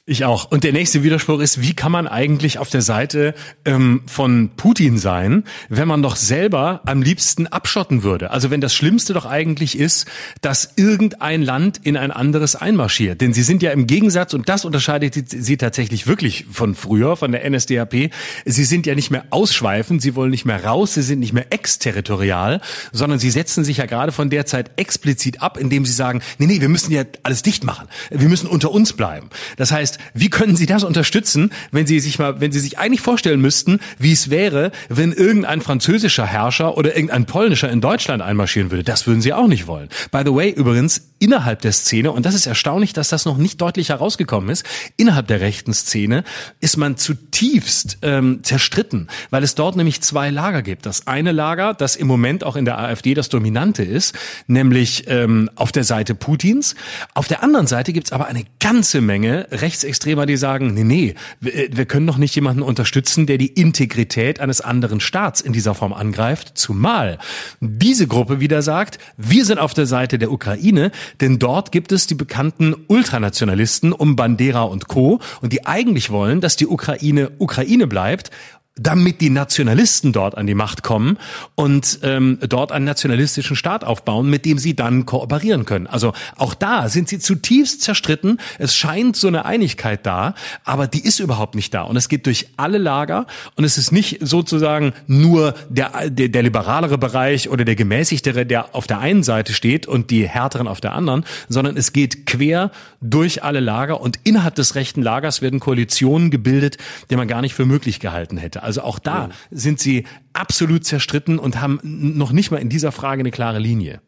[0.05, 0.51] Ich auch.
[0.51, 3.35] Und der nächste Widerspruch ist, wie kann man eigentlich auf der Seite
[3.65, 8.33] ähm, von Putin sein, wenn man doch selber am liebsten abschotten würde?
[8.33, 10.09] Also wenn das Schlimmste doch eigentlich ist,
[10.41, 13.21] dass irgendein Land in ein anderes einmarschiert.
[13.21, 17.31] Denn sie sind ja im Gegensatz, und das unterscheidet sie tatsächlich wirklich von früher, von
[17.31, 18.11] der NSDAP,
[18.45, 21.53] sie sind ja nicht mehr ausschweifend, sie wollen nicht mehr raus, sie sind nicht mehr
[21.53, 22.61] exterritorial,
[22.91, 26.47] sondern sie setzen sich ja gerade von der Zeit explizit ab, indem sie sagen, nee,
[26.47, 27.87] nee, wir müssen ja alles dicht machen.
[28.11, 29.31] Wir müssen unter uns bleiben.
[29.57, 32.79] Das heißt, heißt, wie können Sie das unterstützen, wenn Sie sich mal, wenn Sie sich
[32.79, 38.23] eigentlich vorstellen müssten, wie es wäre, wenn irgendein französischer Herrscher oder irgendein polnischer in Deutschland
[38.23, 38.85] einmarschieren würde?
[38.85, 39.89] Das würden Sie auch nicht wollen.
[40.11, 43.61] By the way, übrigens, innerhalb der Szene, und das ist erstaunlich, dass das noch nicht
[43.61, 44.65] deutlich herausgekommen ist,
[44.97, 46.25] innerhalb der rechten Szene
[46.61, 50.87] ist man zutiefst ähm, zerstritten, weil es dort nämlich zwei Lager gibt.
[50.87, 55.51] Das eine Lager, das im Moment auch in der AfD das dominante ist, nämlich ähm,
[55.55, 56.75] auf der Seite Putins.
[57.15, 61.15] Auf der anderen Seite gibt's aber eine ganze Menge rechts Rechtsextremer, die sagen, nee, nee,
[61.41, 65.93] wir können doch nicht jemanden unterstützen, der die Integrität eines anderen Staats in dieser Form
[65.93, 67.19] angreift, zumal
[67.61, 72.07] diese Gruppe wieder sagt, wir sind auf der Seite der Ukraine, denn dort gibt es
[72.07, 75.21] die bekannten Ultranationalisten um Bandera und Co.
[75.41, 78.31] und die eigentlich wollen, dass die Ukraine Ukraine bleibt
[78.77, 81.19] damit die Nationalisten dort an die Macht kommen
[81.57, 85.87] und ähm, dort einen nationalistischen Staat aufbauen, mit dem sie dann kooperieren können.
[85.87, 88.39] Also auch da sind sie zutiefst zerstritten.
[88.59, 90.35] Es scheint so eine Einigkeit da,
[90.65, 91.83] aber die ist überhaupt nicht da.
[91.83, 93.27] Und es geht durch alle Lager
[93.57, 98.75] und es ist nicht sozusagen nur der, der, der liberalere Bereich oder der gemäßigtere, der
[98.75, 102.71] auf der einen Seite steht und die härteren auf der anderen, sondern es geht quer
[103.03, 106.79] durch alle Lager und innerhalb des rechten Lagers werden Koalitionen gebildet,
[107.11, 108.62] die man gar nicht für möglich gehalten hätte.
[108.63, 109.31] Also auch da ja.
[109.51, 114.01] sind sie absolut zerstritten und haben noch nicht mal in dieser Frage eine klare Linie.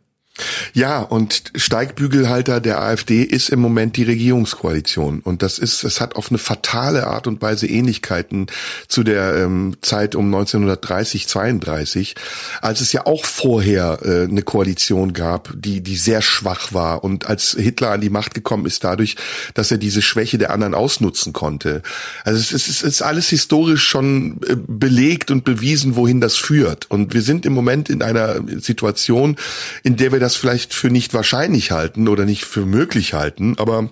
[0.72, 5.20] Ja, und Steigbügelhalter der AfD ist im Moment die Regierungskoalition.
[5.20, 8.48] Und das ist, es hat auf eine fatale Art und Weise Ähnlichkeiten
[8.88, 12.16] zu der ähm, Zeit um 1930, 32,
[12.60, 17.04] als es ja auch vorher äh, eine Koalition gab, die, die sehr schwach war.
[17.04, 19.14] Und als Hitler an die Macht gekommen ist, dadurch,
[19.54, 21.82] dass er diese Schwäche der anderen ausnutzen konnte.
[22.24, 26.90] Also es ist, es ist alles historisch schon äh, belegt und bewiesen, wohin das führt.
[26.90, 29.36] Und wir sind im Moment in einer Situation,
[29.84, 33.90] in der wir das vielleicht für nicht wahrscheinlich halten oder nicht für möglich halten, aber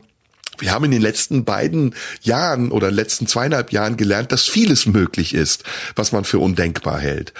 [0.62, 5.34] wir haben in den letzten beiden Jahren oder letzten zweieinhalb Jahren gelernt, dass vieles möglich
[5.34, 5.64] ist,
[5.96, 7.32] was man für undenkbar hält.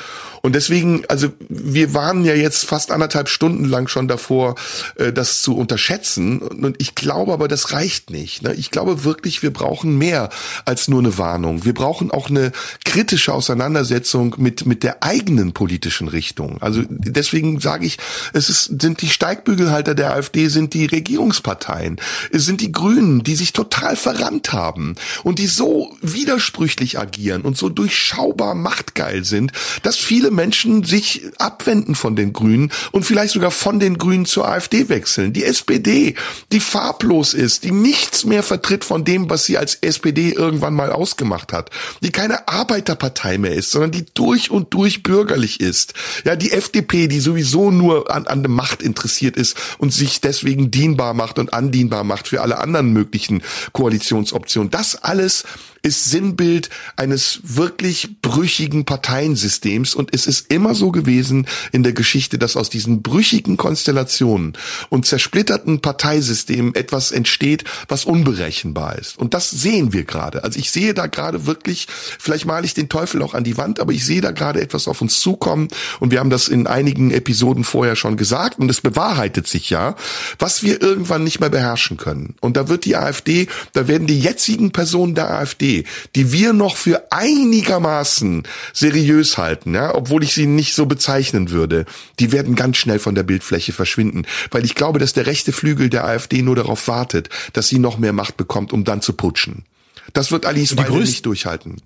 [0.43, 4.57] Und deswegen, also wir waren ja jetzt fast anderthalb Stunden lang schon davor,
[4.97, 6.41] äh, das zu unterschätzen.
[6.41, 8.43] Und ich glaube aber, das reicht nicht.
[8.43, 8.53] Ne?
[8.55, 10.31] Ich glaube wirklich, wir brauchen mehr
[10.65, 11.65] als nur eine Warnung.
[11.65, 12.51] Wir brauchen auch eine
[12.85, 16.61] kritische Auseinandersetzung mit, mit der eigenen politischen Richtung.
[16.61, 17.99] Also deswegen sage ich,
[18.33, 22.01] es ist, sind die Steigbügelhalter der AfD, sind die Regierungsparteien,
[22.33, 27.57] es sind die Grünen, die sich total verrannt haben und die so widersprüchlich agieren und
[27.57, 29.53] so durchschaubar machtgeil sind,
[29.83, 34.49] dass viele Menschen sich abwenden von den Grünen und vielleicht sogar von den Grünen zur
[34.49, 35.33] AfD wechseln.
[35.33, 36.15] Die SPD,
[36.51, 40.93] die farblos ist, die nichts mehr vertritt von dem, was sie als SPD irgendwann mal
[40.93, 41.71] ausgemacht hat,
[42.03, 45.95] die keine Arbeiterpartei mehr ist, sondern die durch und durch bürgerlich ist.
[46.25, 50.71] Ja, die FDP, die sowieso nur an, an der Macht interessiert ist und sich deswegen
[50.71, 53.43] dienbar macht und andienbar macht für alle anderen möglichen
[53.73, 54.71] Koalitionsoptionen.
[54.71, 55.45] Das alles
[55.83, 62.39] ist Sinnbild eines wirklich brüchigen Parteiensystems und es ist immer so gewesen in der Geschichte,
[62.39, 64.53] dass aus diesen brüchigen Konstellationen
[64.91, 69.19] und zersplitterten Parteisystemen etwas entsteht, was unberechenbar ist.
[69.19, 70.45] Und das sehen wir gerade.
[70.45, 73.81] Also ich sehe da gerade wirklich, vielleicht male ich den Teufel auch an die Wand,
[73.81, 75.67] aber ich sehe da gerade etwas auf uns zukommen
[75.99, 79.97] und wir haben das in einigen Episoden vorher schon gesagt und es bewahrheitet sich ja,
[80.39, 82.37] was wir irgendwann nicht mehr beherrschen können.
[82.41, 85.72] Und da wird die AfD, da werden die jetzigen Personen der AfD
[86.15, 91.85] die wir noch für einigermaßen seriös halten, ja, obwohl ich sie nicht so bezeichnen würde,
[92.19, 95.89] die werden ganz schnell von der Bildfläche verschwinden, weil ich glaube, dass der rechte Flügel
[95.89, 99.65] der AfD nur darauf wartet, dass sie noch mehr Macht bekommt, um dann zu putschen.
[100.13, 101.77] Das wird Alice Weidel nicht durchhalten.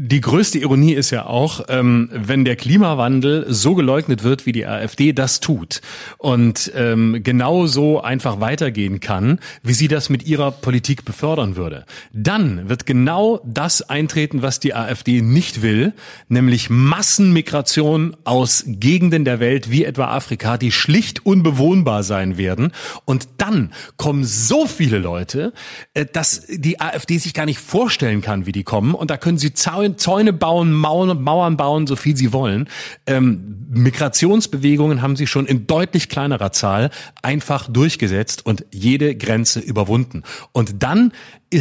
[0.00, 4.64] Die größte Ironie ist ja auch, ähm, wenn der Klimawandel so geleugnet wird, wie die
[4.64, 5.80] AfD das tut
[6.18, 11.84] und ähm, genau so einfach weitergehen kann, wie sie das mit ihrer Politik befördern würde,
[12.12, 15.94] dann wird genau das eintreten, was die AfD nicht will,
[16.28, 22.70] nämlich Massenmigration aus Gegenden der Welt wie etwa Afrika, die schlicht unbewohnbar sein werden.
[23.04, 25.52] Und dann kommen so viele Leute,
[25.94, 28.94] äh, dass die AfD sich gar nicht vorstellen kann, wie die kommen.
[28.94, 29.54] Und da können sie
[29.96, 32.68] Zaun Zäune bauen, Mauern, Mauern bauen, so viel sie wollen.
[33.06, 36.90] Ähm, Migrationsbewegungen haben sie schon in deutlich kleinerer Zahl
[37.22, 40.24] einfach durchgesetzt und jede Grenze überwunden.
[40.52, 41.12] Und dann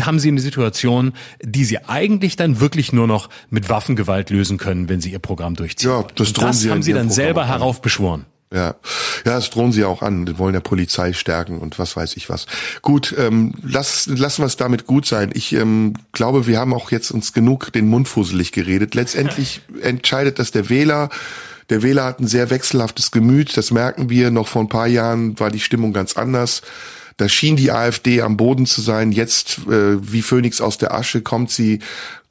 [0.02, 1.14] haben sie eine Situation,
[1.44, 5.56] die sie eigentlich dann wirklich nur noch mit Waffengewalt lösen können, wenn sie ihr Programm
[5.56, 5.92] durchziehen.
[5.92, 8.26] Ja, das, das haben sie dann selber heraufbeschworen.
[8.54, 8.76] Ja, ja,
[9.24, 10.26] das drohen sie auch an.
[10.26, 12.46] Die wollen der Polizei stärken und was weiß ich was.
[12.82, 15.32] Gut, ähm, lass, lassen wir es damit gut sein.
[15.34, 18.96] Ich ähm, glaube, wir haben auch jetzt uns genug den Mund fusselig geredet.
[18.96, 21.10] Letztendlich entscheidet das der Wähler.
[21.70, 23.58] Der Wähler hat ein sehr wechselhaftes Gemüt.
[23.58, 24.32] Das merken wir.
[24.32, 26.62] Noch vor ein paar Jahren war die Stimmung ganz anders.
[27.18, 29.12] Da schien die AfD am Boden zu sein.
[29.12, 31.80] Jetzt, äh, wie Phönix aus der Asche, kommt sie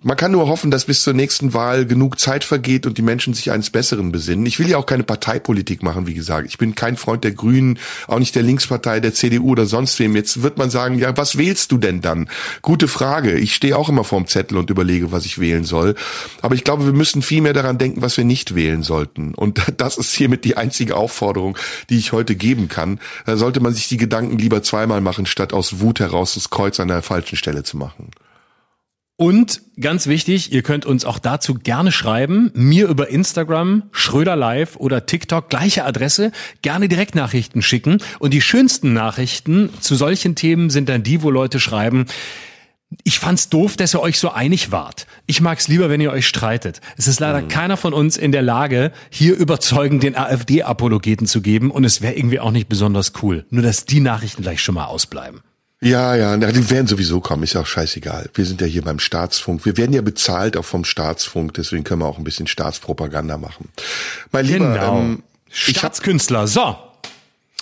[0.03, 3.33] man kann nur hoffen, dass bis zur nächsten Wahl genug Zeit vergeht und die Menschen
[3.33, 4.45] sich eines Besseren besinnen.
[4.45, 6.47] Ich will ja auch keine Parteipolitik machen, wie gesagt.
[6.49, 10.15] Ich bin kein Freund der Grünen, auch nicht der Linkspartei, der CDU oder sonst wem.
[10.15, 12.29] Jetzt wird man sagen, ja, was wählst du denn dann?
[12.61, 13.39] Gute Frage.
[13.39, 15.95] Ich stehe auch immer vorm Zettel und überlege, was ich wählen soll.
[16.43, 19.35] Aber ich glaube, wir müssen viel mehr daran denken, was wir nicht wählen sollten.
[19.35, 21.57] Und das ist hiermit die einzige Aufforderung,
[21.89, 23.01] die ich heute geben kann.
[23.25, 26.81] Da sollte man sich die Gedanken lieber zweimal machen, statt aus Wut heraus das Kreuz
[26.81, 28.11] an der falschen Stelle zu machen.
[29.19, 34.77] Und ganz wichtig, ihr könnt uns auch dazu gerne schreiben, mir über Instagram, Schröder Live
[34.77, 37.99] oder TikTok, gleiche Adresse, gerne Direktnachrichten schicken.
[38.19, 42.05] Und die schönsten Nachrichten zu solchen Themen sind dann die, wo Leute schreiben,
[43.05, 45.07] ich fand's doof, dass ihr euch so einig wart.
[45.27, 46.81] Ich mag's lieber, wenn ihr euch streitet.
[46.97, 47.49] Es ist leider mhm.
[47.49, 52.15] keiner von uns in der Lage, hier überzeugend den AfD-Apologeten zu geben und es wäre
[52.15, 53.47] irgendwie auch nicht besonders cool.
[53.51, 55.41] Nur, dass die Nachrichten gleich schon mal ausbleiben.
[55.81, 58.31] Ja, ja, die werden sowieso kommen, ist ja auch scheißegal.
[58.33, 59.67] Wir sind ja hier beim Staatsfunk.
[59.67, 63.69] Wir werden ja bezahlt auch vom Staatsfunk, deswegen können wir auch ein bisschen Staatspropaganda machen.
[64.33, 64.99] Mein Lieber, genau.
[65.01, 66.77] ähm, Staatskünstler, so.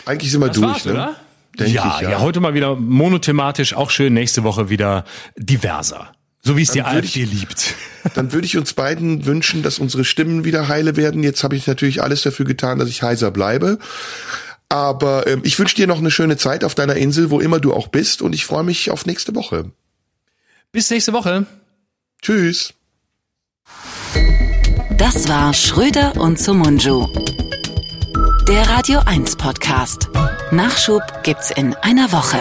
[0.06, 0.92] Eigentlich sind wir das durch, ne?
[0.92, 1.16] Oder?
[1.58, 5.04] Denk ja, ich, ja, ja, heute mal wieder monothematisch, auch schön, nächste Woche wieder
[5.36, 6.12] diverser.
[6.42, 7.74] So wie es die AfD ich, liebt.
[8.14, 11.22] Dann würde ich uns beiden wünschen, dass unsere Stimmen wieder heile werden.
[11.22, 13.78] Jetzt habe ich natürlich alles dafür getan, dass ich heiser bleibe.
[14.68, 17.72] Aber ähm, ich wünsche dir noch eine schöne Zeit auf deiner Insel, wo immer du
[17.72, 19.70] auch bist, und ich freue mich auf nächste Woche.
[20.72, 21.46] Bis nächste Woche.
[22.22, 22.74] Tschüss.
[24.96, 27.06] Das war Schröder und Sumunju.
[28.48, 30.08] Der Radio 1 Podcast.
[30.50, 32.38] Nachschub gibt's in einer Woche.